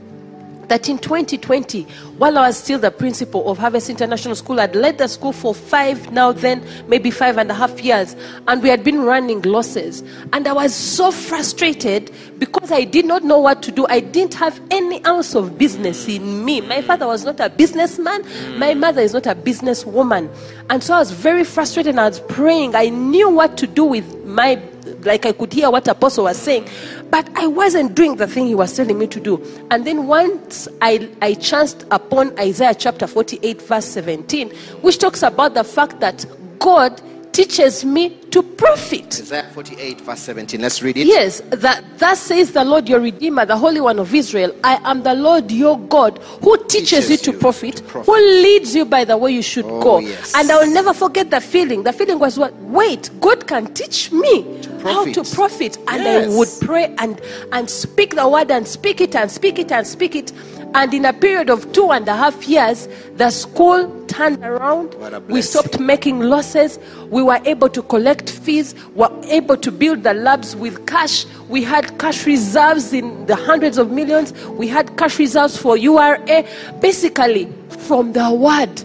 that 0.66 0.88
in 0.88 0.98
2020, 0.98 1.82
while 2.18 2.36
I 2.36 2.48
was 2.48 2.58
still 2.58 2.80
the 2.80 2.90
principal 2.90 3.48
of 3.48 3.58
Harvest 3.58 3.88
International 3.88 4.34
School, 4.34 4.58
I'd 4.58 4.74
led 4.74 4.98
the 4.98 5.06
school 5.06 5.32
for 5.32 5.54
five, 5.54 6.10
now 6.10 6.32
then, 6.32 6.66
maybe 6.88 7.12
five 7.12 7.38
and 7.38 7.48
a 7.48 7.54
half 7.54 7.80
years, 7.80 8.16
and 8.48 8.60
we 8.60 8.68
had 8.68 8.82
been 8.82 9.02
running 9.02 9.42
losses. 9.42 10.02
And 10.32 10.48
I 10.48 10.52
was 10.52 10.74
so 10.74 11.12
frustrated 11.12 12.10
because 12.38 12.72
I 12.72 12.82
did 12.82 13.04
not 13.04 13.22
know 13.22 13.38
what 13.38 13.62
to 13.64 13.70
do. 13.70 13.86
I 13.88 14.00
didn't 14.00 14.34
have 14.34 14.60
any 14.72 15.04
ounce 15.04 15.36
of 15.36 15.56
business 15.56 16.08
in 16.08 16.44
me. 16.44 16.60
My 16.60 16.82
father 16.82 17.06
was 17.06 17.24
not 17.24 17.38
a 17.38 17.50
businessman, 17.50 18.24
mm. 18.24 18.58
my 18.58 18.74
mother 18.74 19.00
is 19.02 19.12
not 19.12 19.26
a 19.26 19.34
businesswoman. 19.36 20.28
And 20.70 20.82
so 20.82 20.94
I 20.94 20.98
was 20.98 21.12
very 21.12 21.44
frustrated 21.44 21.90
and 21.90 22.00
I 22.00 22.08
was 22.08 22.18
praying. 22.18 22.74
I 22.74 22.88
knew 22.88 23.30
what 23.30 23.56
to 23.58 23.68
do 23.68 23.84
with 23.84 24.24
my 24.24 24.56
like 25.04 25.26
I 25.26 25.32
could 25.32 25.52
hear 25.52 25.70
what 25.70 25.86
Apostle 25.88 26.24
was 26.24 26.38
saying, 26.38 26.68
but 27.10 27.28
I 27.36 27.46
wasn't 27.46 27.94
doing 27.94 28.16
the 28.16 28.26
thing 28.26 28.46
he 28.46 28.54
was 28.54 28.76
telling 28.76 28.98
me 28.98 29.06
to 29.08 29.20
do. 29.20 29.42
And 29.70 29.86
then 29.86 30.06
once 30.06 30.68
I, 30.80 31.08
I 31.22 31.34
chanced 31.34 31.84
upon 31.90 32.38
Isaiah 32.38 32.74
chapter 32.74 33.06
48, 33.06 33.62
verse 33.62 33.86
17, 33.86 34.50
which 34.82 34.98
talks 34.98 35.22
about 35.22 35.54
the 35.54 35.64
fact 35.64 36.00
that 36.00 36.24
God 36.58 37.00
teaches 37.32 37.84
me 37.84 38.16
to 38.34 38.42
profit. 38.42 39.06
Isaiah 39.20 39.48
48, 39.54 40.00
verse 40.00 40.18
17. 40.18 40.60
Let's 40.60 40.82
read 40.82 40.96
it. 40.96 41.06
Yes, 41.06 41.40
that 41.50 41.84
thus 42.00 42.18
says 42.20 42.50
the 42.50 42.64
Lord 42.64 42.88
your 42.88 42.98
Redeemer, 42.98 43.46
the 43.46 43.56
Holy 43.56 43.80
One 43.80 44.00
of 44.00 44.12
Israel. 44.12 44.52
I 44.64 44.80
am 44.90 45.04
the 45.04 45.14
Lord 45.14 45.52
your 45.52 45.78
God, 45.78 46.18
who 46.42 46.56
teaches, 46.66 47.06
Teaches 47.06 47.10
you, 47.10 47.16
to, 47.18 47.32
you 47.32 47.38
profit, 47.38 47.76
to 47.76 47.82
profit. 47.84 48.06
who 48.06 48.16
leads 48.20 48.74
you 48.74 48.84
by 48.86 49.04
the 49.04 49.16
way 49.16 49.30
you 49.30 49.40
should 49.42 49.66
Oh, 49.66 49.80
go. 49.80 49.98
yes. 50.00 50.34
And 50.34 50.50
I 50.50 50.58
will 50.64 50.72
never 50.74 50.92
forget 50.92 51.30
the 51.30 51.40
feeling. 51.40 51.84
The 51.84 51.92
feeling 51.92 52.18
was 52.18 52.36
what? 52.36 52.52
Wait, 52.62 53.08
God 53.20 53.46
can 53.46 53.72
teach 53.72 54.10
me 54.10 54.42
how 54.82 55.04
to 55.12 55.22
profit. 55.22 55.76
And 55.86 56.02
Yes. 56.02 56.32
I 56.34 56.36
would 56.36 56.48
pray 56.60 56.92
and 56.98 57.20
and 57.52 57.70
speak 57.70 58.16
the 58.16 58.28
word 58.28 58.50
and 58.50 58.66
speak 58.66 59.00
it 59.00 59.14
and 59.14 59.30
speak 59.30 59.60
it 59.60 59.70
and 59.70 59.86
speak 59.86 60.16
it. 60.16 60.32
And 60.76 60.92
in 60.92 61.04
a 61.04 61.12
period 61.12 61.50
of 61.50 61.70
two 61.72 61.92
and 61.92 62.08
a 62.08 62.16
half 62.16 62.48
years, 62.48 62.88
the 63.14 63.30
school 63.30 63.88
turned 64.08 64.42
around. 64.42 64.94
We 65.28 65.40
stopped 65.40 65.78
making 65.78 66.18
losses. 66.18 66.80
We 67.10 67.22
were 67.22 67.40
able 67.44 67.68
to 67.68 67.80
collect 67.80 68.23
fees, 68.30 68.74
were 68.94 69.10
able 69.24 69.56
to 69.56 69.70
build 69.70 70.02
the 70.02 70.14
labs 70.14 70.56
with 70.56 70.86
cash. 70.86 71.26
We 71.48 71.62
had 71.62 71.98
cash 71.98 72.26
reserves 72.26 72.92
in 72.92 73.26
the 73.26 73.36
hundreds 73.36 73.78
of 73.78 73.90
millions. 73.90 74.32
We 74.48 74.68
had 74.68 74.96
cash 74.96 75.18
reserves 75.18 75.56
for 75.56 75.76
URA. 75.76 76.46
Basically, 76.80 77.52
from 77.68 78.12
the 78.12 78.32
word. 78.32 78.82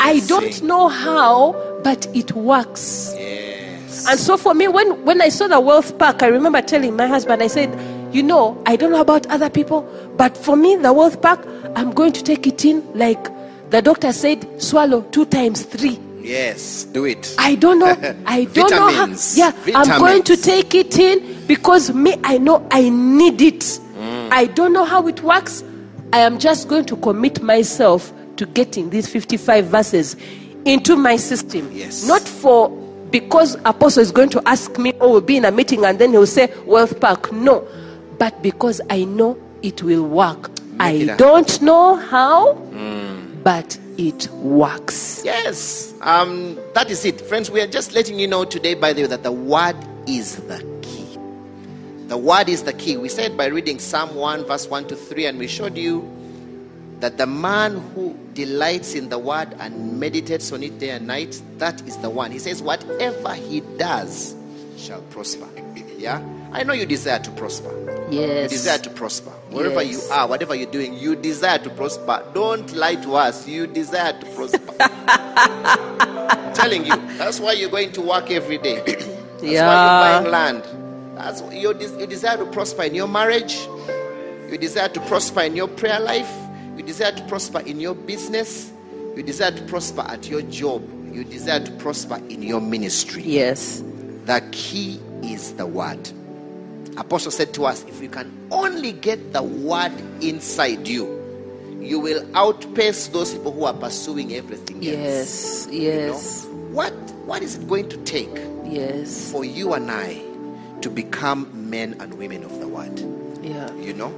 I 0.00 0.20
don't 0.26 0.62
know 0.62 0.88
how, 0.88 1.52
but 1.82 2.06
it 2.14 2.32
works. 2.32 3.12
Yes. 3.16 4.06
And 4.08 4.18
so 4.20 4.36
for 4.36 4.54
me, 4.54 4.68
when, 4.68 5.04
when 5.04 5.20
I 5.20 5.28
saw 5.28 5.48
the 5.48 5.58
wealth 5.58 5.98
pack, 5.98 6.22
I 6.22 6.28
remember 6.28 6.62
telling 6.62 6.94
my 6.94 7.06
husband, 7.06 7.42
I 7.42 7.48
said, 7.48 7.70
you 8.14 8.22
know, 8.22 8.62
I 8.66 8.76
don't 8.76 8.92
know 8.92 9.00
about 9.00 9.26
other 9.26 9.50
people, 9.50 9.82
but 10.16 10.36
for 10.36 10.56
me, 10.56 10.76
the 10.76 10.92
wealth 10.92 11.20
pack, 11.20 11.40
I'm 11.74 11.92
going 11.92 12.12
to 12.12 12.22
take 12.22 12.46
it 12.46 12.64
in 12.64 12.86
like 12.96 13.28
the 13.70 13.82
doctor 13.82 14.12
said, 14.12 14.62
swallow 14.62 15.02
two 15.10 15.26
times 15.26 15.62
three. 15.62 15.98
Yes, 16.26 16.84
do 16.84 17.04
it. 17.04 17.34
I 17.38 17.54
don't 17.54 17.78
know. 17.78 17.86
I 18.26 18.44
don't 18.44 18.70
know 18.70 18.88
how. 18.88 19.06
Vitamins. 19.06 19.38
Yeah, 19.38 19.52
I'm 19.74 20.00
going 20.00 20.24
to 20.24 20.36
take 20.36 20.74
it 20.74 20.98
in 20.98 21.46
because 21.46 21.94
me, 21.94 22.16
I 22.24 22.38
know 22.38 22.66
I 22.72 22.88
need 22.88 23.40
it. 23.40 23.60
Mm. 23.60 24.32
I 24.32 24.46
don't 24.46 24.72
know 24.72 24.84
how 24.84 25.06
it 25.06 25.22
works. 25.22 25.62
I 26.12 26.18
am 26.20 26.38
just 26.38 26.68
going 26.68 26.84
to 26.86 26.96
commit 26.96 27.42
myself 27.42 28.12
to 28.38 28.46
getting 28.46 28.90
these 28.90 29.08
55 29.08 29.66
verses 29.66 30.16
into 30.64 30.96
my 30.96 31.16
system. 31.16 31.70
Yes. 31.72 32.06
Not 32.06 32.22
for 32.22 32.70
because 33.10 33.54
apostle 33.64 34.02
is 34.02 34.10
going 34.10 34.30
to 34.30 34.42
ask 34.46 34.76
me 34.78 34.92
or 34.94 35.12
we'll 35.12 35.20
be 35.20 35.36
in 35.36 35.44
a 35.44 35.52
meeting 35.52 35.84
and 35.84 35.98
then 35.98 36.10
he'll 36.10 36.26
say 36.26 36.52
wealth 36.64 37.00
pack. 37.00 37.32
No. 37.32 37.66
But 38.18 38.42
because 38.42 38.80
I 38.90 39.04
know 39.04 39.38
it 39.62 39.82
will 39.82 40.02
work. 40.06 40.48
it 40.48 40.80
I 40.80 41.16
don't 41.16 41.62
know 41.62 41.96
how, 41.96 42.54
mm. 42.54 43.42
but 43.44 43.78
it 43.98 44.28
works. 44.32 45.22
Yes, 45.24 45.94
um, 46.02 46.58
that 46.74 46.90
is 46.90 47.04
it, 47.04 47.20
friends. 47.20 47.50
We 47.50 47.60
are 47.60 47.66
just 47.66 47.94
letting 47.94 48.18
you 48.18 48.26
know 48.26 48.44
today, 48.44 48.74
by 48.74 48.92
the 48.92 49.02
way, 49.02 49.08
that 49.08 49.22
the 49.22 49.32
word 49.32 49.76
is 50.06 50.36
the 50.46 50.58
key. 50.82 51.18
The 52.08 52.16
word 52.16 52.48
is 52.48 52.62
the 52.62 52.72
key. 52.72 52.96
We 52.96 53.08
said 53.08 53.36
by 53.36 53.46
reading 53.46 53.78
Psalm 53.78 54.14
1, 54.14 54.44
verse 54.44 54.68
1 54.68 54.88
to 54.88 54.96
3, 54.96 55.26
and 55.26 55.38
we 55.38 55.46
showed 55.48 55.76
you 55.76 56.10
that 57.00 57.18
the 57.18 57.26
man 57.26 57.76
who 57.94 58.16
delights 58.32 58.94
in 58.94 59.08
the 59.08 59.18
word 59.18 59.54
and 59.58 59.98
meditates 59.98 60.52
on 60.52 60.62
it 60.62 60.78
day 60.78 60.90
and 60.90 61.06
night, 61.06 61.40
that 61.58 61.80
is 61.86 61.96
the 61.98 62.10
one. 62.10 62.30
He 62.30 62.38
says, 62.38 62.62
Whatever 62.62 63.34
he 63.34 63.60
does 63.78 64.34
shall 64.76 65.02
prosper. 65.02 65.48
Yeah? 65.98 66.20
I 66.52 66.62
know 66.62 66.72
you 66.72 66.86
desire 66.86 67.18
to 67.18 67.30
prosper. 67.32 67.70
You 68.10 68.20
Yes. 68.20 68.50
desire 68.50 68.78
to 68.78 68.90
prosper. 68.90 69.30
Wherever 69.50 69.82
you 69.82 70.00
are, 70.12 70.26
whatever 70.28 70.54
you're 70.54 70.70
doing, 70.70 70.94
you 70.94 71.16
desire 71.16 71.58
to 71.58 71.70
prosper. 71.70 72.22
Don't 72.34 72.72
lie 72.74 72.94
to 72.96 73.14
us. 73.16 73.46
You 73.48 73.66
desire 73.66 74.12
to 74.18 74.26
prosper. 74.34 74.60
telling 76.54 76.84
you. 76.86 76.96
That's 77.18 77.40
why 77.40 77.52
you're 77.52 77.70
going 77.70 77.92
to 77.92 78.00
work 78.00 78.30
every 78.30 78.58
day. 78.58 78.80
That's 78.86 79.04
why 79.42 79.48
Yeah. 79.48 80.20
you're 80.22 80.22
buying 80.22 80.30
land. 80.32 80.62
That's 81.16 81.42
you, 81.52 81.74
des- 81.74 81.98
you 82.00 82.06
desire 82.06 82.36
to 82.38 82.46
prosper 82.46 82.82
in 82.84 82.94
your 82.94 83.08
marriage. 83.08 83.58
You 84.50 84.56
desire 84.58 84.88
to 84.88 85.00
prosper 85.02 85.42
in 85.42 85.56
your 85.56 85.68
prayer 85.68 86.00
life. 86.00 86.30
You 86.76 86.82
desire 86.82 87.12
to 87.12 87.22
prosper 87.24 87.60
in 87.60 87.80
your 87.80 87.94
business. 87.94 88.70
You 89.16 89.22
desire 89.22 89.50
to 89.50 89.62
prosper 89.64 90.02
at 90.08 90.28
your 90.28 90.42
job. 90.42 90.82
You 91.14 91.24
desire 91.24 91.60
to 91.60 91.72
prosper 91.72 92.16
in 92.28 92.42
your 92.42 92.60
ministry. 92.60 93.22
Yes. 93.22 93.82
The 94.26 94.42
key 94.52 95.00
is 95.22 95.52
the 95.54 95.66
word. 95.66 96.10
Apostle 96.96 97.30
said 97.30 97.52
to 97.54 97.66
us, 97.66 97.84
if 97.84 98.00
you 98.02 98.08
can 98.08 98.32
only 98.50 98.92
get 98.92 99.32
the 99.32 99.42
word 99.42 99.92
inside 100.22 100.88
you, 100.88 101.14
you 101.80 102.00
will 102.00 102.24
outpace 102.36 103.08
those 103.08 103.32
people 103.34 103.52
who 103.52 103.64
are 103.64 103.74
pursuing 103.74 104.32
everything 104.32 104.76
else. 104.78 104.86
Yes. 104.86 105.68
You 105.70 105.80
know? 105.92 105.96
Yes. 106.14 106.46
What 106.72 106.92
what 107.26 107.42
is 107.42 107.56
it 107.56 107.68
going 107.68 107.88
to 107.90 107.96
take 107.98 108.30
Yes. 108.64 109.30
for 109.30 109.44
you 109.44 109.74
and 109.74 109.90
I 109.90 110.20
to 110.80 110.90
become 110.90 111.48
men 111.70 111.96
and 112.00 112.14
women 112.14 112.42
of 112.44 112.58
the 112.60 112.66
word? 112.68 112.98
Yeah. 113.42 113.72
You 113.76 113.92
know? 113.92 114.12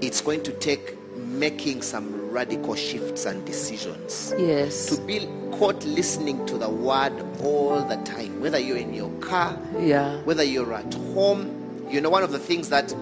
It's 0.00 0.20
going 0.20 0.42
to 0.44 0.52
take 0.52 0.96
making 1.16 1.82
some 1.82 2.30
radical 2.30 2.74
shifts 2.74 3.24
and 3.24 3.44
decisions 3.46 4.34
Yes. 4.38 4.86
to 4.86 5.00
be 5.02 5.28
caught 5.52 5.82
listening 5.84 6.44
to 6.46 6.58
the 6.58 6.68
word 6.68 7.12
all 7.42 7.80
the 7.82 7.96
time, 7.98 8.40
whether 8.40 8.58
you're 8.58 8.76
in 8.78 8.92
your 8.94 9.10
car, 9.20 9.56
Yeah. 9.78 10.20
whether 10.24 10.42
you're 10.42 10.74
at 10.74 10.92
home. 11.14 11.56
You 11.90 12.00
know, 12.00 12.10
one 12.10 12.22
of 12.22 12.30
the 12.32 12.38
things 12.38 12.68
that 12.68 12.94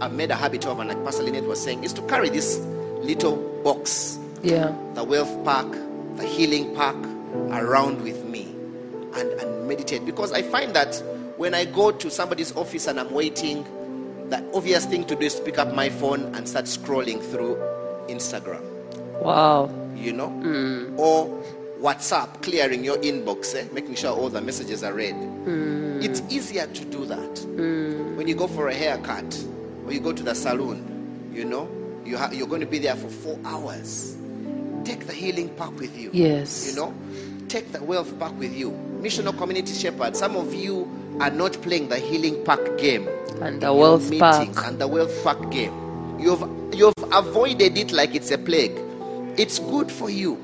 I've 0.00 0.12
made 0.12 0.30
a 0.30 0.34
habit 0.36 0.66
of, 0.66 0.78
and 0.78 0.88
like 0.88 1.02
Pastor 1.04 1.24
Lynnet 1.24 1.46
was 1.46 1.62
saying, 1.62 1.82
is 1.84 1.92
to 1.94 2.02
carry 2.02 2.28
this 2.28 2.58
little 3.02 3.36
box, 3.64 4.18
Yeah. 4.42 4.74
the 4.94 5.02
wealth 5.04 5.32
pack, 5.44 5.66
the 6.16 6.24
healing 6.24 6.74
pack 6.76 6.94
around 7.50 8.02
with 8.02 8.24
me 8.24 8.42
and, 9.14 9.28
and 9.40 9.68
meditate. 9.68 10.06
Because 10.06 10.32
I 10.32 10.42
find 10.42 10.74
that 10.74 10.94
when 11.36 11.54
I 11.54 11.64
go 11.64 11.90
to 11.90 12.10
somebody's 12.10 12.54
office 12.56 12.86
and 12.86 12.98
I'm 13.00 13.10
waiting, 13.12 13.64
the 14.30 14.44
obvious 14.54 14.84
thing 14.86 15.04
to 15.06 15.16
do 15.16 15.26
is 15.26 15.34
to 15.36 15.42
pick 15.42 15.58
up 15.58 15.74
my 15.74 15.88
phone 15.88 16.34
and 16.34 16.48
start 16.48 16.66
scrolling 16.66 17.20
through 17.30 17.56
Instagram 18.08 18.62
Wow. 19.22 19.70
you 19.96 20.12
know, 20.12 20.28
mm. 20.28 20.96
or 20.98 21.42
WhatsApp, 21.80 22.42
clearing 22.42 22.84
your 22.84 22.96
inbox, 22.98 23.54
eh? 23.54 23.66
making 23.72 23.94
sure 23.94 24.10
all 24.10 24.28
the 24.28 24.40
messages 24.40 24.82
are 24.82 24.92
read. 24.92 25.14
It's 26.02 26.22
easier 26.28 26.66
to 26.66 26.84
do 26.86 27.04
that 27.06 27.44
when 28.16 28.26
you 28.26 28.34
go 28.34 28.46
for 28.48 28.68
a 28.68 28.74
haircut 28.74 29.44
or 29.86 29.92
you 29.92 30.00
go 30.00 30.12
to 30.12 30.22
the 30.22 30.34
salon. 30.34 31.30
You 31.32 31.44
know, 31.44 31.68
you 32.04 32.16
ha- 32.16 32.30
you're 32.32 32.48
going 32.48 32.60
to 32.62 32.66
be 32.66 32.78
there 32.78 32.96
for 32.96 33.08
four 33.08 33.38
hours. 33.44 34.16
Take 34.84 35.06
the 35.06 35.12
healing 35.12 35.50
pack 35.50 35.78
with 35.78 35.96
you. 35.96 36.10
Yes. 36.12 36.68
You 36.70 36.76
know, 36.80 36.94
take 37.48 37.70
the 37.72 37.82
wealth 37.82 38.18
pack 38.18 38.36
with 38.38 38.52
you. 38.54 38.70
Missional 39.00 39.36
community 39.36 39.72
shepherd. 39.74 40.16
Some 40.16 40.34
of 40.36 40.52
you 40.54 40.88
are 41.20 41.30
not 41.30 41.52
playing 41.62 41.88
the 41.88 41.96
healing 41.98 42.44
pack 42.44 42.58
game 42.78 43.08
And 43.40 43.60
the 43.60 43.72
wealth 43.72 44.08
meetings 44.10 44.56
park. 44.56 44.66
and 44.66 44.78
the 44.80 44.88
wealth 44.88 45.14
pack 45.22 45.38
game. 45.50 45.72
You've 46.18 46.42
you've 46.74 46.94
avoided 47.12 47.78
it 47.78 47.92
like 47.92 48.14
it's 48.16 48.30
a 48.32 48.38
plague. 48.38 48.76
It's 49.36 49.60
good 49.60 49.92
for 49.92 50.10
you. 50.10 50.36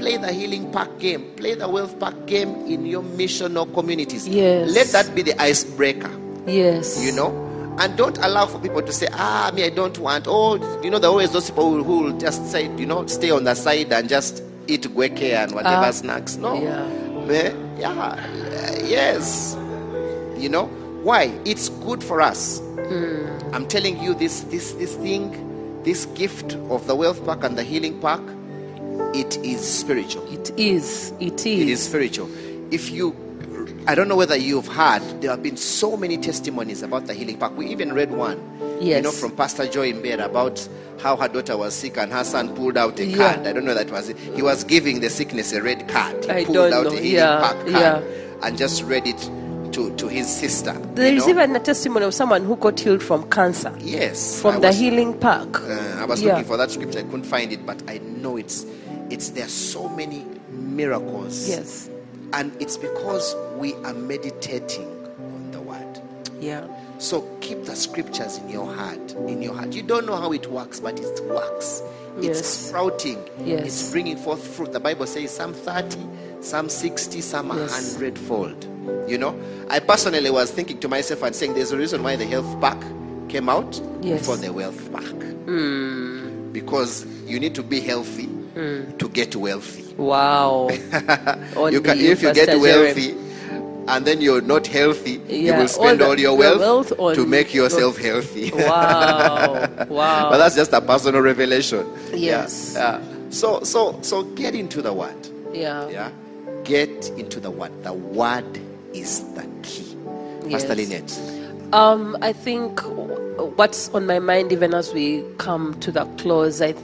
Play 0.00 0.16
the 0.16 0.32
healing 0.32 0.72
pack 0.72 0.88
game. 0.98 1.30
Play 1.36 1.54
the 1.54 1.68
wealth 1.68 1.98
pack 2.00 2.14
game 2.26 2.54
in 2.66 2.86
your 2.86 3.02
missional 3.02 3.72
communities. 3.74 4.26
Yes. 4.26 4.72
Let 4.74 4.86
that 4.88 5.14
be 5.14 5.20
the 5.20 5.38
icebreaker. 5.40 6.10
Yes. 6.46 7.04
You 7.04 7.12
know, 7.12 7.28
and 7.78 7.96
don't 7.98 8.16
allow 8.18 8.46
for 8.46 8.58
people 8.58 8.80
to 8.80 8.92
say, 8.94 9.08
"Ah, 9.12 9.50
me, 9.54 9.62
I 9.62 9.68
don't 9.68 9.98
want." 9.98 10.24
Oh, 10.26 10.56
you 10.82 10.88
know, 10.90 10.98
there 10.98 11.10
are 11.10 11.12
always 11.12 11.32
those 11.32 11.50
people 11.50 11.84
who, 11.84 11.98
will 12.04 12.18
just 12.18 12.50
say, 12.50 12.74
you 12.78 12.86
know, 12.86 13.04
stay 13.06 13.30
on 13.30 13.44
the 13.44 13.54
side 13.54 13.92
and 13.92 14.08
just 14.08 14.42
eat 14.68 14.82
gweke 14.94 15.34
and 15.34 15.52
whatever 15.52 15.86
Ah, 15.86 15.90
snacks. 15.90 16.36
No, 16.36 16.54
yeah. 16.54 17.30
Eh, 17.30 17.52
yeah, 17.78 17.90
uh, 17.92 18.16
yes. 18.82 19.54
You 20.38 20.48
know 20.48 20.64
why? 21.02 21.30
It's 21.44 21.68
good 21.68 22.02
for 22.02 22.22
us. 22.22 22.62
I'm 23.52 23.66
telling 23.68 24.02
you, 24.02 24.14
this 24.14 24.40
this 24.48 24.72
this 24.72 24.94
thing, 24.96 25.36
this 25.84 26.06
gift 26.16 26.56
of 26.70 26.86
the 26.86 26.94
wealth 26.96 27.22
pack 27.26 27.44
and 27.44 27.56
the 27.58 27.62
healing 27.62 28.00
pack, 28.00 28.20
it 29.14 29.36
is 29.38 29.60
spiritual. 29.68 30.24
It 30.32 30.50
is. 30.58 31.12
It 31.20 31.44
is. 31.46 31.60
It 31.62 31.68
is 31.68 31.82
spiritual. 31.82 32.28
If 32.72 32.90
you, 32.90 33.14
I 33.86 33.94
don't 33.94 34.08
know 34.08 34.16
whether 34.16 34.36
you've 34.36 34.68
heard, 34.68 35.00
there 35.20 35.30
have 35.30 35.42
been 35.42 35.56
so 35.56 35.96
many 35.96 36.16
testimonies 36.18 36.82
about 36.82 37.06
the 37.06 37.14
healing 37.14 37.38
pack. 37.38 37.56
We 37.56 37.66
even 37.66 37.92
read 37.92 38.12
one, 38.12 38.38
yes. 38.80 38.96
you 38.98 39.02
know, 39.02 39.10
from 39.10 39.32
Pastor 39.36 39.66
Joy 39.66 39.90
in 39.90 40.02
bed 40.02 40.20
about 40.20 40.66
how 41.00 41.16
her 41.16 41.28
daughter 41.28 41.56
was 41.56 41.74
sick 41.74 41.96
and 41.96 42.12
her 42.12 42.24
son 42.24 42.54
pulled 42.54 42.76
out 42.76 42.98
a 43.00 43.04
Yeah. 43.06 43.34
card. 43.34 43.46
I 43.46 43.52
don't 43.52 43.64
know 43.64 43.74
that 43.74 43.90
was 43.90 44.10
it. 44.10 44.18
He 44.18 44.42
was 44.42 44.64
giving 44.64 45.00
the 45.00 45.10
sickness 45.10 45.52
a 45.52 45.62
red 45.62 45.88
card. 45.88 46.24
He 46.26 46.30
I 46.30 46.44
pulled 46.44 46.54
don't 46.56 46.72
out 46.72 46.84
know. 46.84 46.90
a 46.90 46.94
healing 46.96 47.12
Yeah, 47.14 47.40
park 47.40 47.56
card 47.60 47.70
yeah. 47.72 48.02
and 48.42 48.56
just 48.58 48.82
read 48.84 49.06
it 49.06 49.18
to, 49.72 49.94
to 49.96 50.08
his 50.08 50.28
sister. 50.28 50.72
There 50.94 51.14
is 51.14 51.24
know? 51.26 51.30
even 51.30 51.56
a 51.56 51.60
testimony 51.60 52.04
of 52.04 52.12
someone 52.12 52.44
who 52.44 52.54
got 52.56 52.78
healed 52.78 53.02
from 53.02 53.28
cancer 53.30 53.72
yes 53.80 54.40
from 54.42 54.56
I 54.56 54.58
the 54.60 54.66
was- 54.68 54.78
healing 54.78 55.18
pack. 55.18 55.46
uh, 55.62 55.96
I 56.00 56.04
was 56.04 56.22
looking 56.22 56.44
for 56.44 56.56
that 56.58 56.70
scripture. 56.70 56.98
I 56.98 57.02
couldn't 57.02 57.22
find 57.24 57.50
it, 57.52 57.64
but 57.64 57.82
I 57.88 57.98
know 57.98 58.36
it's 58.36 58.66
it's 59.10 59.30
there 59.30 59.44
are 59.46 59.48
so 59.48 59.88
many 59.88 60.24
miracles. 60.50 61.48
Yes. 61.48 61.90
And 62.32 62.52
it's 62.60 62.76
because 62.76 63.34
we 63.56 63.74
are 63.84 63.94
meditating 63.94 64.88
on 65.18 65.50
the 65.50 65.60
word. 65.60 66.00
Yeah. 66.40 66.66
So 66.98 67.22
keep 67.40 67.64
the 67.64 67.74
scriptures 67.74 68.38
in 68.38 68.48
your 68.50 68.72
heart. 68.72 69.12
In 69.26 69.42
your 69.42 69.54
heart. 69.54 69.72
You 69.72 69.82
don't 69.82 70.06
know 70.06 70.16
how 70.16 70.32
it 70.32 70.46
works, 70.50 70.80
but 70.80 70.98
it 71.00 71.20
works. 71.24 71.82
It's 72.18 72.26
Yes. 72.40 72.46
sprouting. 72.46 73.18
Yes. 73.44 73.66
It's 73.66 73.90
bringing 73.90 74.16
forth 74.16 74.42
fruit. 74.46 74.72
The 74.72 74.80
Bible 74.80 75.06
says 75.06 75.30
some 75.30 75.54
30, 75.54 75.98
some 76.40 76.68
60, 76.68 77.20
some 77.20 77.50
a 77.50 77.56
Yes. 77.56 77.72
hundredfold. 77.94 78.66
You 79.08 79.18
know, 79.18 79.34
I 79.68 79.78
personally 79.80 80.30
was 80.30 80.50
thinking 80.50 80.78
to 80.80 80.88
myself 80.88 81.22
and 81.22 81.34
saying, 81.34 81.54
there's 81.54 81.72
a 81.72 81.76
reason 81.78 82.02
why 82.02 82.16
the 82.16 82.26
health 82.26 82.60
pack 82.60 82.80
came 83.28 83.48
out 83.48 83.80
Yes. 84.02 84.20
before 84.20 84.36
the 84.36 84.52
wealth 84.52 84.92
pack. 84.92 85.04
Hmm. 85.46 86.52
Because 86.52 87.06
you 87.26 87.38
need 87.40 87.54
to 87.54 87.62
be 87.62 87.80
healthy 87.80 88.28
to 88.54 89.08
get 89.12 89.36
wealthy. 89.36 89.84
Wow. 90.00 90.70
You 90.70 91.80
can, 91.82 91.98
if 92.00 92.22
you 92.22 92.32
get 92.32 92.58
wealthy 92.58 93.14
and 93.86 94.06
then 94.06 94.20
you're 94.22 94.40
not 94.40 94.66
healthy, 94.66 95.20
you 95.28 95.52
will 95.54 95.68
spend 95.68 96.00
all 96.00 96.10
all, 96.10 96.18
your 96.20 96.36
wealth, 96.38 96.92
wealth 96.98 97.16
to 97.16 97.26
make 97.26 97.52
yourself 97.52 97.98
healthy. 97.98 98.50
Wow. 98.54 99.66
Wow. 99.90 100.30
but 100.30 100.38
that's 100.38 100.54
just 100.56 100.72
a 100.72 100.80
personal 100.80 101.20
revelation. 101.20 101.84
Yes. 102.14 102.72
Yeah. 102.74 102.98
yeah. 102.98 103.30
So 103.30 103.60
so 103.62 103.98
so 104.00 104.22
get 104.34 104.54
into 104.54 104.80
the 104.80 104.92
word. 104.92 105.28
yeah. 105.52 105.88
Yeah. 105.90 106.10
Get 106.64 107.10
into 107.18 107.40
the 107.40 107.50
word. 107.50 107.72
The 107.84 107.92
word 107.92 108.58
is 108.94 109.20
the 109.34 109.44
key. 109.62 109.96
Pastor 110.50 110.74
Yes. 110.74 111.18
Lynnet. 111.18 111.74
Um, 111.74 112.16
I 112.22 112.32
think 112.32 112.80
what's 113.46 113.88
on 113.90 114.06
my 114.06 114.18
mind, 114.18 114.52
even 114.52 114.74
as 114.74 114.92
we 114.92 115.24
come 115.38 115.78
to 115.80 115.92
the 115.92 116.04
close, 116.16 116.60
I, 116.60 116.74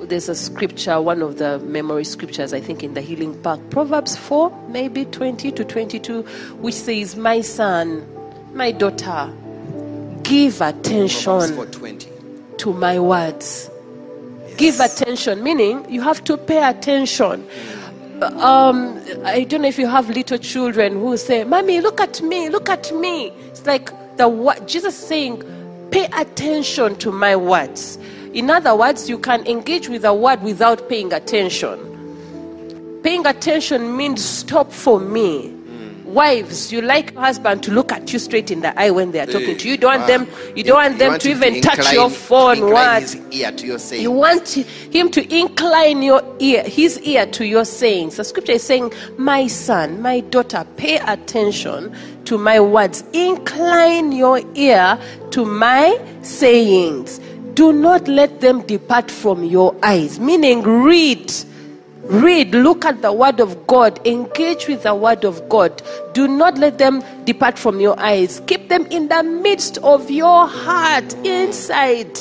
there's 0.00 0.28
a 0.28 0.34
scripture, 0.34 1.00
one 1.00 1.22
of 1.22 1.38
the 1.38 1.58
memory 1.60 2.04
scriptures, 2.04 2.52
I 2.52 2.60
think, 2.60 2.82
in 2.82 2.94
the 2.94 3.00
Healing 3.00 3.40
Pack, 3.42 3.60
Proverbs 3.70 4.16
4, 4.16 4.68
maybe 4.68 5.04
20 5.04 5.52
to 5.52 5.64
22, 5.64 6.22
which 6.60 6.74
says, 6.74 7.16
My 7.16 7.40
son, 7.40 8.06
my 8.54 8.72
daughter, 8.72 9.32
give 10.22 10.60
attention 10.60 11.70
to 12.58 12.72
my 12.72 12.98
words. 12.98 13.70
Give 14.56 14.78
attention, 14.80 15.42
meaning 15.42 15.90
you 15.90 16.00
have 16.00 16.22
to 16.24 16.36
pay 16.36 16.62
attention. 16.62 17.46
Um, 18.22 19.02
I 19.24 19.44
don't 19.44 19.62
know 19.62 19.68
if 19.68 19.78
you 19.78 19.88
have 19.88 20.08
little 20.08 20.38
children 20.38 20.92
who 20.94 21.16
say, 21.16 21.44
Mommy, 21.44 21.80
look 21.80 22.00
at 22.00 22.22
me, 22.22 22.48
look 22.48 22.68
at 22.68 22.92
me. 22.92 23.28
It's 23.48 23.66
like 23.66 23.90
the 24.16 24.28
what 24.28 24.68
Jesus 24.68 24.98
is 24.98 25.08
saying, 25.08 25.42
pay 25.94 26.06
attention 26.16 26.96
to 26.96 27.12
my 27.12 27.36
words. 27.36 28.00
In 28.32 28.50
other 28.50 28.74
words, 28.74 29.08
you 29.08 29.16
can 29.16 29.46
engage 29.46 29.88
with 29.88 30.04
a 30.04 30.12
word 30.12 30.42
without 30.42 30.88
paying 30.88 31.12
attention. 31.12 31.78
Paying 33.04 33.24
attention 33.26 33.96
means 33.96 34.24
stop 34.24 34.72
for 34.72 34.98
me. 34.98 35.54
Wives, 36.14 36.72
you 36.72 36.80
like 36.80 37.12
your 37.12 37.22
husband 37.22 37.64
to 37.64 37.72
look 37.72 37.90
at 37.90 38.12
you 38.12 38.20
straight 38.20 38.52
in 38.52 38.60
the 38.60 38.78
eye 38.80 38.90
when 38.90 39.10
they 39.10 39.18
are 39.18 39.26
talking 39.26 39.58
to 39.58 39.66
you. 39.66 39.72
You 39.72 39.76
don't 39.78 39.98
want 39.98 40.06
them, 40.06 40.28
you 40.54 40.62
don't 40.62 40.76
want 40.76 40.98
them 40.98 41.18
to 41.18 41.28
even 41.28 41.60
touch 41.60 41.78
incline- 41.78 41.94
your 41.94 42.08
phone. 42.10 42.58
incline 42.58 42.72
What? 42.72 43.02
his 43.02 43.16
ear 43.32 43.50
to 43.50 43.78
saying. 43.80 44.02
You 44.02 44.10
want 44.12 44.48
him 44.48 45.10
to 45.10 45.36
incline 45.36 46.02
your 46.02 46.22
ear, 46.38 46.62
his 46.62 47.00
ear 47.00 47.26
to 47.26 47.44
your 47.44 47.64
sayings. 47.64 48.16
The 48.16 48.24
scripture 48.24 48.52
is 48.52 48.62
saying, 48.62 48.92
My 49.18 49.48
son, 49.48 50.00
my 50.00 50.20
daughter, 50.20 50.64
pay 50.76 50.98
attention 50.98 51.92
to 52.26 52.38
my 52.38 52.60
words. 52.60 53.02
Incline 53.12 54.12
your 54.12 54.40
ear 54.54 54.96
to 55.32 55.44
my 55.44 55.98
sayings. 56.22 57.18
Do 57.54 57.72
not 57.72 58.06
let 58.06 58.40
them 58.40 58.62
depart 58.62 59.10
from 59.10 59.42
your 59.44 59.74
eyes. 59.82 60.20
Meaning, 60.20 60.62
read. 60.62 61.32
Read, 62.04 62.54
look 62.54 62.84
at 62.84 63.00
the 63.02 63.12
word 63.12 63.40
of 63.40 63.66
God, 63.66 64.04
engage 64.06 64.68
with 64.68 64.82
the 64.82 64.94
word 64.94 65.24
of 65.24 65.48
God. 65.48 65.82
Do 66.12 66.28
not 66.28 66.58
let 66.58 66.78
them 66.78 67.02
depart 67.24 67.58
from 67.58 67.80
your 67.80 67.98
eyes. 67.98 68.42
Keep 68.46 68.68
them 68.68 68.86
in 68.86 69.08
the 69.08 69.22
midst 69.22 69.78
of 69.78 70.10
your 70.10 70.46
heart, 70.46 71.14
inside 71.24 72.18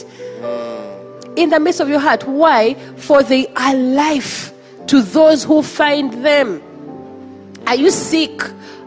in 1.36 1.49
the 1.49 1.59
midst 1.59 1.79
of 1.79 1.89
your 1.89 1.99
heart. 1.99 2.27
Why? 2.27 2.75
For 2.97 3.23
they 3.23 3.47
are 3.55 3.75
life 3.75 4.53
to 4.88 5.01
those 5.01 5.43
who 5.43 5.61
find 5.61 6.13
them. 6.23 6.61
Are 7.67 7.75
you 7.75 7.91
sick? 7.91 8.41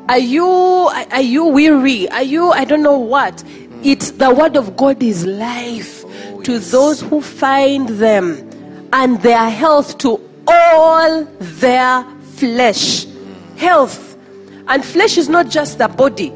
Are 0.08 0.18
you 0.18 0.46
are 0.46 1.20
you 1.20 1.46
weary? 1.46 2.08
Are 2.10 2.22
you 2.22 2.50
I 2.52 2.64
don't 2.64 2.82
know 2.82 2.98
what? 2.98 3.42
It's 3.82 4.12
the 4.12 4.32
word 4.32 4.56
of 4.56 4.76
God 4.76 5.02
is 5.02 5.26
life 5.26 6.04
oh, 6.04 6.42
to 6.42 6.58
those 6.58 7.00
who 7.00 7.20
find 7.20 7.88
them 7.88 8.88
and 8.92 9.20
their 9.22 9.50
health 9.50 9.98
to 9.98 10.18
all 10.46 11.24
their 11.38 12.04
flesh. 12.36 13.06
Health. 13.56 14.16
And 14.68 14.84
flesh 14.84 15.16
is 15.16 15.28
not 15.28 15.48
just 15.48 15.78
the 15.78 15.88
body. 15.88 16.32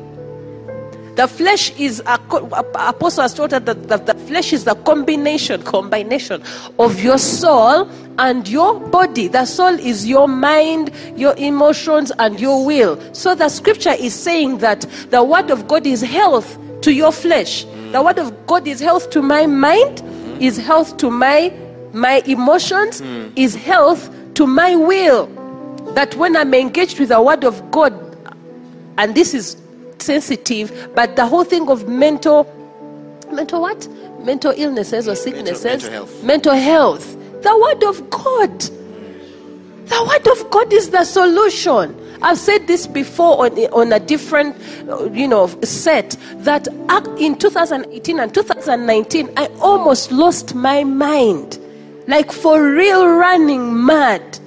The 1.16 1.26
flesh 1.28 1.70
is 1.78 2.00
a 2.06 2.14
apostle 2.14 3.22
has 3.22 3.34
taught 3.34 3.52
us 3.52 3.62
that 3.64 3.88
the, 3.88 3.96
the 3.98 4.14
flesh 4.14 4.52
is 4.52 4.64
the 4.64 4.74
combination 4.74 5.62
combination 5.62 6.42
of 6.78 7.00
your 7.02 7.18
soul 7.18 7.90
and 8.18 8.48
your 8.48 8.78
body. 8.80 9.28
The 9.28 9.44
soul 9.44 9.78
is 9.78 10.06
your 10.06 10.28
mind, 10.28 10.92
your 11.16 11.34
emotions, 11.36 12.12
and 12.18 12.40
your 12.40 12.64
will. 12.64 12.98
So 13.12 13.34
the 13.34 13.48
scripture 13.48 13.92
is 13.98 14.14
saying 14.14 14.58
that 14.58 14.82
the 15.10 15.22
word 15.22 15.50
of 15.50 15.66
God 15.68 15.86
is 15.86 16.00
health 16.00 16.56
to 16.82 16.92
your 16.92 17.12
flesh. 17.12 17.64
The 17.92 18.00
word 18.02 18.18
of 18.18 18.46
God 18.46 18.66
is 18.66 18.80
health 18.80 19.10
to 19.10 19.20
my 19.20 19.46
mind, 19.46 19.98
mm-hmm. 19.98 20.40
is 20.40 20.56
health 20.56 20.96
to 20.98 21.10
my 21.10 21.52
my 21.92 22.22
emotions, 22.26 23.00
is 23.36 23.54
health 23.54 24.10
to 24.34 24.46
my 24.46 24.76
will. 24.76 25.26
That 25.94 26.14
when 26.16 26.36
I'm 26.36 26.54
engaged 26.54 26.98
with 27.00 27.08
the 27.08 27.20
word 27.20 27.44
of 27.44 27.70
God, 27.70 27.92
and 28.98 29.14
this 29.14 29.34
is 29.34 29.56
sensitive, 29.98 30.90
but 30.94 31.16
the 31.16 31.26
whole 31.26 31.44
thing 31.44 31.68
of 31.68 31.88
mental, 31.88 32.44
mental 33.32 33.60
what? 33.62 33.88
Mental 34.20 34.52
illnesses 34.56 35.08
or 35.08 35.14
sicknesses, 35.14 35.64
mental 35.64 35.90
health. 35.90 36.22
mental 36.24 36.54
health. 36.54 37.16
The 37.42 37.58
word 37.58 37.82
of 37.84 38.10
God. 38.10 38.60
The 38.60 40.04
word 40.06 40.28
of 40.28 40.50
God 40.50 40.72
is 40.72 40.90
the 40.90 41.04
solution. 41.04 41.96
I've 42.22 42.38
said 42.38 42.66
this 42.66 42.86
before 42.86 43.46
on, 43.46 43.58
on 43.72 43.92
a 43.92 43.98
different, 43.98 44.54
uh, 44.88 45.04
you 45.10 45.26
know, 45.26 45.46
set 45.62 46.16
that 46.44 46.68
in 47.18 47.36
2018 47.38 48.20
and 48.20 48.32
2019, 48.34 49.30
I 49.38 49.46
almost 49.60 50.12
lost 50.12 50.54
my 50.54 50.84
mind, 50.84 51.58
like 52.06 52.32
for 52.32 52.62
real, 52.62 53.06
running 53.06 53.84
mad. 53.84 54.38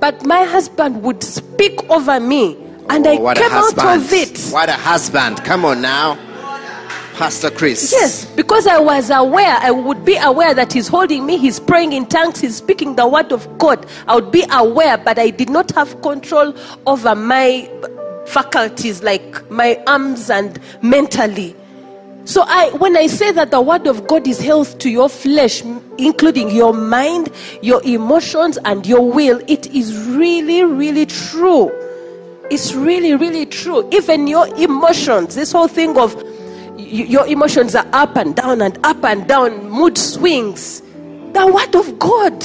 But 0.00 0.24
my 0.24 0.44
husband 0.44 1.02
would 1.02 1.22
speak 1.22 1.88
over 1.90 2.20
me, 2.20 2.56
and 2.88 3.06
Oh, 3.06 3.26
I 3.26 3.34
came 3.34 3.50
out 3.50 3.96
of 3.96 4.12
it. 4.12 4.38
What 4.52 4.68
a 4.68 4.72
husband. 4.72 5.42
Come 5.44 5.64
on 5.64 5.82
now. 5.82 6.16
Pastor 7.14 7.50
Chris. 7.50 7.90
Yes, 7.90 8.24
because 8.24 8.68
I 8.68 8.78
was 8.78 9.10
aware, 9.10 9.56
I 9.60 9.72
would 9.72 10.04
be 10.04 10.14
aware 10.16 10.54
that 10.54 10.72
He's 10.72 10.86
holding 10.86 11.26
me, 11.26 11.36
He's 11.36 11.58
praying 11.58 11.92
in 11.92 12.06
tongues, 12.06 12.40
He's 12.40 12.54
speaking 12.54 12.94
the 12.94 13.08
word 13.08 13.32
of 13.32 13.58
God. 13.58 13.84
I 14.06 14.14
would 14.14 14.30
be 14.30 14.44
aware, 14.52 14.96
but 14.98 15.18
I 15.18 15.30
did 15.30 15.50
not 15.50 15.72
have 15.72 16.00
control 16.00 16.54
over 16.86 17.16
my 17.16 17.68
faculties, 18.28 19.02
like 19.02 19.50
my 19.50 19.82
arms 19.88 20.30
and 20.30 20.60
mentally. 20.80 21.56
So 22.28 22.44
I, 22.46 22.68
when 22.72 22.94
I 22.94 23.06
say 23.06 23.32
that 23.32 23.50
the 23.52 23.60
word 23.62 23.86
of 23.86 24.06
God 24.06 24.28
is 24.28 24.38
health 24.38 24.76
to 24.80 24.90
your 24.90 25.08
flesh, 25.08 25.62
including 25.96 26.50
your 26.50 26.74
mind, 26.74 27.32
your 27.62 27.82
emotions, 27.84 28.58
and 28.66 28.86
your 28.86 29.00
will, 29.10 29.40
it 29.48 29.66
is 29.68 30.06
really, 30.08 30.62
really 30.62 31.06
true. 31.06 31.72
It's 32.50 32.74
really, 32.74 33.14
really 33.14 33.46
true. 33.46 33.88
Even 33.94 34.26
your 34.26 34.46
emotions, 34.58 35.36
this 35.36 35.52
whole 35.52 35.68
thing 35.68 35.96
of 35.96 36.22
your 36.76 37.26
emotions 37.26 37.74
are 37.74 37.86
up 37.94 38.14
and 38.16 38.36
down 38.36 38.60
and 38.60 38.78
up 38.84 39.02
and 39.04 39.26
down, 39.26 39.70
mood 39.70 39.96
swings. 39.96 40.82
The 41.32 41.50
word 41.50 41.74
of 41.74 41.98
God, 41.98 42.38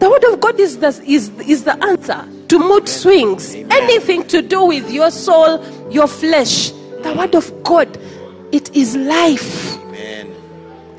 the 0.00 0.08
word 0.08 0.24
of 0.32 0.40
God 0.40 0.58
is 0.58 0.78
the, 0.78 0.88
is, 1.06 1.28
is 1.40 1.64
the 1.64 1.76
answer 1.84 2.26
to 2.48 2.58
mood 2.58 2.88
swings. 2.88 3.54
Anything 3.54 4.26
to 4.28 4.40
do 4.40 4.64
with 4.64 4.90
your 4.90 5.10
soul, 5.10 5.62
your 5.90 6.06
flesh, 6.06 6.70
the 7.02 7.14
word 7.14 7.34
of 7.34 7.52
God, 7.62 7.98
it 8.52 8.74
is 8.74 8.96
life. 8.96 9.76
Amen. 9.82 10.34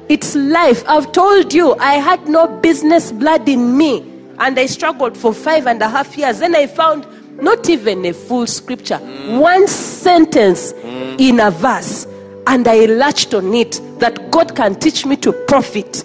It's 0.10 0.36
life. 0.36 0.84
I've 0.88 1.12
told 1.12 1.54
you, 1.54 1.76
I 1.76 1.94
had 1.96 2.28
no 2.28 2.48
business 2.48 3.12
blood 3.12 3.48
in 3.50 3.78
me. 3.78 4.04
And 4.40 4.58
I 4.60 4.68
struggled 4.68 5.18
for 5.18 5.34
five 5.34 5.66
and 5.68 5.82
a 5.82 5.90
half 5.90 6.16
years. 6.18 6.40
Then 6.40 6.56
I 6.56 6.68
found 6.68 7.08
not 7.42 7.70
even 7.70 8.06
a 8.06 8.14
full 8.14 8.46
scripture, 8.48 8.98
one 9.40 9.68
sentence 9.68 10.72
in 11.18 11.40
a 11.40 11.50
verse. 11.52 12.06
And 12.46 12.68
I 12.68 12.86
latched 12.86 13.34
on 13.34 13.54
it 13.54 13.82
that 14.00 14.32
God 14.32 14.56
can 14.56 14.76
teach 14.76 15.06
me 15.06 15.16
to 15.18 15.34
profit. 15.48 16.04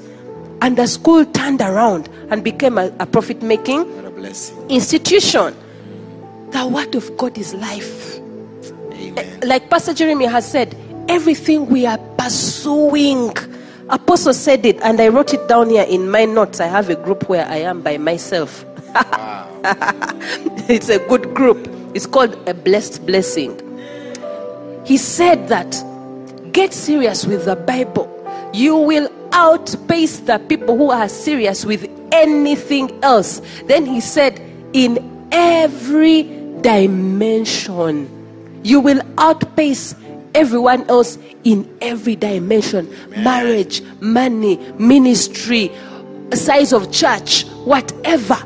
And 0.63 0.77
the 0.77 0.87
school 0.87 1.25
turned 1.27 1.61
around 1.61 2.09
and 2.31 2.43
became 2.43 2.79
a, 2.79 2.93
a 3.01 3.07
profit 3.07 3.43
making 3.43 3.81
What 3.97 4.05
a 4.07 4.11
blessing. 4.11 4.71
institution. 4.71 5.55
The 6.51 6.67
word 6.67 6.95
of 6.95 7.17
God 7.17 7.37
is 7.39 7.55
life 7.55 8.19
Amen. 8.93 9.41
like 9.43 9.69
Pastor 9.71 9.95
Jeremy 9.95 10.27
has 10.27 10.51
said, 10.51 10.77
everything 11.09 11.67
we 11.67 11.87
are 11.87 11.99
pursuing. 12.19 13.33
Apostle 13.89 14.35
said 14.35 14.65
it, 14.65 14.81
and 14.83 15.01
I 15.01 15.09
wrote 15.09 15.35
it 15.35 15.49
down 15.49 15.71
here 15.71 15.85
in 15.89 16.11
my 16.11 16.25
notes. 16.25 16.61
I 16.61 16.67
have 16.67 16.89
a 16.89 16.97
group 16.97 17.29
where 17.29 17.47
I 17.47 17.57
am 17.57 17.83
by 17.83 17.99
myself. 17.99 18.65
it's 20.69 20.89
a 20.89 20.99
good 21.09 21.35
group. 21.35 21.69
It's 21.95 22.07
called 22.07 22.37
a 22.49 22.55
blessed 22.55 23.05
blessing. 23.07 23.59
He 24.85 24.97
said 24.97 25.49
that 25.49 25.71
get 26.53 26.73
serious 26.73 27.27
with 27.27 27.45
the 27.45 27.57
Bible. 27.57 28.09
You 28.53 28.77
will 28.77 29.11
outpace 29.33 30.21
the 30.21 30.39
people 30.39 30.77
who 30.77 30.91
are 30.91 31.09
serious 31.09 31.65
with 31.65 31.89
anything 32.13 33.03
else. 33.03 33.41
Then 33.67 33.87
he 33.87 34.01
said, 34.01 34.41
in 34.73 35.29
every 35.33 36.23
dimension. 36.61 38.09
You 38.63 38.81
will 38.81 39.03
outpace 39.19 39.95
everyone 40.35 40.89
else 40.89 41.19
in 41.45 41.69
every 41.81 42.17
dimension 42.17 42.93
marriage, 43.23 43.83
money, 44.01 44.57
ministry, 44.79 45.71
size 46.33 46.73
of 46.73 46.91
church, 46.93 47.45
whatever. 47.65 48.37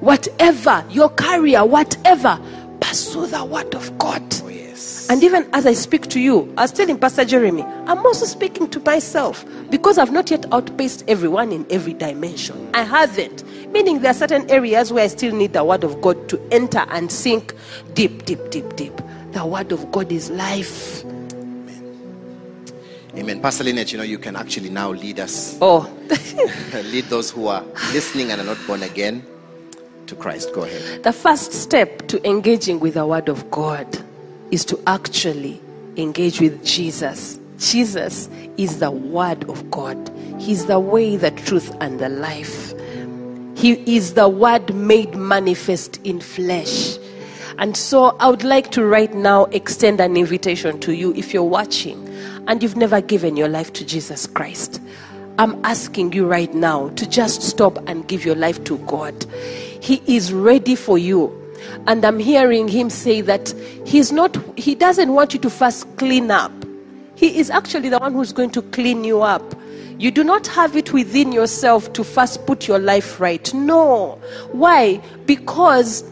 Whatever, 0.00 0.84
your 0.90 1.10
career, 1.10 1.64
whatever. 1.64 2.40
Pursue 2.80 3.26
the 3.26 3.44
word 3.44 3.74
of 3.74 3.96
God. 3.98 4.22
Oh, 4.42 4.48
yes. 4.48 5.08
And 5.10 5.22
even 5.22 5.46
as 5.52 5.66
I 5.66 5.74
speak 5.74 6.06
to 6.08 6.20
you, 6.20 6.52
I 6.56 6.62
was 6.62 6.72
telling 6.72 6.98
Pastor 6.98 7.26
Jeremy, 7.26 7.62
I'm 7.62 7.98
also 7.98 8.24
speaking 8.24 8.70
to 8.70 8.80
myself 8.80 9.44
because 9.68 9.98
I've 9.98 10.10
not 10.10 10.30
yet 10.30 10.50
outpaced 10.54 11.04
everyone 11.06 11.52
in 11.52 11.66
every 11.68 11.92
dimension. 11.92 12.70
I 12.72 12.82
haven't. 12.84 13.44
Meaning 13.70 14.00
there 14.00 14.12
are 14.12 14.14
certain 14.14 14.50
areas 14.50 14.90
where 14.90 15.04
I 15.04 15.08
still 15.08 15.34
need 15.34 15.52
the 15.52 15.62
word 15.62 15.84
of 15.84 16.00
God 16.00 16.30
to 16.30 16.40
enter 16.50 16.86
and 16.88 17.12
sink 17.12 17.54
deep, 17.92 18.24
deep, 18.24 18.50
deep, 18.50 18.74
deep. 18.76 18.94
The 19.32 19.44
word 19.44 19.70
of 19.70 19.92
God 19.92 20.10
is 20.10 20.30
life. 20.30 21.04
Amen. 23.16 23.40
Pastor 23.40 23.64
Lynnet, 23.64 23.90
you 23.92 23.98
know, 23.98 24.04
you 24.04 24.18
can 24.18 24.36
actually 24.36 24.70
now 24.70 24.90
lead 24.90 25.18
us, 25.18 25.58
Oh, 25.60 25.90
lead 26.92 27.04
those 27.06 27.30
who 27.30 27.48
are 27.48 27.62
listening 27.92 28.30
and 28.30 28.40
are 28.40 28.44
not 28.44 28.58
born 28.66 28.82
again 28.84 29.24
to 30.06 30.14
Christ. 30.14 30.52
Go 30.54 30.62
ahead. 30.62 31.02
the 31.02 31.12
first 31.12 31.52
step 31.52 32.06
to 32.08 32.24
engaging 32.28 32.78
with 32.80 32.94
the 32.94 33.06
word 33.06 33.28
of 33.28 33.50
God 33.50 33.86
is 34.50 34.64
to 34.66 34.80
actually 34.86 35.60
engage 35.96 36.40
with 36.40 36.64
Jesus. 36.64 37.38
Jesus 37.58 38.28
is 38.56 38.78
the 38.78 38.90
word 38.90 39.48
of 39.50 39.70
God. 39.70 39.96
He's 40.38 40.66
the 40.66 40.78
way, 40.80 41.16
the 41.16 41.30
truth, 41.32 41.74
and 41.80 41.98
the 41.98 42.08
life. 42.08 42.72
He 43.56 43.72
is 43.94 44.14
the 44.14 44.28
word 44.28 44.74
made 44.74 45.14
manifest 45.14 46.00
in 46.04 46.20
flesh. 46.20 46.96
And 47.58 47.76
so 47.76 48.16
I 48.18 48.30
would 48.30 48.44
like 48.44 48.70
to 48.70 48.84
right 48.84 49.12
now 49.12 49.44
extend 49.46 50.00
an 50.00 50.16
invitation 50.16 50.80
to 50.80 50.94
you 50.94 51.12
if 51.14 51.34
you're 51.34 51.42
watching 51.44 52.06
and 52.46 52.62
you've 52.62 52.76
never 52.76 53.00
given 53.00 53.36
your 53.36 53.48
life 53.48 53.72
to 53.74 53.84
Jesus 53.84 54.26
Christ. 54.26 54.80
I'm 55.38 55.64
asking 55.64 56.12
you 56.12 56.26
right 56.26 56.52
now 56.52 56.90
to 56.90 57.08
just 57.08 57.42
stop 57.42 57.78
and 57.88 58.06
give 58.06 58.24
your 58.24 58.34
life 58.34 58.62
to 58.64 58.78
God. 58.78 59.24
He 59.80 60.02
is 60.06 60.32
ready 60.32 60.74
for 60.74 60.98
you. 60.98 61.36
And 61.86 62.04
I'm 62.04 62.18
hearing 62.18 62.68
him 62.68 62.90
say 62.90 63.20
that 63.22 63.54
he's 63.86 64.12
not 64.12 64.36
he 64.58 64.74
doesn't 64.74 65.12
want 65.12 65.34
you 65.34 65.40
to 65.40 65.50
first 65.50 65.86
clean 65.96 66.30
up. 66.30 66.52
He 67.14 67.38
is 67.38 67.50
actually 67.50 67.88
the 67.88 67.98
one 67.98 68.14
who's 68.14 68.32
going 68.32 68.50
to 68.50 68.62
clean 68.62 69.04
you 69.04 69.22
up. 69.22 69.54
You 69.98 70.10
do 70.10 70.24
not 70.24 70.46
have 70.46 70.76
it 70.76 70.92
within 70.94 71.32
yourself 71.32 71.92
to 71.92 72.02
first 72.02 72.46
put 72.46 72.66
your 72.66 72.78
life 72.78 73.20
right. 73.20 73.52
No. 73.52 74.18
Why? 74.52 74.96
Because 75.26 76.02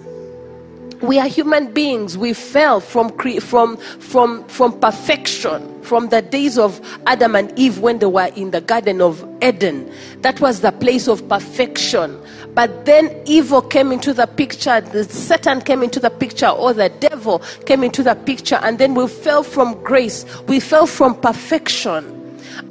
we 1.01 1.19
are 1.19 1.29
human 1.29 1.73
beings. 1.73 2.19
We 2.19 2.33
fell 2.33 2.81
from 2.81 3.11
cre- 3.11 3.41
from 3.41 3.77
from 3.77 4.45
from 4.49 4.79
perfection 4.81 5.83
from 5.83 6.11
the 6.11 6.21
days 6.21 6.59
of 6.59 6.81
adam 7.07 7.35
and 7.35 7.57
eve 7.59 7.79
when 7.79 7.99
they 7.99 8.07
were 8.07 8.31
in 8.37 8.51
the 8.51 8.61
garden 8.61 9.01
of 9.01 9.27
eden. 9.43 9.91
That 10.21 10.41
was 10.41 10.61
the 10.61 10.73
place 10.73 11.09
of 11.09 11.27
perfection. 11.29 12.21
But 12.55 12.85
then 12.85 13.23
evil 13.25 13.63
came 13.63 13.93
into 13.93 14.13
the 14.13 14.27
picture 14.27 14.81
the 14.81 15.05
satan 15.05 15.63
came 15.63 15.83
into 15.83 16.01
the 16.01 16.11
picture 16.11 16.49
or 16.49 16.75
the 16.75 16.89
devil 16.89 17.39
came 17.65 17.83
into 17.83 18.03
the 18.03 18.15
picture 18.15 18.57
and 18.57 18.79
then 18.79 18.95
we 18.95 19.09
fell 19.09 19.43
from 19.43 19.83
grace. 19.83 20.27
We 20.47 20.61
fell 20.61 20.87
from 20.87 21.15
perfection. 21.21 22.15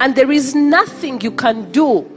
And 0.00 0.14
there 0.14 0.30
is 0.30 0.54
nothing 0.54 1.20
you 1.22 1.32
can 1.32 1.70
do 1.72 2.08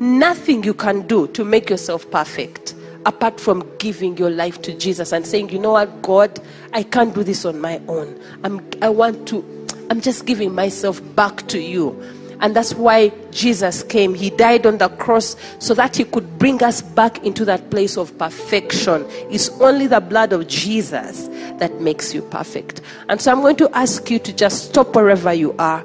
nothing 0.00 0.62
you 0.62 0.74
can 0.74 1.06
do 1.08 1.26
to 1.28 1.44
make 1.44 1.68
yourself 1.68 2.08
perfect 2.10 2.67
apart 3.08 3.40
from 3.40 3.66
giving 3.78 4.18
your 4.18 4.28
life 4.28 4.60
to 4.60 4.74
Jesus 4.74 5.12
and 5.12 5.26
saying, 5.26 5.48
you 5.48 5.58
know 5.58 5.72
what, 5.72 6.02
God, 6.02 6.38
I 6.74 6.82
can't 6.82 7.14
do 7.14 7.24
this 7.24 7.46
on 7.46 7.58
my 7.58 7.80
own. 7.88 8.20
I'm, 8.44 8.60
I 8.82 8.90
want 8.90 9.26
to, 9.28 9.66
I'm 9.88 10.02
just 10.02 10.26
giving 10.26 10.54
myself 10.54 11.00
back 11.16 11.48
to 11.48 11.58
you. 11.58 11.98
And 12.40 12.54
that's 12.54 12.74
why 12.74 13.08
Jesus 13.30 13.82
came. 13.82 14.14
He 14.14 14.28
died 14.28 14.66
on 14.66 14.76
the 14.76 14.90
cross 14.90 15.36
so 15.58 15.72
that 15.74 15.96
he 15.96 16.04
could 16.04 16.38
bring 16.38 16.62
us 16.62 16.82
back 16.82 17.24
into 17.24 17.46
that 17.46 17.70
place 17.70 17.96
of 17.96 18.16
perfection. 18.18 19.06
It's 19.30 19.48
only 19.60 19.86
the 19.86 20.00
blood 20.00 20.34
of 20.34 20.46
Jesus 20.46 21.28
that 21.58 21.80
makes 21.80 22.12
you 22.12 22.20
perfect. 22.20 22.82
And 23.08 23.22
so 23.22 23.32
I'm 23.32 23.40
going 23.40 23.56
to 23.56 23.70
ask 23.74 24.10
you 24.10 24.18
to 24.18 24.32
just 24.34 24.66
stop 24.66 24.94
wherever 24.94 25.32
you 25.32 25.54
are. 25.58 25.82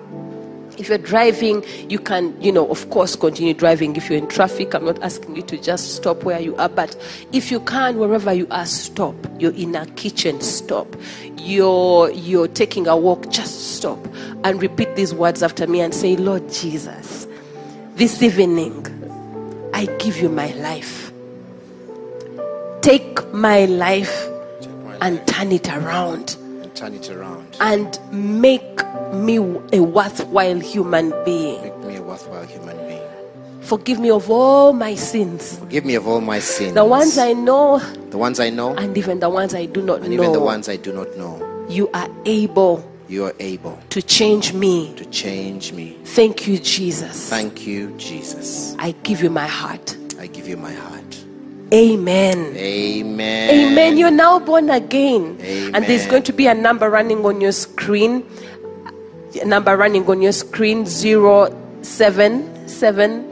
If 0.78 0.90
you're 0.90 0.98
driving, 0.98 1.64
you 1.90 2.00
can, 2.00 2.40
you 2.42 2.52
know, 2.52 2.68
of 2.70 2.90
course, 2.90 3.16
continue 3.16 3.54
driving. 3.54 3.96
If 3.96 4.10
you're 4.10 4.18
in 4.18 4.28
traffic, 4.28 4.74
I'm 4.74 4.86
not 4.86 5.02
asking 5.04 5.36
you 5.36 5.42
to 5.44 5.58
just 5.58 5.96
stop 5.96 6.24
where 6.24 6.40
you 6.40 6.56
are. 6.58 6.70
But 6.70 6.96
if 7.32 7.52
you 7.52 7.60
can, 7.60 7.98
wherever 7.98 8.34
you 8.34 8.48
are, 8.52 8.66
stop. 8.66 9.16
You're 9.40 9.54
in 9.54 9.76
a 9.76 9.86
kitchen, 9.86 10.42
stop. 10.42 10.96
You're 11.38 12.10
you're 12.12 12.48
taking 12.48 12.88
a 12.88 12.96
walk, 12.96 13.30
just 13.30 13.76
stop 13.78 14.00
and 14.44 14.62
repeat 14.62 14.96
these 14.96 15.14
words 15.14 15.44
after 15.44 15.68
me 15.68 15.82
and 15.82 15.94
say, 15.94 16.16
Lord 16.16 16.52
Jesus, 16.52 17.28
this 17.96 18.22
evening 18.22 18.86
I 19.74 19.86
give 19.98 20.18
you 20.18 20.30
my 20.30 20.52
life. 20.54 21.12
Take 22.82 23.34
my 23.34 23.66
life 23.66 24.28
and 25.02 25.26
turn 25.28 25.52
it 25.52 25.68
around 25.70 26.38
And 26.62 26.76
turn 26.76 26.94
it 26.94 27.10
around. 27.10 27.43
And 27.60 28.00
make 28.12 28.64
me 29.14 29.38
a 29.74 29.80
worthwhile 29.82 30.60
human 30.60 31.12
being. 31.24 31.62
Make 31.64 31.78
me 31.80 31.96
a 31.98 32.02
worthwhile 32.02 32.46
human 32.46 32.78
being. 32.88 33.00
Forgive 33.62 34.00
me 34.00 34.10
of 34.12 34.30
all 34.30 34.74
my 34.74 34.94
sins, 34.96 35.58
Forgive 35.60 35.86
me 35.86 35.96
of 35.96 36.06
all 36.08 36.20
my 36.20 36.40
sins. 36.40 36.74
the 36.74 36.84
ones 36.84 37.18
I 37.18 37.32
know 37.34 37.80
the 38.10 38.18
ones 38.18 38.40
I 38.40 38.50
know, 38.50 38.76
and 38.76 38.98
even 38.98 39.20
the 39.20 39.30
ones 39.30 39.56
I 39.56 39.66
do 39.66 39.82
not 39.82 40.02
and 40.02 40.10
know. 40.10 40.14
even 40.16 40.32
the 40.34 40.40
ones 40.42 40.68
I 40.68 40.76
do 40.76 40.92
not 40.92 41.16
know. 41.18 41.66
you 41.70 41.90
are 41.94 42.10
able 42.26 42.84
You 43.08 43.26
are 43.26 43.36
able 43.40 43.80
to 43.92 44.02
change 44.02 44.54
me. 44.54 44.94
to 44.98 45.06
change 45.06 45.72
me. 45.72 45.96
Thank 46.04 46.48
you, 46.48 46.58
Jesus. 46.60 47.30
Thank 47.30 47.66
you, 47.68 47.92
Jesus. 47.98 48.76
I 48.80 48.92
give 49.04 49.22
you 49.24 49.30
my 49.30 49.48
heart. 49.48 49.96
I 50.20 50.28
give 50.28 50.48
you 50.48 50.58
my 50.58 50.74
heart. 50.74 51.23
Amen. 51.74 52.56
Amen. 52.56 53.50
Amen. 53.50 53.98
You're 53.98 54.12
now 54.12 54.38
born 54.38 54.70
again. 54.70 55.40
And 55.74 55.84
there's 55.86 56.06
going 56.06 56.24
to 56.24 56.34
be 56.34 56.46
a 56.48 56.54
number 56.54 56.90
running 56.90 57.26
on 57.26 57.42
your 57.42 57.52
screen. 57.52 58.24
A 59.42 59.46
number 59.46 59.76
running 59.76 60.08
on 60.08 60.22
your 60.22 60.32
screen 60.32 60.86
zero 60.86 61.50
seven 61.82 62.68
seven 62.68 63.26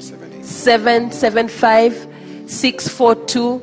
078. 0.00 0.44
775 0.44 2.08
642 2.46 3.62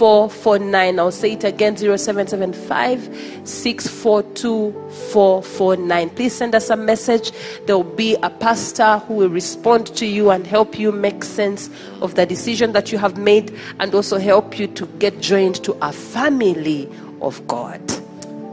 449. 0.00 0.98
I'll 0.98 1.10
say 1.10 1.32
it 1.32 1.44
again 1.44 1.76
0775 1.76 3.44
642 3.44 4.72
449. 5.12 6.08
Please 6.08 6.34
send 6.34 6.54
us 6.54 6.70
a 6.70 6.76
message. 6.76 7.32
There 7.66 7.76
will 7.76 7.84
be 7.84 8.16
a 8.22 8.30
pastor 8.30 8.96
who 9.00 9.16
will 9.16 9.28
respond 9.28 9.88
to 9.96 10.06
you 10.06 10.30
and 10.30 10.46
help 10.46 10.78
you 10.78 10.90
make 10.90 11.22
sense 11.22 11.68
of 12.00 12.14
the 12.14 12.24
decision 12.24 12.72
that 12.72 12.90
you 12.90 12.96
have 12.96 13.18
made 13.18 13.54
and 13.78 13.94
also 13.94 14.16
help 14.18 14.58
you 14.58 14.68
to 14.68 14.86
get 14.86 15.20
joined 15.20 15.62
to 15.64 15.76
a 15.82 15.92
family 15.92 16.90
of 17.20 17.46
God. 17.46 17.82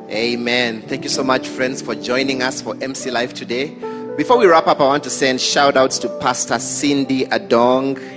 Amen. 0.09 0.81
Thank 0.81 1.03
you 1.03 1.09
so 1.09 1.23
much, 1.23 1.47
friends, 1.47 1.81
for 1.81 1.95
joining 1.95 2.43
us 2.43 2.61
for 2.61 2.75
MC 2.83 3.09
Live 3.09 3.33
today. 3.33 3.73
Before 4.17 4.37
we 4.37 4.47
wrap 4.47 4.67
up, 4.67 4.81
I 4.81 4.87
want 4.87 5.05
to 5.05 5.09
send 5.09 5.39
shout 5.39 5.77
outs 5.77 5.97
to 5.99 6.09
Pastor 6.19 6.59
Cindy 6.59 7.23
Adong 7.27 8.16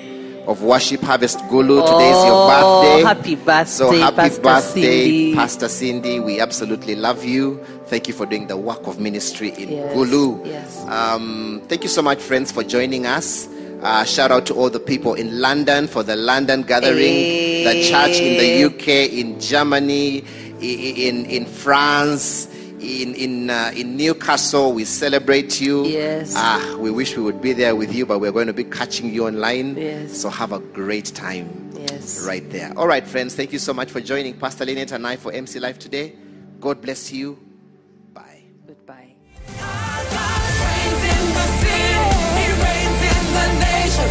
of 0.50 0.62
Worship 0.62 1.00
Harvest 1.02 1.38
Gulu. 1.48 1.80
Today 1.86 2.10
is 2.10 2.24
your 2.26 2.34
Oh, 2.34 2.82
birthday. 2.82 3.02
happy 3.04 3.34
birthday, 3.36 3.70
So 3.70 3.92
happy 3.92 4.16
Pastor 4.16 4.42
birthday, 4.42 5.04
Cindy. 5.04 5.34
Pastor 5.34 5.68
Cindy. 5.68 6.18
We 6.20 6.40
absolutely 6.40 6.96
love 6.96 7.24
you. 7.24 7.60
Thank 7.86 8.08
you 8.08 8.14
for 8.14 8.26
doing 8.26 8.48
the 8.48 8.56
work 8.56 8.84
of 8.88 8.98
ministry 8.98 9.50
in 9.56 9.68
Yes, 9.70 9.94
Gulu. 9.94 10.44
yes. 10.44 10.84
Um, 10.88 11.62
thank 11.68 11.84
you 11.84 11.88
so 11.88 12.02
much, 12.02 12.20
friends, 12.20 12.50
for 12.50 12.64
joining 12.64 13.06
us. 13.06 13.48
Uh, 13.82 14.02
shout 14.04 14.30
out 14.32 14.44
to 14.46 14.54
all 14.54 14.68
the 14.68 14.80
people 14.80 15.14
in 15.14 15.40
London 15.40 15.86
for 15.86 16.02
the 16.02 16.16
London 16.16 16.62
gathering, 16.64 17.64
the 17.64 17.82
church 17.88 18.18
in 18.20 18.36
the 18.36 18.64
UK, 18.66 19.06
in 19.08 19.38
Germany, 19.40 20.24
in 20.60 21.24
in 21.26 21.46
France, 21.46 22.48
in 22.80 23.14
in 23.14 23.50
uh, 23.50 23.72
in 23.76 23.96
Newcastle. 23.96 24.72
We 24.72 24.84
celebrate 24.84 25.60
you. 25.60 25.84
Yes. 25.86 26.34
Ah, 26.36 26.76
we 26.78 26.90
wish 26.90 27.16
we 27.16 27.22
would 27.22 27.40
be 27.40 27.52
there 27.52 27.76
with 27.76 27.94
you, 27.94 28.06
but 28.06 28.18
we're 28.20 28.32
going 28.32 28.46
to 28.48 28.52
be 28.52 28.64
catching 28.64 29.12
you 29.12 29.26
online. 29.26 29.76
Yes. 29.76 30.20
So 30.20 30.28
have 30.30 30.52
a 30.52 30.58
great 30.58 31.06
time 31.14 31.70
Yes. 31.78 32.24
right 32.26 32.48
there. 32.50 32.72
All 32.76 32.86
right, 32.86 33.06
friends. 33.06 33.34
Thank 33.34 33.52
you 33.52 33.58
so 33.58 33.72
much 33.72 33.90
for 33.90 34.00
joining 34.00 34.34
Pastor 34.38 34.64
Lynnet 34.66 34.92
and 34.92 35.06
I 35.06 35.16
for 35.16 35.32
MC 35.32 35.60
Live 35.60 35.78
today. 35.78 36.14
God 36.60 36.80
bless 36.82 37.12
you. 37.12 37.38
Bye. 38.12 38.42
Goodbye. 38.66 39.14
reigns 39.46 41.02
in 41.14 41.24
the 41.36 41.46
city, 41.60 41.94
he 42.36 42.46
reigns 42.64 43.00
in 43.12 43.24
the 43.36 43.46
nation, 43.64 44.10